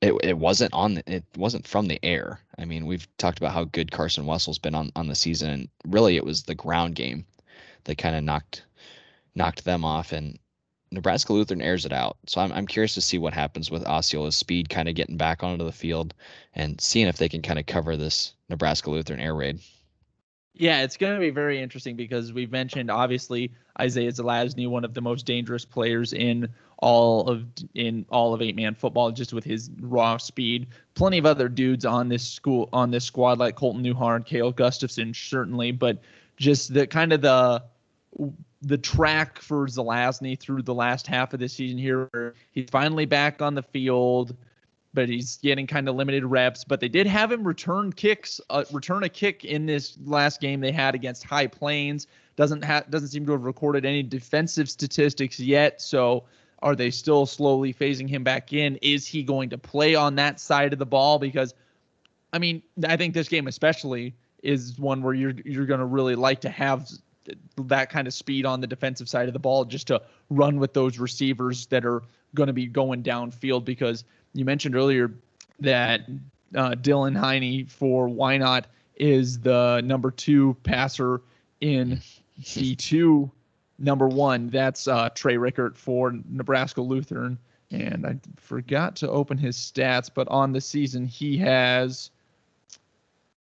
it 0.00 0.14
it 0.22 0.38
wasn't 0.38 0.72
on 0.72 0.94
the, 0.94 1.12
it 1.12 1.24
wasn't 1.36 1.66
from 1.66 1.86
the 1.86 2.02
air. 2.04 2.40
I 2.58 2.64
mean, 2.64 2.86
we've 2.86 3.06
talked 3.18 3.38
about 3.38 3.52
how 3.52 3.64
good 3.64 3.90
Carson 3.90 4.26
Wessel's 4.26 4.58
been 4.58 4.74
on 4.74 4.90
on 4.96 5.08
the 5.08 5.14
season 5.14 5.50
and 5.50 5.68
really 5.86 6.16
it 6.16 6.24
was 6.24 6.42
the 6.42 6.54
ground 6.54 6.94
game 6.94 7.26
that 7.84 7.98
kind 7.98 8.16
of 8.16 8.24
knocked 8.24 8.64
knocked 9.34 9.64
them 9.64 9.84
off 9.84 10.12
and 10.12 10.38
Nebraska 10.92 11.32
Lutheran 11.32 11.62
airs 11.62 11.84
it 11.84 11.92
out. 11.92 12.16
So 12.26 12.40
I'm 12.40 12.52
I'm 12.52 12.66
curious 12.66 12.94
to 12.94 13.00
see 13.00 13.18
what 13.18 13.34
happens 13.34 13.70
with 13.70 13.86
Osceola's 13.86 14.36
speed 14.36 14.68
kind 14.68 14.88
of 14.88 14.94
getting 14.94 15.16
back 15.16 15.42
onto 15.42 15.64
the 15.64 15.72
field 15.72 16.14
and 16.54 16.80
seeing 16.80 17.06
if 17.06 17.16
they 17.16 17.28
can 17.28 17.42
kind 17.42 17.58
of 17.58 17.66
cover 17.66 17.96
this 17.96 18.34
Nebraska 18.48 18.90
Lutheran 18.90 19.20
air 19.20 19.34
raid. 19.34 19.60
Yeah, 20.54 20.82
it's 20.82 20.96
going 20.96 21.14
to 21.14 21.20
be 21.20 21.30
very 21.30 21.60
interesting 21.60 21.96
because 21.96 22.32
we've 22.32 22.50
mentioned 22.50 22.90
obviously 22.90 23.52
Isaiah 23.80 24.12
Zelazny, 24.12 24.68
one 24.68 24.84
of 24.84 24.94
the 24.94 25.00
most 25.00 25.24
dangerous 25.24 25.64
players 25.64 26.12
in 26.12 26.48
all 26.78 27.28
of 27.28 27.44
in 27.74 28.04
all 28.10 28.34
of 28.34 28.42
eight 28.42 28.56
man 28.56 28.74
football, 28.74 29.10
just 29.12 29.32
with 29.32 29.44
his 29.44 29.70
raw 29.80 30.16
speed. 30.16 30.66
Plenty 30.94 31.18
of 31.18 31.26
other 31.26 31.48
dudes 31.48 31.84
on 31.84 32.08
this 32.08 32.26
school 32.26 32.68
on 32.72 32.90
this 32.90 33.04
squad 33.04 33.38
like 33.38 33.54
Colton 33.54 33.82
Newhart, 33.82 34.26
Kale 34.26 34.52
Gustafson, 34.52 35.14
certainly, 35.14 35.72
but 35.72 35.98
just 36.36 36.74
the 36.74 36.86
kind 36.86 37.12
of 37.12 37.22
the 37.22 37.62
the 38.62 38.78
track 38.78 39.38
for 39.38 39.66
Zelazny 39.66 40.38
through 40.38 40.62
the 40.62 40.74
last 40.74 41.06
half 41.06 41.32
of 41.32 41.40
the 41.40 41.48
season 41.48 41.78
here. 41.78 42.34
He's 42.52 42.68
finally 42.70 43.06
back 43.06 43.40
on 43.40 43.54
the 43.54 43.62
field 43.62 44.36
but 44.92 45.08
he's 45.08 45.36
getting 45.38 45.66
kind 45.66 45.88
of 45.88 45.94
limited 45.94 46.24
reps. 46.24 46.64
But 46.64 46.80
they 46.80 46.88
did 46.88 47.06
have 47.06 47.30
him 47.30 47.46
return 47.46 47.92
kicks, 47.92 48.40
uh, 48.50 48.64
return 48.72 49.04
a 49.04 49.08
kick 49.08 49.44
in 49.44 49.66
this 49.66 49.96
last 50.04 50.40
game 50.40 50.60
they 50.60 50.72
had 50.72 50.94
against 50.94 51.24
High 51.24 51.46
Plains. 51.46 52.06
Doesn't 52.36 52.62
have 52.64 52.90
doesn't 52.90 53.08
seem 53.08 53.26
to 53.26 53.32
have 53.32 53.44
recorded 53.44 53.84
any 53.84 54.02
defensive 54.02 54.68
statistics 54.68 55.38
yet. 55.38 55.80
So 55.80 56.24
are 56.62 56.74
they 56.74 56.90
still 56.90 57.26
slowly 57.26 57.72
phasing 57.72 58.08
him 58.08 58.24
back 58.24 58.52
in? 58.52 58.76
Is 58.82 59.06
he 59.06 59.22
going 59.22 59.50
to 59.50 59.58
play 59.58 59.94
on 59.94 60.16
that 60.16 60.40
side 60.40 60.72
of 60.72 60.78
the 60.78 60.86
ball? 60.86 61.18
Because 61.18 61.54
I 62.32 62.38
mean, 62.38 62.62
I 62.86 62.96
think 62.96 63.14
this 63.14 63.28
game 63.28 63.46
especially 63.46 64.14
is 64.42 64.78
one 64.78 65.02
where 65.02 65.14
you're 65.14 65.34
you're 65.44 65.66
going 65.66 65.80
to 65.80 65.86
really 65.86 66.14
like 66.14 66.40
to 66.42 66.50
have 66.50 66.88
that 67.56 67.90
kind 67.90 68.06
of 68.06 68.14
speed 68.14 68.46
on 68.46 68.60
the 68.60 68.66
defensive 68.66 69.08
side 69.08 69.28
of 69.28 69.34
the 69.34 69.38
ball 69.38 69.64
just 69.64 69.86
to 69.88 70.00
run 70.30 70.58
with 70.58 70.72
those 70.72 70.98
receivers 70.98 71.66
that 71.66 71.84
are 71.84 72.02
going 72.34 72.46
to 72.46 72.52
be 72.52 72.66
going 72.66 73.02
downfield 73.02 73.64
because 73.64 74.04
you 74.32 74.44
mentioned 74.44 74.76
earlier 74.76 75.12
that 75.60 76.02
uh, 76.54 76.70
Dylan 76.70 77.16
Heine 77.16 77.66
for 77.66 78.08
Wynot 78.08 78.64
is 78.96 79.40
the 79.40 79.80
number 79.84 80.10
two 80.10 80.56
passer 80.62 81.22
in 81.60 82.00
D2. 82.40 83.30
Number 83.82 84.08
one, 84.08 84.50
that's 84.50 84.86
uh, 84.86 85.08
Trey 85.14 85.38
Rickert 85.38 85.74
for 85.74 86.12
Nebraska 86.28 86.82
Lutheran. 86.82 87.38
And 87.70 88.06
I 88.06 88.18
forgot 88.36 88.94
to 88.96 89.08
open 89.08 89.38
his 89.38 89.56
stats, 89.56 90.10
but 90.12 90.28
on 90.28 90.52
the 90.52 90.60
season, 90.60 91.06
he 91.06 91.38
has 91.38 92.10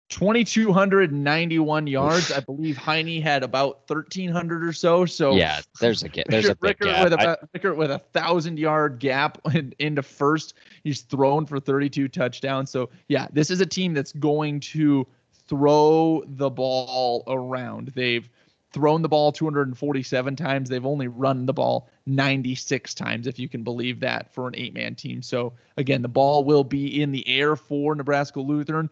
2,291 0.09 1.87
yards. 1.87 2.33
I 2.33 2.41
believe 2.41 2.77
Heine 2.79 3.21
had 3.21 3.43
about 3.43 3.89
1,300 3.89 4.65
or 4.65 4.73
so. 4.73 5.05
So 5.05 5.35
yeah, 5.35 5.61
there's 5.81 6.03
a 6.03 6.09
there's 6.29 6.49
a 6.49 6.55
big 6.55 6.79
gap. 6.79 7.05
with 7.05 7.13
I- 7.13 7.37
Rickert 7.53 7.77
with 7.77 7.91
a 7.91 7.99
thousand 7.99 8.59
yard 8.59 8.99
gap 8.99 9.39
in, 9.55 9.75
into 9.79 10.03
first. 10.03 10.55
He's 10.83 11.03
thrown 11.03 11.45
for 11.45 11.61
32 11.61 12.09
touchdowns. 12.09 12.71
So 12.71 12.89
yeah, 13.09 13.29
this 13.33 13.51
is 13.51 13.61
a 13.61 13.67
team 13.67 13.93
that's 13.93 14.13
going 14.13 14.61
to 14.61 15.07
throw 15.47 16.25
the 16.27 16.51
ball 16.51 17.23
around. 17.27 17.93
They've 17.95 18.29
thrown 18.73 19.03
the 19.03 19.09
ball 19.09 19.33
247 19.33 20.37
times. 20.37 20.69
They've 20.69 20.85
only 20.85 21.09
run 21.09 21.47
the 21.47 21.55
ball 21.55 21.89
96 22.07 22.95
times, 22.95 23.27
if 23.27 23.39
you 23.39 23.49
can 23.49 23.63
believe 23.63 24.01
that, 24.01 24.33
for 24.33 24.47
an 24.47 24.55
eight 24.57 24.75
man 24.75 24.95
team. 24.95 25.23
So 25.23 25.55
again, 25.77 26.03
the 26.03 26.09
ball 26.09 26.45
will 26.45 26.65
be 26.65 27.01
in 27.01 27.11
the 27.11 27.27
air 27.29 27.57
for 27.57 27.95
Nebraska 27.95 28.41
Lutheran. 28.41 28.91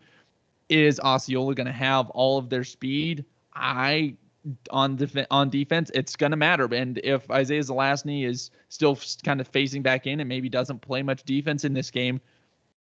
Is 0.68 1.00
Osceola 1.00 1.54
going 1.54 1.66
to 1.66 1.72
have 1.72 2.10
all 2.10 2.38
of 2.38 2.50
their 2.50 2.64
speed? 2.64 3.24
I 3.54 4.16
on 4.70 4.96
def- 4.96 5.26
on 5.30 5.50
defense, 5.50 5.90
it's 5.94 6.16
going 6.16 6.30
to 6.30 6.36
matter. 6.36 6.72
And 6.72 6.98
if 7.02 7.30
Isaiah 7.30 7.62
Zelazny 7.62 8.26
is 8.26 8.50
still 8.68 8.98
kind 9.24 9.40
of 9.40 9.50
phasing 9.50 9.82
back 9.82 10.06
in 10.06 10.20
and 10.20 10.28
maybe 10.28 10.48
doesn't 10.48 10.80
play 10.80 11.02
much 11.02 11.24
defense 11.24 11.64
in 11.64 11.72
this 11.72 11.90
game, 11.90 12.20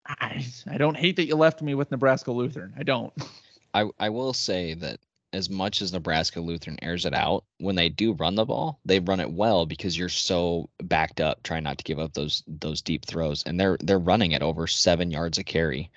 I 0.06 0.46
I 0.70 0.78
don't 0.78 0.98
hate 0.98 1.16
that 1.18 1.28
you 1.28 1.36
left 1.36 1.62
me 1.62 1.76
with 1.76 1.92
Nebraska 1.92 2.32
Lutheran. 2.32 2.74
I 2.78 2.84
don't. 2.84 3.14
I 3.74 3.90
I 4.00 4.10
will 4.10 4.34
say 4.34 4.74
that 4.76 5.00
as 5.32 5.50
much 5.50 5.82
as 5.82 5.92
Nebraska 5.92 6.40
Lutheran 6.40 6.78
airs 6.84 7.06
it 7.06 7.14
out, 7.14 7.44
when 7.58 7.76
they 7.76 7.90
do 7.90 8.14
run 8.14 8.36
the 8.36 8.46
ball, 8.46 8.80
they 8.86 9.00
run 9.00 9.20
it 9.20 9.32
well 9.32 9.66
because 9.66 9.98
you're 9.98 10.10
so 10.10 10.70
backed 10.84 11.20
up 11.20 11.42
trying 11.42 11.64
not 11.64 11.80
to 11.80 11.84
give 11.84 12.00
up 12.00 12.14
those 12.14 12.44
those 12.48 12.82
deep 12.82 13.06
throws. 13.06 13.44
And 13.44 13.60
they're 13.60 13.78
they're 13.80 14.00
running 14.00 14.34
it 14.34 14.42
over 14.42 14.68
seven 14.68 15.12
yards 15.12 15.38
a 15.38 15.44
carry 15.44 15.90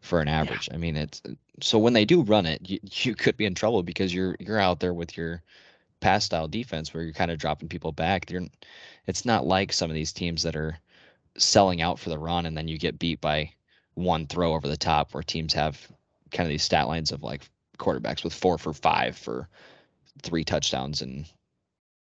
for 0.00 0.20
an 0.20 0.28
average. 0.28 0.68
I 0.72 0.76
mean 0.76 0.96
it's 0.96 1.22
uh, 1.28 1.32
so 1.62 1.78
when 1.78 1.92
they 1.92 2.04
do 2.04 2.22
run 2.22 2.46
it, 2.46 2.68
you, 2.68 2.78
you 3.02 3.14
could 3.14 3.36
be 3.36 3.46
in 3.46 3.54
trouble 3.54 3.82
because 3.82 4.14
you're 4.14 4.36
you're 4.40 4.60
out 4.60 4.80
there 4.80 4.94
with 4.94 5.16
your 5.16 5.42
pass 6.00 6.24
style 6.24 6.48
defense 6.48 6.94
where 6.94 7.02
you're 7.02 7.12
kind 7.12 7.30
of 7.30 7.38
dropping 7.38 7.68
people 7.68 7.92
back. 7.92 8.30
You're 8.30 8.46
it's 9.06 9.24
not 9.24 9.46
like 9.46 9.72
some 9.72 9.90
of 9.90 9.94
these 9.94 10.12
teams 10.12 10.42
that 10.42 10.56
are 10.56 10.78
selling 11.36 11.80
out 11.80 11.98
for 11.98 12.10
the 12.10 12.18
run 12.18 12.46
and 12.46 12.56
then 12.56 12.68
you 12.68 12.78
get 12.78 12.98
beat 12.98 13.20
by 13.20 13.52
one 13.94 14.26
throw 14.26 14.54
over 14.54 14.68
the 14.68 14.76
top 14.76 15.14
where 15.14 15.22
teams 15.22 15.52
have 15.52 15.78
kind 16.30 16.46
of 16.46 16.50
these 16.50 16.62
stat 16.62 16.88
lines 16.88 17.12
of 17.12 17.22
like 17.22 17.48
quarterbacks 17.78 18.24
with 18.24 18.34
four 18.34 18.58
for 18.58 18.72
five 18.72 19.16
for 19.16 19.48
three 20.22 20.44
touchdowns 20.44 21.02
and 21.02 21.26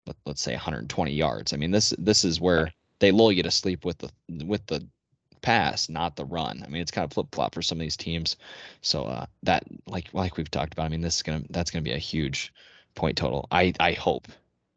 let, 0.07 0.17
let's 0.25 0.43
say 0.43 0.53
120 0.53 1.13
yards. 1.13 1.53
I 1.53 1.57
mean, 1.57 1.71
this 1.71 1.93
this 1.99 2.25
is 2.25 2.41
where 2.41 2.73
they 2.99 3.11
lull 3.11 3.33
you 3.33 3.43
to 3.43 3.51
sleep 3.51 3.85
with 3.85 3.99
the 3.99 4.11
with 4.45 4.65
the 4.67 4.87
pass, 5.43 5.89
not 5.89 6.17
the 6.17 6.25
run. 6.25 6.63
I 6.65 6.69
mean, 6.69 6.83
it's 6.83 6.91
kind 6.91 7.05
of 7.05 7.13
flip 7.13 7.27
flop 7.33 7.55
for 7.55 7.63
some 7.63 7.79
of 7.79 7.81
these 7.81 7.97
teams. 7.97 8.37
So 8.81 9.05
uh, 9.05 9.27
that 9.43 9.65
like 9.87 10.09
like 10.13 10.37
we've 10.37 10.51
talked 10.51 10.73
about. 10.73 10.87
I 10.87 10.89
mean, 10.89 11.01
this 11.01 11.17
is 11.17 11.23
gonna 11.23 11.43
that's 11.51 11.71
gonna 11.71 11.83
be 11.83 11.93
a 11.93 11.99
huge 11.99 12.53
point 12.95 13.17
total. 13.17 13.47
I 13.51 13.73
I 13.81 13.93
hope. 13.93 14.29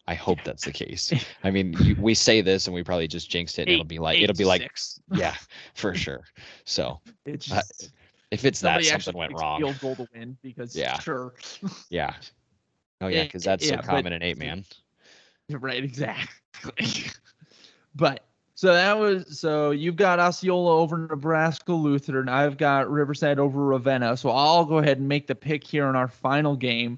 I 0.07 0.15
hope 0.15 0.39
that's 0.43 0.65
the 0.65 0.71
case. 0.71 1.13
I 1.43 1.51
mean, 1.51 1.73
you, 1.81 1.95
we 1.99 2.15
say 2.15 2.41
this 2.41 2.65
and 2.65 2.73
we 2.73 2.83
probably 2.83 3.07
just 3.07 3.29
jinxed 3.29 3.59
it. 3.59 3.63
And 3.63 3.71
it'll 3.71 3.85
be 3.85 3.99
like 3.99 4.19
it'll 4.19 4.35
be 4.35 4.45
like 4.45 4.61
six. 4.63 4.99
yeah, 5.13 5.35
for 5.75 5.93
sure. 5.93 6.21
So 6.65 6.99
It's 7.25 7.51
Uh, 7.51 7.61
if 8.31 8.43
it's 8.45 8.61
that, 8.61 8.83
something 8.83 9.15
went 9.15 9.33
wrong. 9.39 9.59
Field 9.59 9.79
goal 9.79 9.95
to 9.97 10.07
win 10.13 10.37
because 10.41 10.75
Yeah. 10.75 10.97
sure. 10.99 11.33
Yeah. 11.89 12.13
Oh 13.01 13.07
yeah, 13.07 13.23
because 13.25 13.43
that's 13.43 13.63
yeah, 13.65 13.71
so 13.71 13.77
but- 13.77 13.85
common 13.85 14.13
in 14.13 14.23
eight 14.23 14.37
man. 14.37 14.65
Right, 15.51 15.83
exactly. 15.83 17.11
but 17.95 18.23
so 18.59 18.73
that 18.73 18.99
was 18.99 19.39
so 19.39 19.71
you've 19.71 19.95
got 19.95 20.19
Osceola 20.19 20.79
over 20.79 20.97
Nebraska 20.97 21.71
Lutheran. 21.71 22.27
I've 22.27 22.57
got 22.57 22.91
Riverside 22.91 23.39
over 23.39 23.63
Ravenna. 23.63 24.17
So 24.17 24.31
I'll 24.31 24.65
go 24.65 24.79
ahead 24.79 24.97
and 24.97 25.07
make 25.07 25.27
the 25.27 25.35
pick 25.35 25.65
here 25.65 25.87
in 25.87 25.95
our 25.95 26.09
final 26.09 26.57
game. 26.57 26.97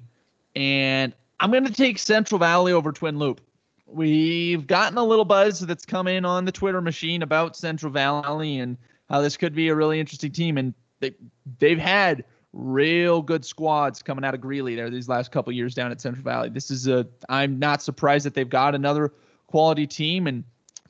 And 0.56 1.14
I'm 1.38 1.52
going 1.52 1.64
to 1.64 1.72
take 1.72 2.00
Central 2.00 2.40
Valley 2.40 2.72
over 2.72 2.90
Twin 2.90 3.16
Loup. 3.16 3.40
We've 3.86 4.66
gotten 4.66 4.98
a 4.98 5.04
little 5.04 5.24
buzz 5.24 5.60
that's 5.60 5.86
come 5.86 6.08
in 6.08 6.24
on 6.24 6.46
the 6.46 6.50
Twitter 6.50 6.80
machine 6.80 7.22
about 7.22 7.54
Central 7.54 7.92
Valley 7.92 8.58
and 8.58 8.76
how 9.08 9.20
this 9.20 9.36
could 9.36 9.54
be 9.54 9.68
a 9.68 9.74
really 9.76 10.00
interesting 10.00 10.32
team. 10.32 10.58
And 10.58 10.74
they, 10.98 11.14
they've 11.60 11.78
had 11.78 12.24
real 12.52 13.22
good 13.22 13.44
squads 13.44 14.02
coming 14.02 14.24
out 14.24 14.34
of 14.34 14.40
Greeley 14.40 14.74
there 14.74 14.90
these 14.90 15.08
last 15.08 15.30
couple 15.30 15.52
years 15.52 15.76
down 15.76 15.92
at 15.92 16.00
Central 16.00 16.24
Valley. 16.24 16.48
This 16.48 16.72
is 16.72 16.88
a 16.88 17.06
I'm 17.28 17.60
not 17.60 17.82
surprised 17.82 18.26
that 18.26 18.34
they've 18.34 18.48
got 18.48 18.74
another 18.74 19.12
quality 19.46 19.86
team 19.86 20.26
and 20.26 20.42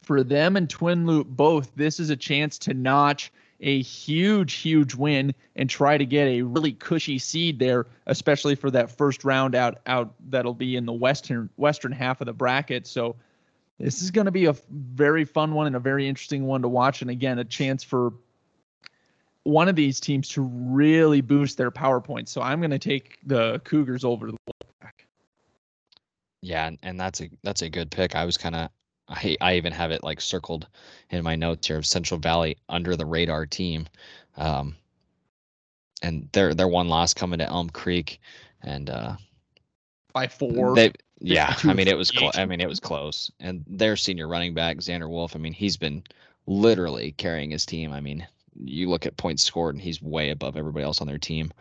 for 0.03 0.23
them 0.23 0.57
and 0.57 0.69
Twin 0.69 1.07
Loup 1.07 1.27
both, 1.27 1.75
this 1.75 2.01
is 2.01 2.11
a 2.11 2.17
chance 2.17 2.59
to 2.59 2.75
notch 2.75 3.33
a 3.63 3.81
huge, 3.81 4.55
huge 4.55 4.95
win 4.95 5.33
and 5.57 5.71
try 5.71 5.97
to 5.97 6.05
get 6.05 6.27
a 6.27 6.43
really 6.43 6.73
cushy 6.73 7.19
seed 7.19 7.59
there, 7.59 7.87
especially 8.07 8.55
for 8.55 8.71
that 8.73 8.91
first 8.91 9.25
round 9.25 9.55
out 9.55 9.79
out 9.87 10.13
that'll 10.29 10.55
be 10.55 10.77
in 10.77 10.85
the 10.85 10.93
western 10.93 11.49
western 11.57 11.93
half 11.93 12.21
of 12.21 12.27
the 12.27 12.33
bracket. 12.33 12.87
So 12.87 13.17
this 13.79 14.03
is 14.03 14.11
going 14.11 14.27
to 14.27 14.33
be 14.33 14.47
a 14.47 14.55
very 14.71 15.25
fun 15.25 15.55
one 15.55 15.67
and 15.67 15.77
a 15.77 15.81
very 15.81 16.09
interesting 16.09 16.45
one 16.45 16.63
to 16.63 16.69
watch. 16.69 17.03
And 17.03 17.11
again, 17.11 17.39
a 17.39 17.45
chance 17.45 17.83
for 17.83 18.13
one 19.45 19.69
of 19.69 19.77
these 19.77 20.01
teams 20.01 20.29
to 20.31 20.43
really 20.43 21.21
boost 21.21 21.57
their 21.57 21.71
power 21.71 22.01
points. 22.01 22.31
So 22.31 22.43
I'm 22.43 22.61
going 22.61 22.71
to 22.71 22.79
take 22.79 23.19
the 23.25 23.61
Cougars 23.65 24.05
over 24.05 24.27
the 24.27 24.37
Wolfpack. 24.49 25.07
Yeah, 26.43 26.67
and, 26.67 26.79
and 26.83 26.99
that's 26.99 27.21
a 27.21 27.31
that's 27.45 27.63
a 27.63 27.71
good 27.71 27.91
pick. 27.91 28.17
I 28.17 28.25
was 28.25 28.37
kind 28.37 28.57
of 28.57 28.71
I 29.09 29.37
I 29.41 29.57
even 29.57 29.73
have 29.73 29.91
it 29.91 30.05
like 30.05 30.21
circled 30.21 30.67
in 31.11 31.25
my 31.25 31.37
notes 31.37 31.67
here 31.67 31.79
of 31.79 31.87
Central 31.87 32.21
Valley 32.21 32.57
under 32.69 32.97
the 32.97 33.07
radar 33.07 33.47
team. 33.47 33.87
Um 34.37 34.77
and 36.03 36.29
their 36.33 36.55
their 36.55 36.69
one 36.69 36.89
loss 36.89 37.15
coming 37.15 37.39
to 37.39 37.47
Elm 37.47 37.71
Creek 37.71 38.21
and 38.63 38.91
uh 38.91 39.17
by 40.13 40.27
four. 40.29 40.75
they 40.75 40.93
yeah, 41.21 41.55
I 41.65 41.73
mean 41.75 41.89
it 41.89 41.97
was 41.97 42.11
close. 42.11 42.37
I 42.37 42.45
mean 42.47 42.61
it 42.61 42.69
was 42.69 42.81
close. 42.81 43.31
And 43.41 43.65
their 43.69 43.97
senior 43.97 44.29
running 44.29 44.55
back 44.55 44.79
Xander 44.79 45.09
Wolf, 45.09 45.37
I 45.37 45.39
mean 45.39 45.53
he's 45.53 45.77
been 45.77 46.03
literally 46.47 47.13
carrying 47.13 47.51
his 47.51 47.67
team. 47.67 47.93
I 47.93 48.01
mean, 48.01 48.27
you 48.55 48.89
look 48.89 49.07
at 49.07 49.17
points 49.17 49.45
scored 49.45 49.75
and 49.75 49.83
he's 49.83 50.03
way 50.03 50.31
above 50.31 50.57
everybody 50.57 50.85
else 50.85 51.01
on 51.01 51.07
their 51.07 51.19
team. 51.19 51.53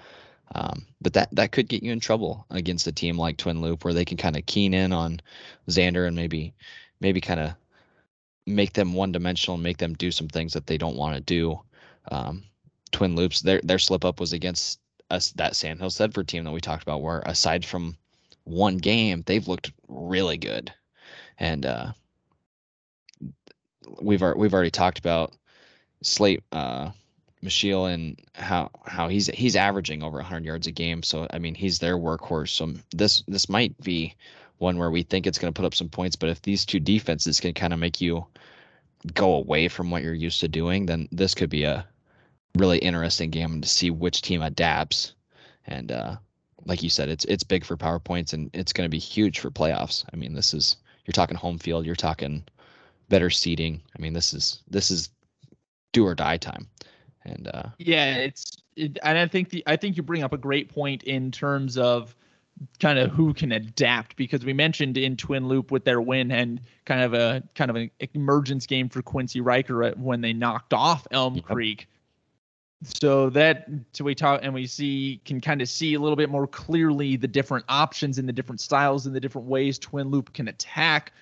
Um, 0.53 0.85
but 0.99 1.13
that 1.13 1.29
that 1.33 1.53
could 1.53 1.69
get 1.69 1.83
you 1.83 1.91
in 1.93 2.01
trouble 2.01 2.45
against 2.49 2.87
a 2.87 2.91
team 2.91 3.17
like 3.17 3.37
Twin 3.37 3.61
Loup, 3.61 3.85
where 3.85 3.93
they 3.93 4.03
can 4.03 4.17
kind 4.17 4.35
of 4.35 4.45
keen 4.45 4.73
in 4.73 4.91
on 4.91 5.21
Xander 5.69 6.07
and 6.07 6.15
maybe 6.15 6.53
maybe 7.01 7.19
kind 7.19 7.39
of 7.39 7.53
make 8.47 8.73
them 8.73 8.93
one 8.93 9.11
dimensional 9.11 9.55
and 9.55 9.63
make 9.63 9.77
them 9.77 9.93
do 9.95 10.11
some 10.11 10.27
things 10.27 10.53
that 10.53 10.67
they 10.67 10.77
don't 10.77 10.95
want 10.95 11.15
to 11.15 11.21
do. 11.21 11.59
Um, 12.09 12.43
Twin 12.91 13.15
Loups, 13.15 13.41
their 13.41 13.61
their 13.63 13.79
slip 13.79 14.05
up 14.05 14.19
was 14.19 14.33
against 14.33 14.79
us 15.09 15.31
that 15.31 15.55
Sandhill 15.55 15.89
Thedford 15.89 16.27
team 16.27 16.43
that 16.45 16.51
we 16.51 16.61
talked 16.61 16.83
about, 16.83 17.01
where 17.01 17.21
aside 17.25 17.65
from 17.65 17.97
one 18.43 18.77
game, 18.77 19.23
they've 19.25 19.47
looked 19.47 19.71
really 19.87 20.37
good, 20.37 20.73
and 21.37 21.65
uh, 21.65 21.91
we've 24.01 24.21
we've 24.35 24.53
already 24.53 24.71
talked 24.71 24.99
about 24.99 25.33
Slate 26.01 26.43
uh, 26.51 26.91
and 27.43 28.19
how 28.35 28.69
how 28.85 29.07
he's 29.07 29.27
he's 29.27 29.55
averaging 29.55 30.03
over 30.03 30.17
100 30.17 30.45
yards 30.45 30.67
a 30.67 30.71
game. 30.71 31.03
So 31.03 31.27
I 31.31 31.39
mean 31.39 31.55
he's 31.55 31.79
their 31.79 31.97
workhorse. 31.97 32.49
So 32.49 32.73
this 32.91 33.23
this 33.27 33.49
might 33.49 33.77
be 33.81 34.15
one 34.61 34.77
where 34.77 34.91
we 34.91 35.03
think 35.03 35.25
it's 35.25 35.39
going 35.39 35.51
to 35.51 35.57
put 35.57 35.65
up 35.65 35.75
some 35.75 35.89
points. 35.89 36.15
But 36.15 36.29
if 36.29 36.41
these 36.41 36.65
two 36.65 36.79
defenses 36.79 37.39
can 37.39 37.53
kind 37.53 37.73
of 37.73 37.79
make 37.79 37.99
you 37.99 38.25
go 39.13 39.33
away 39.33 39.67
from 39.67 39.89
what 39.89 40.03
you're 40.03 40.13
used 40.13 40.39
to 40.41 40.47
doing, 40.47 40.85
then 40.85 41.07
this 41.11 41.33
could 41.33 41.49
be 41.49 41.63
a 41.63 41.85
really 42.55 42.77
interesting 42.77 43.31
game 43.31 43.61
to 43.61 43.67
see 43.67 43.89
which 43.89 44.21
team 44.21 44.41
adapts. 44.41 45.15
And 45.65 45.91
uh, 45.91 46.17
like 46.65 46.83
you 46.83 46.89
said, 46.89 47.09
it's 47.09 47.25
it's 47.25 47.43
big 47.43 47.65
for 47.65 47.75
power 47.75 47.99
points 47.99 48.33
and 48.33 48.49
it's 48.53 48.73
going 48.73 48.85
to 48.85 48.89
be 48.89 48.99
huge 48.99 49.39
for 49.39 49.49
playoffs. 49.49 50.05
I 50.13 50.15
mean, 50.15 50.33
this 50.33 50.53
is 50.53 50.77
you're 51.05 51.13
talking 51.13 51.37
home 51.37 51.57
field, 51.57 51.85
you're 51.85 51.95
talking 51.95 52.43
better 53.09 53.29
seating. 53.29 53.81
I 53.97 54.01
mean, 54.01 54.13
this 54.13 54.33
is 54.33 54.61
this 54.69 54.91
is 54.91 55.09
do 55.91 56.05
or 56.05 56.15
die 56.15 56.37
time. 56.37 56.67
And 57.25 57.47
uh, 57.53 57.63
Yeah, 57.77 58.15
it's 58.15 58.57
it, 58.75 58.99
and 59.03 59.17
I 59.17 59.27
think 59.27 59.49
the 59.49 59.63
I 59.65 59.75
think 59.75 59.97
you 59.97 60.03
bring 60.03 60.23
up 60.23 60.33
a 60.33 60.37
great 60.37 60.69
point 60.69 61.03
in 61.03 61.31
terms 61.31 61.77
of 61.77 62.15
kind 62.79 62.99
of 62.99 63.11
who 63.11 63.33
can 63.33 63.51
adapt 63.51 64.15
because 64.15 64.45
we 64.45 64.53
mentioned 64.53 64.97
in 64.97 65.17
Twin 65.17 65.47
Loup 65.47 65.71
with 65.71 65.83
their 65.85 66.01
win 66.01 66.31
and 66.31 66.61
kind 66.85 67.01
of 67.01 67.13
a 67.13 67.41
kind 67.55 67.69
of 67.69 67.75
an 67.75 67.89
emergence 68.13 68.65
game 68.65 68.89
for 68.89 69.01
Quincy 69.01 69.41
Riker 69.41 69.83
uh, 69.83 69.91
when 69.95 70.21
they 70.21 70.33
knocked 70.33 70.73
off 70.73 71.07
Elm 71.11 71.35
Yep. 71.35 71.45
Creek. 71.45 71.87
so 72.83 73.29
that 73.29 73.67
so 73.93 74.03
we 74.03 74.15
talk 74.15 74.39
and 74.43 74.53
we 74.53 74.65
see 74.65 75.21
can 75.25 75.39
kind 75.39 75.61
of 75.61 75.69
see 75.69 75.93
a 75.93 75.99
little 75.99 76.15
bit 76.15 76.29
more 76.29 76.47
clearly 76.47 77.15
the 77.15 77.27
different 77.27 77.65
options 77.69 78.17
and 78.17 78.27
the 78.27 78.33
different 78.33 78.59
styles 78.59 79.05
and 79.05 79.15
the 79.15 79.19
different 79.19 79.47
ways 79.47 79.77
Twin 79.79 80.09
Loup 80.09 80.33
can 80.33 80.47
attack. 80.47 81.13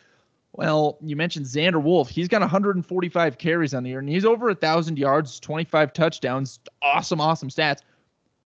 Well, 0.53 0.97
you 1.01 1.15
mentioned 1.15 1.45
Xander 1.45 1.81
Wolf. 1.81 2.09
He's 2.09 2.27
got 2.27 2.41
145 2.41 3.37
carries 3.37 3.73
on 3.75 3.83
the 3.83 3.91
year, 3.91 3.99
and 3.99 4.09
he's 4.09 4.25
over 4.25 4.49
a 4.49 4.55
thousand 4.55 4.97
yards, 4.97 5.39
25 5.39 5.93
touchdowns. 5.93 6.59
Awesome, 6.81 7.21
awesome 7.21 7.49
stats. 7.49 7.81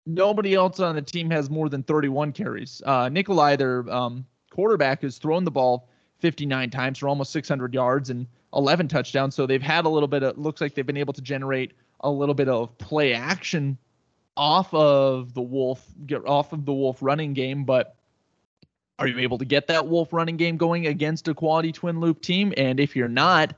Nobody 0.07 0.55
else 0.55 0.79
on 0.79 0.95
the 0.95 1.03
team 1.03 1.31
has 1.31 1.51
more 1.51 1.69
than 1.69 1.83
31 1.83 2.33
carries. 2.33 2.81
Uh, 2.85 3.09
Nikolai, 3.09 3.57
their 3.57 3.89
um, 3.91 4.25
quarterback, 4.51 5.03
has 5.03 5.19
thrown 5.19 5.45
the 5.45 5.51
ball 5.51 5.89
59 6.21 6.71
times 6.71 6.99
for 6.99 7.09
almost 7.09 7.33
600 7.33 7.75
yards 7.75 8.11
and 8.11 8.27
11 8.55 8.89
touchdowns. 8.89 9.35
So 9.35 9.47
they've 9.47 9.63
had 9.63 9.85
a 9.85 9.89
little 9.89 10.09
bit 10.09 10.23
of 10.23 10.39
looks 10.39 10.61
like 10.61 10.75
they've 10.75 10.87
been 10.87 10.97
able 10.97 11.13
to 11.15 11.23
generate 11.23 11.73
a 12.01 12.11
little 12.11 12.35
bit 12.35 12.49
of 12.49 12.77
play 12.79 13.15
action 13.15 13.79
off 14.37 14.73
of 14.75 15.35
the 15.35 15.43
Wolf, 15.43 15.85
get 16.07 16.25
off 16.27 16.53
of 16.53 16.65
the 16.65 16.73
Wolf 16.73 16.99
running 17.01 17.33
game, 17.33 17.65
but 17.65 17.97
are 18.99 19.07
you 19.07 19.19
able 19.19 19.39
to 19.39 19.45
get 19.45 19.67
that 19.67 19.89
Wolf 19.89 20.13
running 20.13 20.37
game 20.37 20.57
going 20.57 20.87
against 20.87 21.29
a 21.29 21.35
quality 21.35 21.73
Twin 21.73 22.01
Loup 22.01 22.21
team? 22.21 22.53
And 22.57 22.81
if 22.81 22.97
you're 22.97 23.09
not, 23.09 23.55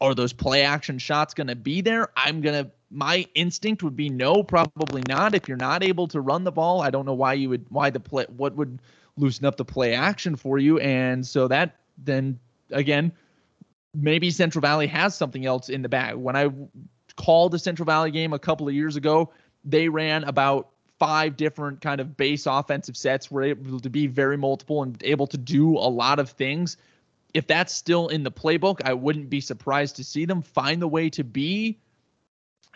are 0.00 0.14
those 0.14 0.32
play 0.32 0.62
action 0.62 0.98
shots 0.98 1.34
going 1.34 1.46
to 1.48 1.56
be 1.56 1.80
there? 1.80 2.08
I'm 2.16 2.40
going 2.40 2.64
to 2.64 2.70
my 2.90 3.26
instinct 3.34 3.82
would 3.82 3.96
be 3.96 4.08
no, 4.08 4.42
probably 4.42 5.02
not. 5.08 5.34
If 5.34 5.48
you're 5.48 5.56
not 5.56 5.82
able 5.82 6.06
to 6.08 6.20
run 6.20 6.44
the 6.44 6.52
ball, 6.52 6.82
I 6.82 6.90
don't 6.90 7.06
know 7.06 7.14
why 7.14 7.34
you 7.34 7.48
would 7.48 7.66
why 7.68 7.90
the 7.90 8.00
play 8.00 8.26
what 8.36 8.54
would 8.56 8.80
loosen 9.16 9.46
up 9.46 9.56
the 9.56 9.64
play 9.64 9.94
action 9.94 10.36
for 10.36 10.58
you. 10.58 10.78
And 10.78 11.26
so 11.26 11.48
that 11.48 11.76
then 11.98 12.38
again, 12.70 13.12
maybe 13.94 14.30
Central 14.30 14.60
Valley 14.60 14.86
has 14.86 15.16
something 15.16 15.46
else 15.46 15.68
in 15.68 15.82
the 15.82 15.88
bag. 15.88 16.14
When 16.14 16.36
I 16.36 16.50
called 17.16 17.52
the 17.52 17.58
Central 17.58 17.86
Valley 17.86 18.10
game 18.10 18.32
a 18.32 18.38
couple 18.38 18.68
of 18.68 18.74
years 18.74 18.96
ago, 18.96 19.32
they 19.64 19.88
ran 19.88 20.24
about 20.24 20.68
five 20.98 21.36
different 21.36 21.80
kind 21.80 22.00
of 22.00 22.16
base 22.16 22.46
offensive 22.46 22.96
sets, 22.96 23.30
were 23.30 23.42
able 23.42 23.80
to 23.80 23.90
be 23.90 24.06
very 24.06 24.36
multiple 24.36 24.82
and 24.82 25.02
able 25.04 25.26
to 25.26 25.36
do 25.36 25.76
a 25.76 25.88
lot 25.88 26.18
of 26.18 26.30
things. 26.30 26.76
If 27.34 27.46
that's 27.46 27.74
still 27.74 28.08
in 28.08 28.22
the 28.22 28.30
playbook, 28.30 28.80
I 28.84 28.94
wouldn't 28.94 29.28
be 29.28 29.40
surprised 29.40 29.96
to 29.96 30.04
see 30.04 30.24
them 30.24 30.40
find 30.40 30.80
the 30.80 30.88
way 30.88 31.10
to 31.10 31.24
be 31.24 31.78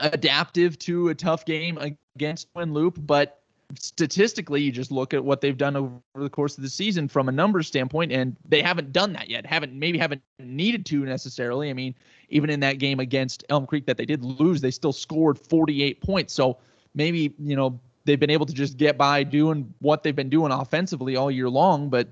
adaptive 0.01 0.79
to 0.81 1.09
a 1.09 1.15
tough 1.15 1.45
game 1.45 1.79
against 2.17 2.53
Twin 2.53 2.73
Loup, 2.73 2.99
But 3.01 3.41
statistically, 3.79 4.63
you 4.63 4.73
just 4.73 4.91
look 4.91 5.15
at 5.15 5.25
what 5.25 5.41
they've 5.41 5.57
done 5.57 5.77
over 5.77 6.01
the 6.15 6.31
course 6.31 6.57
of 6.57 6.63
the 6.63 6.71
season 6.71 7.09
from 7.09 7.29
a 7.29 7.33
numbers 7.33 7.67
standpoint, 7.67 8.13
and 8.13 8.37
they 8.49 8.63
haven't 8.63 8.93
done 8.93 9.13
that 9.13 9.31
yet. 9.31 9.47
Haven't 9.47 9.73
maybe 9.73 9.99
haven't 9.99 10.23
needed 10.39 10.85
to 10.87 11.05
necessarily. 11.05 11.71
I 11.71 11.73
mean, 11.73 11.95
even 12.29 12.51
in 12.51 12.61
that 12.61 12.79
game 12.79 13.01
against 13.01 13.45
Elm 13.49 13.67
Creek 13.67 13.87
that 13.87 13.97
they 13.97 14.07
did 14.07 14.25
lose, 14.25 14.61
they 14.61 14.71
still 14.71 14.93
scored 14.93 15.39
48 15.39 16.01
points. 16.01 16.33
So 16.33 16.59
maybe 16.95 17.35
you 17.39 17.57
know 17.57 17.79
they've 18.05 18.21
been 18.21 18.31
able 18.31 18.47
to 18.47 18.55
just 18.55 18.77
get 18.77 18.99
by 18.99 19.23
doing 19.23 19.73
what 19.81 20.03
they've 20.03 20.17
been 20.17 20.31
doing 20.31 20.53
offensively 20.53 21.17
all 21.17 21.31
year 21.31 21.49
long, 21.49 21.91
but 21.91 22.09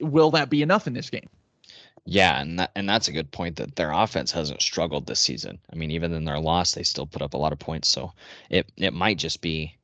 will 0.00 0.30
that 0.30 0.50
be 0.50 0.62
enough 0.62 0.86
in 0.86 0.94
this 0.94 1.10
game? 1.10 1.28
Yeah, 2.10 2.40
and 2.40 2.58
that, 2.58 2.70
and 2.74 2.88
that's 2.88 3.08
a 3.08 3.12
good 3.12 3.30
point 3.30 3.56
that 3.56 3.76
their 3.76 3.92
offense 3.92 4.32
hasn't 4.32 4.62
struggled 4.62 5.06
this 5.06 5.20
season. 5.20 5.58
I 5.70 5.76
mean, 5.76 5.90
even 5.90 6.12
in 6.14 6.24
their 6.24 6.38
loss, 6.40 6.72
they 6.72 6.82
still 6.82 7.06
put 7.06 7.20
up 7.20 7.34
a 7.34 7.36
lot 7.36 7.52
of 7.52 7.58
points. 7.58 7.86
So 7.88 8.12
it 8.50 8.72
it 8.78 8.94
might 8.94 9.18
just 9.18 9.42
be 9.42 9.76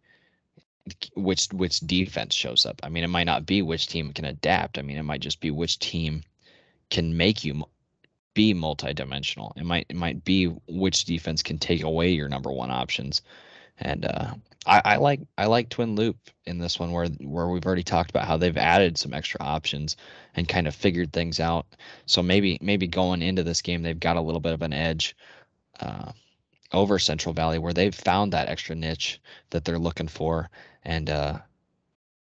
which 1.16 1.48
which 1.52 1.80
defense 1.80 2.34
shows 2.34 2.64
up. 2.66 2.80
I 2.82 2.88
mean, 2.88 3.04
it 3.04 3.08
might 3.08 3.24
not 3.24 3.46
be 3.46 3.62
which 3.62 3.88
team 3.88 4.12
can 4.12 4.24
adapt. 4.24 4.78
I 4.78 4.82
mean, 4.82 4.96
it 4.96 5.02
might 5.02 5.20
just 5.20 5.40
be 5.40 5.50
which 5.50 5.78
team 5.78 6.22
can 6.90 7.16
make 7.16 7.44
you 7.44 7.64
be 8.34 8.54
multidimensional. 8.54 9.52
It 9.56 9.64
might 9.64 9.86
it 9.90 9.96
might 9.96 10.24
be 10.24 10.46
which 10.68 11.04
defense 11.04 11.42
can 11.42 11.58
take 11.58 11.82
away 11.82 12.10
your 12.10 12.28
number 12.30 12.50
one 12.50 12.70
options. 12.70 13.22
And 13.78 14.04
uh, 14.04 14.34
I, 14.66 14.82
I, 14.84 14.96
like 14.96 15.20
I 15.36 15.46
like 15.46 15.68
Twin 15.68 15.96
Loup 15.96 16.16
in 16.44 16.58
this 16.58 16.78
one 16.78 16.92
where 16.92 17.06
where 17.06 17.48
we've 17.48 17.66
already 17.66 17.82
talked 17.82 18.10
about 18.10 18.26
how 18.26 18.36
they've 18.36 18.56
added 18.56 18.96
some 18.96 19.12
extra 19.12 19.40
options 19.42 19.96
and 20.34 20.48
kind 20.48 20.66
of 20.66 20.74
figured 20.74 21.12
things 21.12 21.40
out. 21.40 21.66
So 22.06 22.22
maybe 22.22 22.58
maybe 22.60 22.86
going 22.86 23.22
into 23.22 23.42
this 23.42 23.62
game 23.62 23.82
they've 23.82 23.98
got 23.98 24.16
a 24.16 24.20
little 24.20 24.40
bit 24.40 24.52
of 24.52 24.62
an 24.62 24.72
edge 24.72 25.16
uh, 25.80 26.12
over 26.72 26.98
Central 26.98 27.32
Valley 27.32 27.58
where 27.58 27.72
they've 27.72 27.94
found 27.94 28.32
that 28.32 28.48
extra 28.48 28.74
niche 28.74 29.20
that 29.50 29.64
they're 29.64 29.78
looking 29.78 30.08
for 30.08 30.50
and 30.84 31.10
uh, 31.10 31.38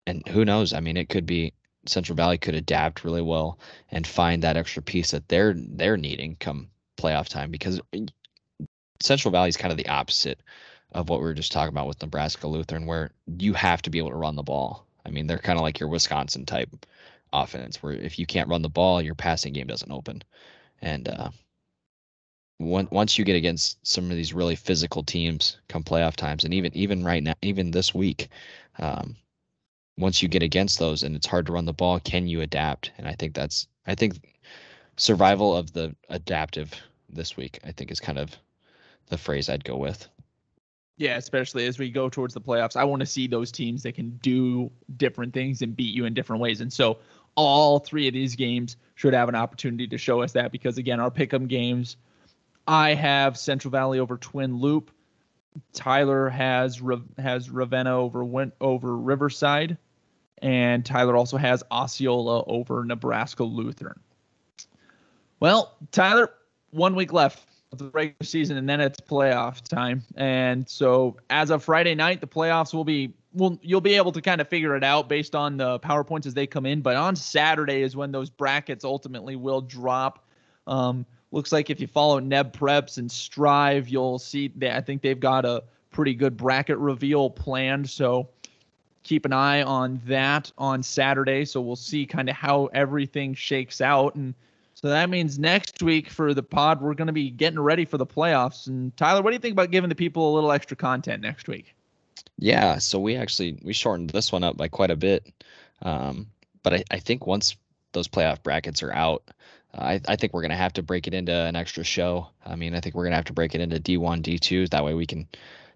and 0.07 0.27
who 0.27 0.45
knows? 0.45 0.73
I 0.73 0.79
mean, 0.79 0.97
it 0.97 1.09
could 1.09 1.25
be 1.25 1.53
Central 1.85 2.15
Valley 2.15 2.37
could 2.37 2.55
adapt 2.55 3.03
really 3.03 3.21
well 3.21 3.59
and 3.89 4.05
find 4.05 4.41
that 4.41 4.57
extra 4.57 4.81
piece 4.81 5.11
that 5.11 5.27
they're 5.27 5.55
they're 5.55 5.97
needing 5.97 6.35
come 6.39 6.69
playoff 6.97 7.27
time 7.27 7.51
because 7.51 7.81
Central 9.01 9.31
Valley 9.31 9.49
is 9.49 9.57
kind 9.57 9.71
of 9.71 9.77
the 9.77 9.89
opposite 9.89 10.41
of 10.91 11.09
what 11.09 11.19
we 11.19 11.25
were 11.25 11.33
just 11.33 11.51
talking 11.51 11.73
about 11.73 11.87
with 11.87 12.01
Nebraska 12.01 12.47
Lutheran, 12.47 12.85
where 12.85 13.11
you 13.37 13.53
have 13.53 13.81
to 13.83 13.89
be 13.89 13.97
able 13.97 14.09
to 14.09 14.15
run 14.15 14.35
the 14.35 14.43
ball. 14.43 14.85
I 15.05 15.09
mean, 15.09 15.27
they're 15.27 15.37
kind 15.37 15.57
of 15.57 15.63
like 15.63 15.79
your 15.79 15.89
Wisconsin 15.89 16.45
type 16.45 16.69
offense, 17.33 17.81
where 17.81 17.93
if 17.93 18.19
you 18.19 18.25
can't 18.25 18.49
run 18.49 18.61
the 18.61 18.69
ball, 18.69 19.01
your 19.01 19.15
passing 19.15 19.53
game 19.53 19.67
doesn't 19.67 19.91
open. 19.91 20.21
And 20.81 21.07
uh, 21.07 21.29
when, 22.57 22.87
once 22.91 23.17
you 23.17 23.25
get 23.25 23.35
against 23.35 23.85
some 23.85 24.11
of 24.11 24.17
these 24.17 24.33
really 24.33 24.55
physical 24.55 25.03
teams 25.03 25.57
come 25.69 25.83
playoff 25.83 26.15
times, 26.15 26.43
and 26.43 26.53
even 26.53 26.75
even 26.75 27.03
right 27.03 27.23
now, 27.23 27.33
even 27.41 27.71
this 27.71 27.93
week, 27.93 28.29
um, 28.79 29.15
once 29.97 30.21
you 30.21 30.27
get 30.27 30.43
against 30.43 30.79
those 30.79 31.03
and 31.03 31.15
it's 31.15 31.27
hard 31.27 31.45
to 31.45 31.53
run 31.53 31.65
the 31.65 31.73
ball, 31.73 31.99
can 31.99 32.27
you 32.27 32.41
adapt? 32.41 32.91
And 32.97 33.07
I 33.07 33.13
think 33.13 33.33
that's 33.33 33.67
I 33.87 33.95
think 33.95 34.19
survival 34.97 35.55
of 35.55 35.73
the 35.73 35.95
adaptive 36.09 36.73
this 37.09 37.37
week. 37.37 37.59
I 37.63 37.71
think 37.71 37.91
is 37.91 37.99
kind 37.99 38.19
of 38.19 38.35
the 39.07 39.17
phrase 39.17 39.49
I'd 39.49 39.63
go 39.63 39.77
with. 39.77 40.07
Yeah, 40.97 41.17
especially 41.17 41.65
as 41.65 41.79
we 41.79 41.89
go 41.89 42.09
towards 42.09 42.33
the 42.33 42.41
playoffs. 42.41 42.75
I 42.75 42.83
want 42.83 42.99
to 42.99 43.05
see 43.05 43.27
those 43.27 43.51
teams 43.51 43.83
that 43.83 43.95
can 43.95 44.11
do 44.21 44.71
different 44.97 45.33
things 45.33 45.61
and 45.61 45.75
beat 45.75 45.95
you 45.95 46.05
in 46.05 46.13
different 46.13 46.41
ways. 46.41 46.61
And 46.61 46.71
so 46.71 46.99
all 47.35 47.79
three 47.79 48.07
of 48.07 48.13
these 48.13 48.35
games 48.35 48.77
should 48.95 49.13
have 49.13 49.29
an 49.29 49.35
opportunity 49.35 49.87
to 49.87 49.97
show 49.97 50.21
us 50.21 50.33
that 50.33 50.51
because 50.51 50.77
again, 50.77 50.99
our 50.99 51.09
pick'em 51.09 51.47
games, 51.47 51.97
I 52.67 52.93
have 52.93 53.37
Central 53.37 53.71
Valley 53.71 53.99
over 53.99 54.17
Twin 54.17 54.57
Loup. 54.57 54.91
Tyler 55.73 56.29
has 56.29 56.81
has 57.17 57.49
Ravenna 57.49 57.97
over 57.97 58.23
went 58.23 58.53
over 58.61 58.95
Riverside, 58.95 59.77
and 60.41 60.85
Tyler 60.85 61.17
also 61.17 61.37
has 61.37 61.63
Osceola 61.71 62.43
over 62.45 62.85
Nebraska 62.85 63.43
Lutheran. 63.43 63.99
Well, 65.39 65.75
Tyler, 65.91 66.31
one 66.69 66.95
week 66.95 67.11
left 67.11 67.43
the 67.77 67.89
regular 67.89 68.23
season, 68.23 68.57
and 68.57 68.67
then 68.67 68.81
it's 68.81 68.99
playoff 68.99 69.61
time. 69.61 70.03
And 70.15 70.67
so, 70.69 71.17
as 71.29 71.49
of 71.49 71.63
Friday 71.63 71.95
night, 71.95 72.21
the 72.21 72.27
playoffs 72.27 72.73
will 72.73 72.83
be 72.83 73.13
well, 73.33 73.57
you'll 73.61 73.81
be 73.81 73.95
able 73.95 74.11
to 74.11 74.21
kind 74.21 74.41
of 74.41 74.47
figure 74.49 74.75
it 74.75 74.83
out 74.83 75.07
based 75.07 75.35
on 75.35 75.57
the 75.57 75.79
powerpoints 75.79 76.25
as 76.25 76.33
they 76.33 76.45
come 76.45 76.65
in. 76.65 76.81
But 76.81 76.97
on 76.97 77.15
Saturday 77.15 77.81
is 77.81 77.95
when 77.95 78.11
those 78.11 78.29
brackets 78.29 78.83
ultimately 78.83 79.35
will 79.35 79.61
drop. 79.61 80.25
Um, 80.67 81.05
looks 81.31 81.51
like 81.51 81.69
if 81.69 81.79
you 81.79 81.87
follow 81.87 82.19
Neb 82.19 82.53
Preps 82.53 82.97
and 82.97 83.09
Striv, 83.09 83.89
you'll 83.89 84.19
see 84.19 84.49
that 84.57 84.75
I 84.75 84.81
think 84.81 85.01
they've 85.01 85.19
got 85.19 85.45
a 85.45 85.63
pretty 85.91 86.13
good 86.13 86.35
bracket 86.35 86.77
reveal 86.77 87.29
planned. 87.29 87.89
So 87.89 88.29
keep 89.03 89.25
an 89.25 89.33
eye 89.33 89.63
on 89.63 90.01
that 90.05 90.51
on 90.57 90.83
Saturday. 90.83 91.45
So 91.45 91.61
we'll 91.61 91.75
see 91.77 92.05
kind 92.05 92.29
of 92.29 92.35
how 92.35 92.65
everything 92.73 93.33
shakes 93.33 93.79
out 93.79 94.15
and 94.15 94.33
so 94.81 94.89
that 94.89 95.09
means 95.09 95.37
next 95.37 95.83
week 95.83 96.09
for 96.09 96.33
the 96.33 96.41
pod, 96.41 96.81
we're 96.81 96.95
going 96.95 97.07
to 97.07 97.13
be 97.13 97.29
getting 97.29 97.59
ready 97.59 97.85
for 97.85 97.97
the 97.97 98.05
playoffs. 98.05 98.65
And 98.65 98.95
Tyler, 98.97 99.21
what 99.21 99.29
do 99.29 99.35
you 99.35 99.39
think 99.39 99.53
about 99.53 99.69
giving 99.69 99.89
the 99.89 99.95
people 99.95 100.31
a 100.31 100.33
little 100.33 100.51
extra 100.51 100.75
content 100.75 101.21
next 101.21 101.47
week? 101.47 101.75
Yeah, 102.37 102.79
so 102.79 102.99
we 102.99 103.15
actually 103.15 103.59
we 103.61 103.73
shortened 103.73 104.09
this 104.09 104.31
one 104.31 104.43
up 104.43 104.57
by 104.57 104.67
quite 104.67 104.89
a 104.89 104.95
bit, 104.95 105.31
um, 105.83 106.27
but 106.63 106.73
I, 106.73 106.83
I 106.89 106.97
think 106.97 107.27
once 107.27 107.55
those 107.91 108.07
playoff 108.07 108.41
brackets 108.41 108.81
are 108.81 108.91
out, 108.91 109.23
uh, 109.75 109.81
I, 109.81 110.01
I 110.07 110.15
think 110.15 110.33
we're 110.33 110.41
gonna 110.41 110.55
have 110.55 110.73
to 110.73 110.83
break 110.83 111.05
it 111.05 111.13
into 111.13 111.33
an 111.33 111.55
extra 111.55 111.83
show. 111.83 112.29
I 112.43 112.55
mean, 112.55 112.73
I 112.73 112.79
think 112.79 112.95
we're 112.95 113.03
gonna 113.03 113.17
have 113.17 113.25
to 113.25 113.33
break 113.33 113.53
it 113.53 113.61
into 113.61 113.79
D1, 113.79 114.23
D2. 114.23 114.69
That 114.69 114.83
way 114.83 114.95
we 114.95 115.05
can 115.05 115.27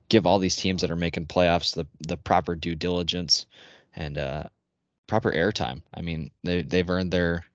give 0.09 0.25
all 0.25 0.39
these 0.39 0.55
teams 0.55 0.81
that 0.81 0.89
are 0.89 0.95
making 0.95 1.27
playoffs 1.27 1.75
the 1.75 1.85
the 2.07 2.17
proper 2.17 2.55
due 2.55 2.75
diligence 2.75 3.45
and 3.95 4.17
uh, 4.17 4.43
proper 5.05 5.31
airtime. 5.31 5.83
I 5.93 6.01
mean, 6.01 6.31
they 6.43 6.63
they've 6.63 6.89
earned 6.89 7.11
their 7.11 7.45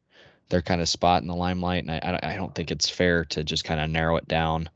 their 0.51 0.63
kind 0.63 0.81
of 0.81 0.89
spot 0.89 1.23
in 1.23 1.29
the 1.29 1.35
limelight. 1.35 1.85
And 1.85 1.91
I, 1.91 2.21
I 2.23 2.37
don't 2.37 2.55
think 2.55 2.71
it's 2.71 2.89
fair 2.89 3.25
to 3.27 3.43
just 3.43 3.65
kind 3.65 3.81
of 3.81 3.89
narrow 3.89 4.17
it 4.17 4.29
down 4.29 4.69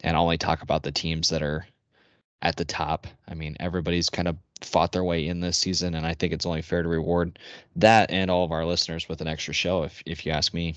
and 0.00 0.16
only 0.16 0.38
talk 0.38 0.62
about 0.62 0.82
the 0.82 0.92
teams 0.92 1.28
that 1.28 1.42
are 1.42 1.66
at 2.42 2.56
the 2.56 2.64
top. 2.64 3.06
I 3.28 3.34
mean, 3.34 3.56
everybody's 3.60 4.10
kind 4.10 4.28
of 4.28 4.36
fought 4.62 4.92
their 4.92 5.04
way 5.04 5.26
in 5.26 5.40
this 5.40 5.58
season, 5.58 5.94
and 5.94 6.06
I 6.06 6.14
think 6.14 6.32
it's 6.32 6.46
only 6.46 6.62
fair 6.62 6.82
to 6.82 6.88
reward 6.88 7.38
that 7.76 8.10
and 8.10 8.30
all 8.30 8.44
of 8.44 8.52
our 8.52 8.64
listeners 8.64 9.08
with 9.08 9.20
an 9.20 9.28
extra 9.28 9.54
show, 9.54 9.84
if 9.84 10.02
if 10.06 10.26
you 10.26 10.32
ask 10.32 10.52
me. 10.52 10.74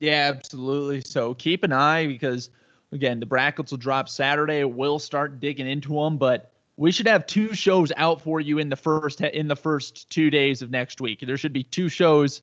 Yeah, 0.00 0.32
absolutely. 0.34 1.00
So 1.00 1.34
keep 1.34 1.62
an 1.62 1.72
eye 1.72 2.06
because 2.06 2.50
again, 2.92 3.20
the 3.20 3.26
brackets 3.26 3.70
will 3.70 3.78
drop 3.78 4.08
Saturday. 4.08 4.64
We'll 4.64 4.98
start 4.98 5.40
digging 5.40 5.68
into 5.68 5.94
them, 5.94 6.18
but 6.18 6.52
we 6.76 6.90
should 6.90 7.06
have 7.06 7.26
two 7.26 7.54
shows 7.54 7.92
out 7.96 8.20
for 8.20 8.40
you 8.40 8.58
in 8.58 8.68
the 8.68 8.76
first 8.76 9.20
in 9.20 9.46
the 9.48 9.56
first 9.56 10.10
two 10.10 10.30
days 10.30 10.60
of 10.60 10.70
next 10.70 11.00
week. 11.00 11.20
There 11.20 11.36
should 11.36 11.52
be 11.52 11.62
two 11.62 11.88
shows 11.88 12.42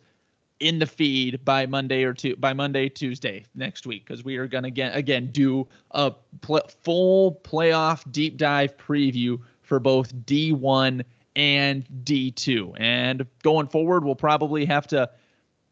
in 0.62 0.80
the 0.80 0.86
feed 0.86 1.44
by 1.44 1.66
Monday 1.66 2.04
or 2.04 2.14
two 2.14 2.36
by 2.36 2.54
Monday 2.54 2.88
Tuesday 2.88 3.46
next 3.56 3.86
week 3.86 4.06
because 4.06 4.24
we 4.24 4.38
are 4.38 4.48
gonna 4.48 4.70
get 4.70 4.96
again 4.96 5.28
do 5.28 5.68
a 5.92 6.12
pl- 6.42 6.70
full 6.84 7.42
playoff 7.44 8.10
deep 8.12 8.38
dive 8.38 8.78
preview 8.78 9.40
for 9.62 9.80
both 9.80 10.16
D1 10.26 11.04
and 11.36 11.88
D2. 12.04 12.74
And 12.78 13.26
going 13.44 13.68
forward, 13.68 14.04
we'll 14.04 14.16
probably 14.16 14.66
have 14.66 14.88
to 14.88 15.10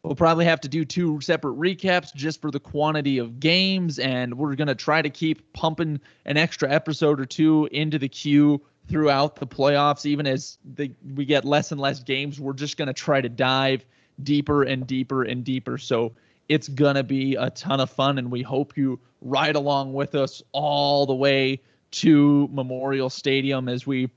we'll 0.02 0.14
probably 0.14 0.46
have 0.46 0.60
to 0.62 0.68
do 0.68 0.84
two 0.84 1.20
separate 1.20 1.56
recaps 1.56 2.14
just 2.14 2.40
for 2.40 2.50
the 2.50 2.60
quantity 2.60 3.18
of 3.18 3.38
games 3.38 3.98
and 3.98 4.38
we're 4.38 4.54
going 4.54 4.68
to 4.68 4.74
try 4.74 5.02
to 5.02 5.10
keep 5.10 5.52
pumping 5.52 6.00
an 6.24 6.38
extra 6.38 6.70
episode 6.70 7.20
or 7.20 7.26
two 7.26 7.68
into 7.70 7.98
the 7.98 8.08
queue 8.08 8.60
throughout 8.88 9.36
the 9.36 9.46
playoffs 9.46 10.06
even 10.06 10.26
as 10.26 10.56
the, 10.74 10.90
we 11.14 11.26
get 11.26 11.44
less 11.44 11.70
and 11.70 11.78
less 11.78 12.02
games 12.02 12.40
we're 12.40 12.54
just 12.54 12.78
going 12.78 12.88
to 12.88 12.94
try 12.94 13.20
to 13.20 13.28
dive 13.28 13.84
deeper 14.24 14.62
and 14.62 14.86
deeper 14.86 15.22
and 15.22 15.44
deeper 15.44 15.78
so 15.78 16.12
it's 16.48 16.68
going 16.68 16.96
to 16.96 17.04
be 17.04 17.36
a 17.36 17.50
ton 17.50 17.80
of 17.80 17.90
fun 17.90 18.18
and 18.18 18.30
we 18.30 18.42
hope 18.42 18.76
you 18.76 18.98
ride 19.22 19.56
along 19.56 19.92
with 19.92 20.14
us 20.14 20.42
all 20.52 21.06
the 21.06 21.14
way 21.14 21.60
to 21.90 22.48
memorial 22.52 23.10
stadium 23.10 23.68
as 23.68 23.86
we 23.86 24.08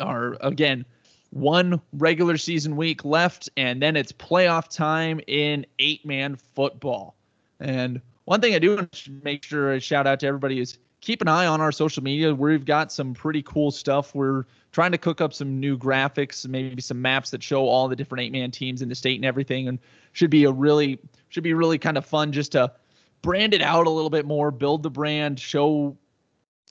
are 0.00 0.36
again 0.40 0.84
one 1.32 1.80
regular 1.94 2.36
season 2.36 2.76
week 2.76 3.04
left, 3.04 3.48
and 3.56 3.80
then 3.80 3.96
it's 3.96 4.12
playoff 4.12 4.68
time 4.68 5.20
in 5.26 5.64
eight 5.78 6.04
man 6.04 6.36
football. 6.36 7.16
And 7.58 8.00
one 8.26 8.40
thing 8.40 8.54
I 8.54 8.58
do 8.58 8.76
want 8.76 8.92
to 8.92 9.10
make 9.24 9.42
sure 9.42 9.72
I 9.72 9.78
shout 9.78 10.06
out 10.06 10.20
to 10.20 10.26
everybody 10.26 10.60
is 10.60 10.78
keep 11.02 11.20
an 11.20 11.28
eye 11.28 11.46
on 11.46 11.60
our 11.60 11.72
social 11.72 12.02
media. 12.02 12.34
We've 12.34 12.64
got 12.64 12.90
some 12.90 13.12
pretty 13.12 13.42
cool 13.42 13.70
stuff. 13.70 14.14
We're 14.14 14.44
trying 14.70 14.92
to 14.92 14.98
cook 14.98 15.20
up 15.20 15.34
some 15.34 15.60
new 15.60 15.76
graphics, 15.76 16.48
maybe 16.48 16.80
some 16.80 17.02
maps 17.02 17.30
that 17.30 17.42
show 17.42 17.66
all 17.66 17.88
the 17.88 17.96
different 17.96 18.22
eight 18.22 18.32
man 18.32 18.50
teams 18.50 18.80
in 18.80 18.88
the 18.88 18.94
state 18.94 19.16
and 19.16 19.24
everything, 19.24 19.68
and 19.68 19.78
should 20.12 20.30
be 20.30 20.44
a 20.44 20.50
really 20.50 20.98
should 21.28 21.42
be 21.42 21.52
really 21.52 21.78
kind 21.78 21.98
of 21.98 22.06
fun 22.06 22.32
just 22.32 22.52
to 22.52 22.72
brand 23.20 23.52
it 23.52 23.62
out 23.62 23.86
a 23.86 23.90
little 23.90 24.10
bit 24.10 24.24
more, 24.24 24.50
build 24.50 24.82
the 24.82 24.90
brand, 24.90 25.38
show 25.38 25.96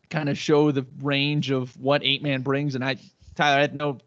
kind 0.09 0.29
of 0.29 0.38
show 0.38 0.71
the 0.71 0.86
range 1.01 1.51
of 1.51 1.77
what 1.77 2.03
eight 2.03 2.23
man 2.23 2.41
brings. 2.41 2.73
And 2.73 2.84
I 2.84 2.95
Tyler, 3.36 3.61
I 3.61 3.67
know 3.75 3.99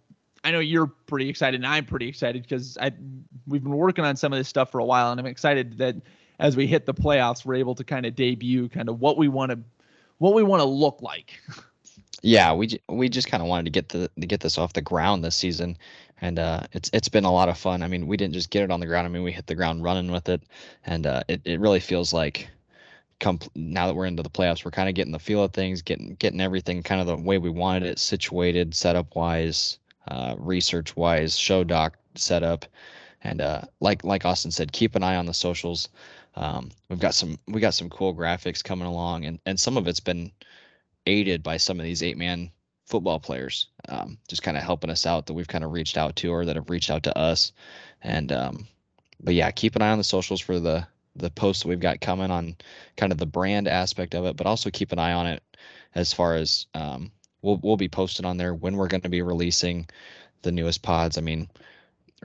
I 0.42 0.50
know 0.50 0.60
you're 0.60 0.86
pretty 0.86 1.28
excited, 1.28 1.60
and 1.60 1.66
I'm 1.66 1.84
pretty 1.84 2.08
excited 2.08 2.42
because 2.42 2.78
I 2.80 2.92
we've 3.46 3.62
been 3.62 3.76
working 3.76 4.06
on 4.06 4.16
some 4.16 4.32
of 4.32 4.38
this 4.38 4.48
stuff 4.48 4.70
for 4.70 4.78
a 4.78 4.84
while, 4.84 5.10
and 5.10 5.20
I'm 5.20 5.26
excited 5.26 5.76
that 5.78 5.96
as 6.38 6.56
we 6.56 6.66
hit 6.66 6.86
the 6.86 6.94
playoffs, 6.94 7.44
we're 7.44 7.54
able 7.56 7.74
to 7.74 7.84
kind 7.84 8.06
of 8.06 8.16
debut 8.16 8.68
kind 8.70 8.88
of 8.88 9.00
what 9.00 9.18
we 9.18 9.28
want 9.28 9.50
to 9.50 9.58
what 10.18 10.34
we 10.34 10.42
want 10.42 10.60
to 10.60 10.68
look 10.68 11.00
like. 11.02 11.40
Yeah, 12.22 12.54
we 12.54 12.80
we 12.88 13.10
just 13.10 13.28
kind 13.28 13.42
of 13.42 13.48
wanted 13.48 13.64
to 13.64 13.70
get 13.70 13.90
the 13.90 14.10
to 14.18 14.26
get 14.26 14.40
this 14.40 14.56
off 14.56 14.72
the 14.72 14.80
ground 14.80 15.22
this 15.22 15.36
season, 15.36 15.76
and 16.22 16.38
uh, 16.38 16.60
it's 16.72 16.88
it's 16.94 17.08
been 17.08 17.24
a 17.24 17.32
lot 17.32 17.50
of 17.50 17.58
fun. 17.58 17.82
I 17.82 17.88
mean, 17.88 18.06
we 18.06 18.16
didn't 18.16 18.32
just 18.32 18.48
get 18.48 18.62
it 18.62 18.70
on 18.70 18.80
the 18.80 18.86
ground. 18.86 19.06
I 19.06 19.10
mean, 19.10 19.22
we 19.22 19.32
hit 19.32 19.46
the 19.46 19.54
ground 19.54 19.82
running 19.82 20.10
with 20.10 20.28
it, 20.30 20.42
and 20.86 21.06
uh, 21.06 21.22
it 21.28 21.42
it 21.44 21.60
really 21.60 21.80
feels 21.80 22.14
like 22.14 22.48
come 23.20 23.38
now 23.54 23.86
that 23.86 23.94
we're 23.94 24.06
into 24.06 24.22
the 24.22 24.30
playoffs, 24.30 24.64
we're 24.64 24.70
kind 24.70 24.88
of 24.88 24.94
getting 24.94 25.12
the 25.12 25.18
feel 25.18 25.44
of 25.44 25.52
things, 25.52 25.82
getting 25.82 26.14
getting 26.16 26.40
everything 26.40 26.82
kind 26.82 27.00
of 27.00 27.06
the 27.06 27.16
way 27.16 27.38
we 27.38 27.50
wanted 27.50 27.84
it 27.84 27.98
situated, 27.98 28.74
setup 28.74 29.14
wise, 29.14 29.78
uh, 30.08 30.34
research 30.38 30.96
wise, 30.96 31.36
show 31.36 31.64
doc 31.64 31.96
setup, 32.14 32.66
and 33.24 33.40
uh, 33.40 33.62
like 33.80 34.04
like 34.04 34.24
Austin 34.24 34.50
said, 34.50 34.72
keep 34.72 34.94
an 34.94 35.02
eye 35.02 35.16
on 35.16 35.26
the 35.26 35.34
socials. 35.34 35.88
Um, 36.36 36.70
we've 36.88 37.00
got 37.00 37.14
some 37.14 37.38
we 37.48 37.60
got 37.60 37.74
some 37.74 37.90
cool 37.90 38.14
graphics 38.14 38.62
coming 38.62 38.86
along, 38.86 39.24
and 39.24 39.40
and 39.46 39.58
some 39.58 39.76
of 39.76 39.88
it's 39.88 40.00
been 40.00 40.30
aided 41.06 41.42
by 41.42 41.56
some 41.56 41.80
of 41.80 41.84
these 41.84 42.02
eight 42.02 42.16
man 42.16 42.50
football 42.86 43.18
players, 43.18 43.68
um, 43.88 44.18
just 44.28 44.42
kind 44.42 44.56
of 44.56 44.62
helping 44.62 44.90
us 44.90 45.06
out 45.06 45.26
that 45.26 45.32
we've 45.32 45.48
kind 45.48 45.64
of 45.64 45.72
reached 45.72 45.96
out 45.96 46.16
to 46.16 46.28
or 46.28 46.44
that 46.44 46.56
have 46.56 46.70
reached 46.70 46.90
out 46.90 47.02
to 47.04 47.18
us, 47.18 47.52
and 48.02 48.30
um, 48.30 48.66
but 49.20 49.34
yeah, 49.34 49.50
keep 49.50 49.74
an 49.74 49.82
eye 49.82 49.90
on 49.90 49.98
the 49.98 50.04
socials 50.04 50.40
for 50.40 50.60
the 50.60 50.86
the 51.16 51.30
posts 51.30 51.62
that 51.62 51.68
we've 51.68 51.80
got 51.80 52.00
coming 52.00 52.30
on 52.30 52.56
kind 52.96 53.12
of 53.12 53.18
the 53.18 53.26
brand 53.26 53.68
aspect 53.68 54.14
of 54.14 54.26
it, 54.26 54.36
but 54.36 54.46
also 54.46 54.68
keep 54.70 54.92
an 54.92 54.98
eye 54.98 55.12
on 55.12 55.26
it 55.26 55.42
as 55.94 56.12
far 56.12 56.34
as 56.34 56.66
um, 56.74 57.10
we'll 57.40 57.58
we'll 57.62 57.76
be 57.76 57.88
posting 57.88 58.26
on 58.26 58.36
there 58.36 58.54
when 58.54 58.76
we're 58.76 58.88
going 58.88 59.00
to 59.00 59.08
be 59.08 59.22
releasing 59.22 59.88
the 60.42 60.52
newest 60.52 60.82
pods. 60.82 61.16
I 61.16 61.20
mean, 61.22 61.48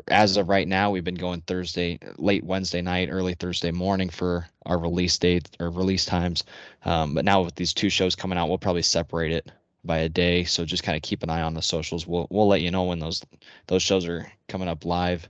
as 0.08 0.38
of 0.38 0.50
right 0.50 0.68
now, 0.68 0.92
we've 0.92 1.04
been 1.04 1.16
going 1.16 1.42
Thursday, 1.42 2.00
late 2.18 2.44
Wednesday 2.44 2.82
night, 2.82 3.10
early 3.12 3.34
Thursday 3.34 3.72
morning 3.72 4.10
for 4.10 4.48
our 4.66 4.78
release 4.78 5.18
date 5.18 5.50
or 5.60 5.70
release 5.70 6.06
times. 6.06 6.44
Um, 6.86 7.14
but 7.14 7.26
now 7.26 7.42
with 7.42 7.56
these 7.56 7.74
two 7.74 7.90
shows 7.90 8.16
coming 8.16 8.38
out, 8.38 8.50
we'll 8.50 8.58
probably 8.58 8.82
separate 8.82 9.32
it 9.32 9.52
by 9.84 10.00
a 10.00 10.10
day. 10.10 10.44
So 10.44 10.66
just 10.66 10.84
kind 10.84 10.96
of 10.96 11.02
keep 11.02 11.24
an 11.24 11.30
eye 11.30 11.42
on 11.42 11.54
the 11.54 11.62
socials. 11.62 12.06
We'll 12.08 12.28
we'll 12.30 12.48
let 12.48 12.62
you 12.62 12.72
know 12.72 12.84
when 12.84 13.00
those 13.00 13.26
those 13.68 13.82
shows 13.82 14.08
are 14.08 14.32
coming 14.48 14.68
up 14.68 14.86
live. 14.86 15.28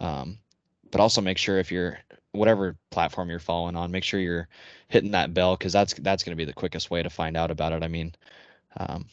Um, 0.00 0.38
but 0.90 1.00
also 1.00 1.20
make 1.20 1.38
sure 1.38 1.58
if 1.58 1.70
you're 1.72 1.98
whatever 2.32 2.76
platform 2.90 3.28
you're 3.30 3.38
following 3.38 3.76
on, 3.76 3.90
make 3.90 4.04
sure 4.04 4.20
you're 4.20 4.48
hitting 4.88 5.12
that 5.12 5.34
bell 5.34 5.56
because 5.56 5.72
that's 5.72 5.94
that's 5.94 6.24
going 6.24 6.32
to 6.32 6.40
be 6.40 6.44
the 6.44 6.52
quickest 6.52 6.90
way 6.90 7.02
to 7.02 7.10
find 7.10 7.36
out 7.36 7.50
about 7.50 7.72
it. 7.72 7.82
I 7.82 7.88
mean, 7.88 8.14
um, 8.76 9.06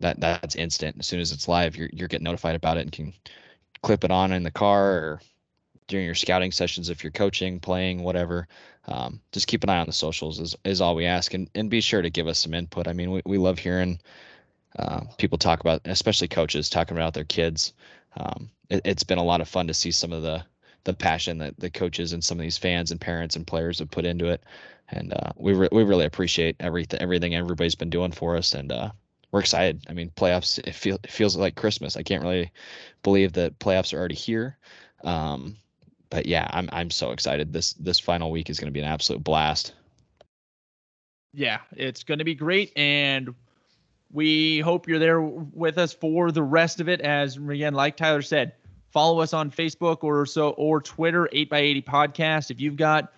that 0.00 0.20
that's 0.20 0.56
instant. 0.56 0.96
As 0.98 1.06
soon 1.06 1.20
as 1.20 1.32
it's 1.32 1.48
live, 1.48 1.76
you're 1.76 1.90
you're 1.92 2.08
getting 2.08 2.24
notified 2.24 2.56
about 2.56 2.76
it 2.76 2.82
and 2.82 2.92
can 2.92 3.12
clip 3.82 4.04
it 4.04 4.10
on 4.10 4.32
in 4.32 4.42
the 4.42 4.50
car 4.50 4.92
or 4.92 5.20
during 5.88 6.06
your 6.06 6.14
scouting 6.14 6.52
sessions 6.52 6.90
if 6.90 7.04
you're 7.04 7.10
coaching, 7.10 7.60
playing, 7.60 8.02
whatever. 8.02 8.48
Um, 8.88 9.20
just 9.32 9.46
keep 9.46 9.64
an 9.64 9.70
eye 9.70 9.78
on 9.78 9.86
the 9.86 9.92
socials 9.92 10.40
is, 10.40 10.56
is 10.64 10.80
all 10.80 10.94
we 10.94 11.06
ask 11.06 11.34
and, 11.34 11.48
and 11.54 11.70
be 11.70 11.80
sure 11.80 12.02
to 12.02 12.10
give 12.10 12.28
us 12.28 12.38
some 12.38 12.54
input. 12.54 12.88
I 12.88 12.92
mean, 12.92 13.10
we, 13.10 13.22
we 13.24 13.38
love 13.38 13.58
hearing 13.58 13.98
uh, 14.78 15.00
people 15.18 15.38
talk 15.38 15.60
about, 15.60 15.80
especially 15.84 16.28
coaches 16.28 16.68
talking 16.68 16.96
about 16.96 17.14
their 17.14 17.24
kids. 17.24 17.72
Um, 18.16 18.50
it, 18.68 18.84
has 18.86 19.04
been 19.04 19.18
a 19.18 19.24
lot 19.24 19.40
of 19.40 19.48
fun 19.48 19.66
to 19.66 19.74
see 19.74 19.90
some 19.90 20.12
of 20.12 20.22
the, 20.22 20.44
the 20.84 20.94
passion 20.94 21.38
that 21.38 21.58
the 21.58 21.70
coaches 21.70 22.12
and 22.12 22.22
some 22.22 22.38
of 22.38 22.42
these 22.42 22.58
fans 22.58 22.90
and 22.90 23.00
parents 23.00 23.36
and 23.36 23.46
players 23.46 23.78
have 23.78 23.90
put 23.90 24.04
into 24.04 24.26
it. 24.26 24.42
And 24.90 25.12
uh, 25.12 25.32
we, 25.36 25.52
re- 25.52 25.68
we 25.72 25.82
really 25.82 26.04
appreciate 26.04 26.56
everything, 26.60 27.00
everything 27.00 27.34
everybody's 27.34 27.74
been 27.74 27.90
doing 27.90 28.12
for 28.12 28.36
us. 28.36 28.54
And 28.54 28.70
uh, 28.70 28.90
we're 29.32 29.40
excited. 29.40 29.84
I 29.88 29.92
mean, 29.92 30.10
playoffs 30.16 30.58
it, 30.66 30.74
feel, 30.74 30.98
it 31.02 31.10
feels 31.10 31.36
like 31.36 31.56
Christmas. 31.56 31.96
I 31.96 32.02
can't 32.02 32.22
really 32.22 32.50
believe 33.02 33.32
that 33.34 33.58
playoffs 33.58 33.92
are 33.92 33.98
already 33.98 34.14
here. 34.14 34.56
Um, 35.04 35.56
but 36.10 36.26
yeah, 36.26 36.48
I'm 36.50 36.68
I'm 36.72 36.90
so 36.90 37.10
excited. 37.10 37.52
This 37.52 37.72
this 37.74 37.98
final 37.98 38.30
week 38.30 38.48
is 38.48 38.58
going 38.58 38.68
to 38.68 38.72
be 38.72 38.80
an 38.80 38.86
absolute 38.86 39.22
blast. 39.22 39.74
Yeah, 41.34 41.58
it's 41.76 42.02
going 42.02 42.18
to 42.18 42.24
be 42.24 42.34
great, 42.34 42.72
and 42.76 43.34
we 44.12 44.60
hope 44.60 44.88
you're 44.88 44.98
there 44.98 45.20
with 45.20 45.78
us 45.78 45.92
for 45.92 46.30
the 46.30 46.42
rest 46.42 46.80
of 46.80 46.88
it. 46.88 47.00
As 47.00 47.36
again, 47.36 47.74
like 47.74 47.96
Tyler 47.96 48.22
said, 48.22 48.52
follow 48.90 49.20
us 49.20 49.32
on 49.32 49.50
Facebook 49.50 50.02
or 50.02 50.24
so 50.26 50.50
or 50.50 50.80
Twitter, 50.80 51.28
8x80 51.32 51.84
Podcast. 51.84 52.50
If 52.50 52.60
you've 52.60 52.76
got 52.76 53.12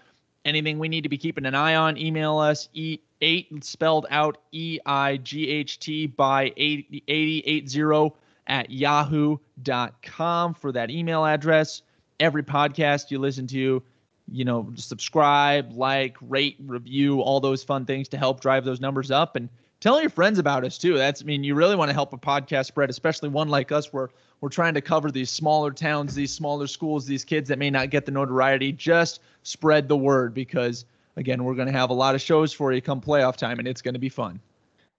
anything 0.44 0.78
we 0.78 0.88
need 0.88 1.02
to 1.02 1.08
be 1.08 1.18
keeping 1.18 1.46
an 1.46 1.54
eye 1.54 1.76
on, 1.76 1.96
email 1.96 2.38
us. 2.38 2.68
E- 2.72 3.00
eight 3.20 3.64
spelled 3.64 4.06
out 4.10 4.38
E 4.52 4.78
I 4.86 5.16
G 5.18 5.48
H 5.48 5.78
T 5.78 6.06
by 6.06 6.52
8080 6.56 8.12
at 8.46 8.70
yahoo.com 8.70 10.54
for 10.54 10.72
that 10.72 10.90
email 10.90 11.24
address. 11.24 11.82
Every 12.20 12.42
podcast 12.42 13.10
you 13.10 13.18
listen 13.18 13.46
to, 13.48 13.82
you 14.30 14.44
know, 14.44 14.72
subscribe, 14.74 15.72
like, 15.72 16.16
rate, 16.20 16.56
review, 16.66 17.20
all 17.20 17.40
those 17.40 17.62
fun 17.62 17.84
things 17.84 18.08
to 18.08 18.16
help 18.16 18.40
drive 18.40 18.64
those 18.64 18.80
numbers 18.80 19.10
up 19.10 19.36
and 19.36 19.48
tell 19.80 20.00
your 20.00 20.10
friends 20.10 20.38
about 20.38 20.64
us 20.64 20.78
too. 20.78 20.96
That's 20.96 21.22
I 21.22 21.24
mean, 21.24 21.44
you 21.44 21.54
really 21.54 21.76
want 21.76 21.90
to 21.90 21.94
help 21.94 22.12
a 22.12 22.18
podcast 22.18 22.66
spread, 22.66 22.90
especially 22.90 23.28
one 23.28 23.48
like 23.48 23.70
us 23.70 23.92
where 23.92 24.10
we're 24.40 24.48
trying 24.48 24.74
to 24.74 24.80
cover 24.80 25.10
these 25.10 25.30
smaller 25.30 25.70
towns, 25.70 26.14
these 26.14 26.32
smaller 26.32 26.66
schools, 26.66 27.06
these 27.06 27.24
kids 27.24 27.48
that 27.48 27.58
may 27.58 27.70
not 27.70 27.90
get 27.90 28.06
the 28.06 28.12
notoriety. 28.12 28.72
Just 28.72 29.20
spread 29.42 29.88
the 29.88 29.96
word 29.96 30.34
because 30.34 30.84
again, 31.18 31.44
we're 31.44 31.54
going 31.54 31.66
to 31.66 31.72
have 31.72 31.90
a 31.90 31.94
lot 31.94 32.14
of 32.14 32.22
shows 32.22 32.52
for 32.52 32.72
you 32.72 32.80
come 32.80 33.00
playoff 33.00 33.36
time, 33.36 33.58
and 33.58 33.68
it's 33.68 33.82
going 33.82 33.94
to 33.94 34.00
be 34.00 34.08
fun. 34.08 34.40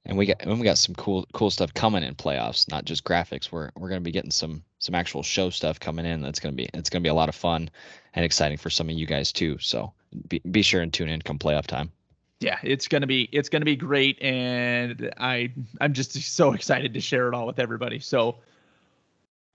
And 0.05 0.17
we 0.17 0.25
got 0.25 0.37
and 0.41 0.57
we 0.57 0.63
got 0.63 0.77
some 0.77 0.95
cool 0.95 1.25
cool 1.33 1.49
stuff 1.49 1.73
coming 1.73 2.03
in 2.03 2.15
playoffs, 2.15 2.69
not 2.69 2.85
just 2.85 3.03
graphics. 3.03 3.51
We're 3.51 3.69
we're 3.75 3.89
going 3.89 4.01
to 4.01 4.05
be 4.05 4.11
getting 4.11 4.31
some 4.31 4.63
some 4.79 4.95
actual 4.95 5.23
show 5.23 5.49
stuff 5.49 5.79
coming 5.79 6.05
in. 6.05 6.21
That's 6.21 6.39
going 6.39 6.53
to 6.53 6.55
be 6.55 6.69
it's 6.73 6.89
going 6.89 7.01
to 7.01 7.05
be 7.05 7.09
a 7.09 7.13
lot 7.13 7.29
of 7.29 7.35
fun 7.35 7.69
and 8.13 8.23
exciting 8.23 8.57
for 8.57 8.69
some 8.69 8.89
of 8.89 8.95
you 8.95 9.05
guys 9.05 9.31
too. 9.31 9.57
So 9.59 9.91
be 10.27 10.41
be 10.51 10.61
sure 10.61 10.81
and 10.81 10.93
tune 10.93 11.09
in 11.09 11.21
come 11.21 11.37
playoff 11.37 11.67
time. 11.67 11.91
Yeah, 12.39 12.57
it's 12.63 12.87
gonna 12.87 13.07
be 13.07 13.27
it's 13.33 13.49
gonna 13.49 13.65
be 13.65 13.75
great, 13.75 14.21
and 14.21 15.13
I 15.17 15.51
I'm 15.81 15.91
just 15.93 16.13
so 16.13 16.53
excited 16.53 16.93
to 16.93 17.01
share 17.01 17.27
it 17.27 17.33
all 17.33 17.45
with 17.45 17.59
everybody. 17.59 17.99
So 17.99 18.37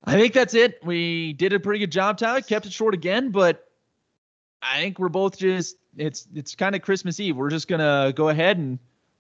I 0.05 0.13
think 0.13 0.35
that's 0.35 0.53
it. 0.53 0.85
We 0.85 1.33
did 1.33 1.55
a 1.55 1.61
pretty 1.61 1.81
good 1.81 1.93
job, 1.93 2.19
Tyler. 2.19 2.43
Kept 2.43 2.67
it 2.67 2.73
short 2.73 2.93
again, 2.93 3.31
but 3.31 3.67
I 4.63 4.81
think 4.81 4.99
we're 4.99 5.09
both 5.09 5.39
just 5.39 5.77
it's 5.97 6.27
it's 6.35 6.55
kind 6.55 6.75
of 6.75 6.83
Christmas 6.83 7.21
Eve. 7.21 7.37
We're 7.37 7.51
just 7.51 7.69
gonna 7.69 8.13
go 8.15 8.29
ahead 8.29 8.59
and 8.59 8.79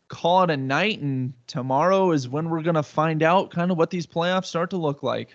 call 0.08 0.42
it 0.42 0.50
a 0.50 0.56
night, 0.56 1.00
and 1.00 1.32
tomorrow 1.46 2.12
is 2.12 2.28
when 2.28 2.50
we're 2.50 2.62
gonna 2.62 2.82
find 2.82 3.22
out 3.22 3.50
kind 3.50 3.70
of 3.70 3.78
what 3.78 3.90
these 3.90 4.06
playoffs 4.06 4.46
start 4.46 4.70
to 4.70 4.76
look 4.76 5.02
like. 5.02 5.34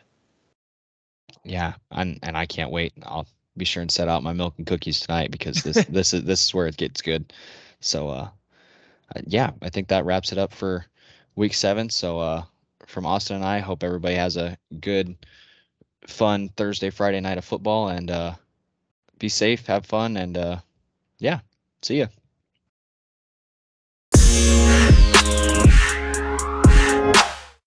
Yeah, 1.44 1.74
and 1.92 2.20
and 2.24 2.38
I 2.38 2.46
can't 2.46 2.72
wait. 2.72 2.94
I'll 3.04 3.28
be 3.58 3.66
sure 3.66 3.82
and 3.82 3.92
set 3.92 4.08
out 4.08 4.24
my 4.24 4.34
milk 4.34 4.56
and 4.58 4.68
cookies 4.68 5.00
tonight 5.00 5.32
because 5.32 5.64
this 5.64 5.84
this 5.90 6.14
is 6.14 6.24
this 6.24 6.46
is 6.46 6.54
where 6.54 6.68
it 6.68 6.78
gets 6.78 7.02
good. 7.02 7.34
So 7.80 8.10
uh, 8.10 8.30
uh, 9.16 9.22
yeah, 9.26 9.52
I 9.62 9.70
think 9.70 9.88
that 9.88 10.06
wraps 10.06 10.32
it 10.32 10.38
up 10.38 10.54
for 10.54 10.86
week 11.36 11.54
seven. 11.54 11.90
So 11.90 12.20
uh, 12.20 12.44
from 12.86 13.06
Austin 13.06 13.38
and 13.38 13.46
I, 13.46 13.60
hope 13.60 13.84
everybody 13.84 14.16
has 14.16 14.38
a 14.38 14.58
good, 14.80 15.16
fun 16.08 16.50
Thursday, 16.50 16.90
Friday 16.90 17.20
night 17.20 17.38
of 17.38 17.46
football, 17.46 17.90
and 17.90 18.10
uh, 18.12 18.34
be 19.20 19.30
safe, 19.30 19.66
have 19.68 19.86
fun, 19.86 20.18
and 20.18 20.38
uh, 20.38 20.58
yeah, 21.20 21.40
see 21.82 22.00
ya. 22.00 22.08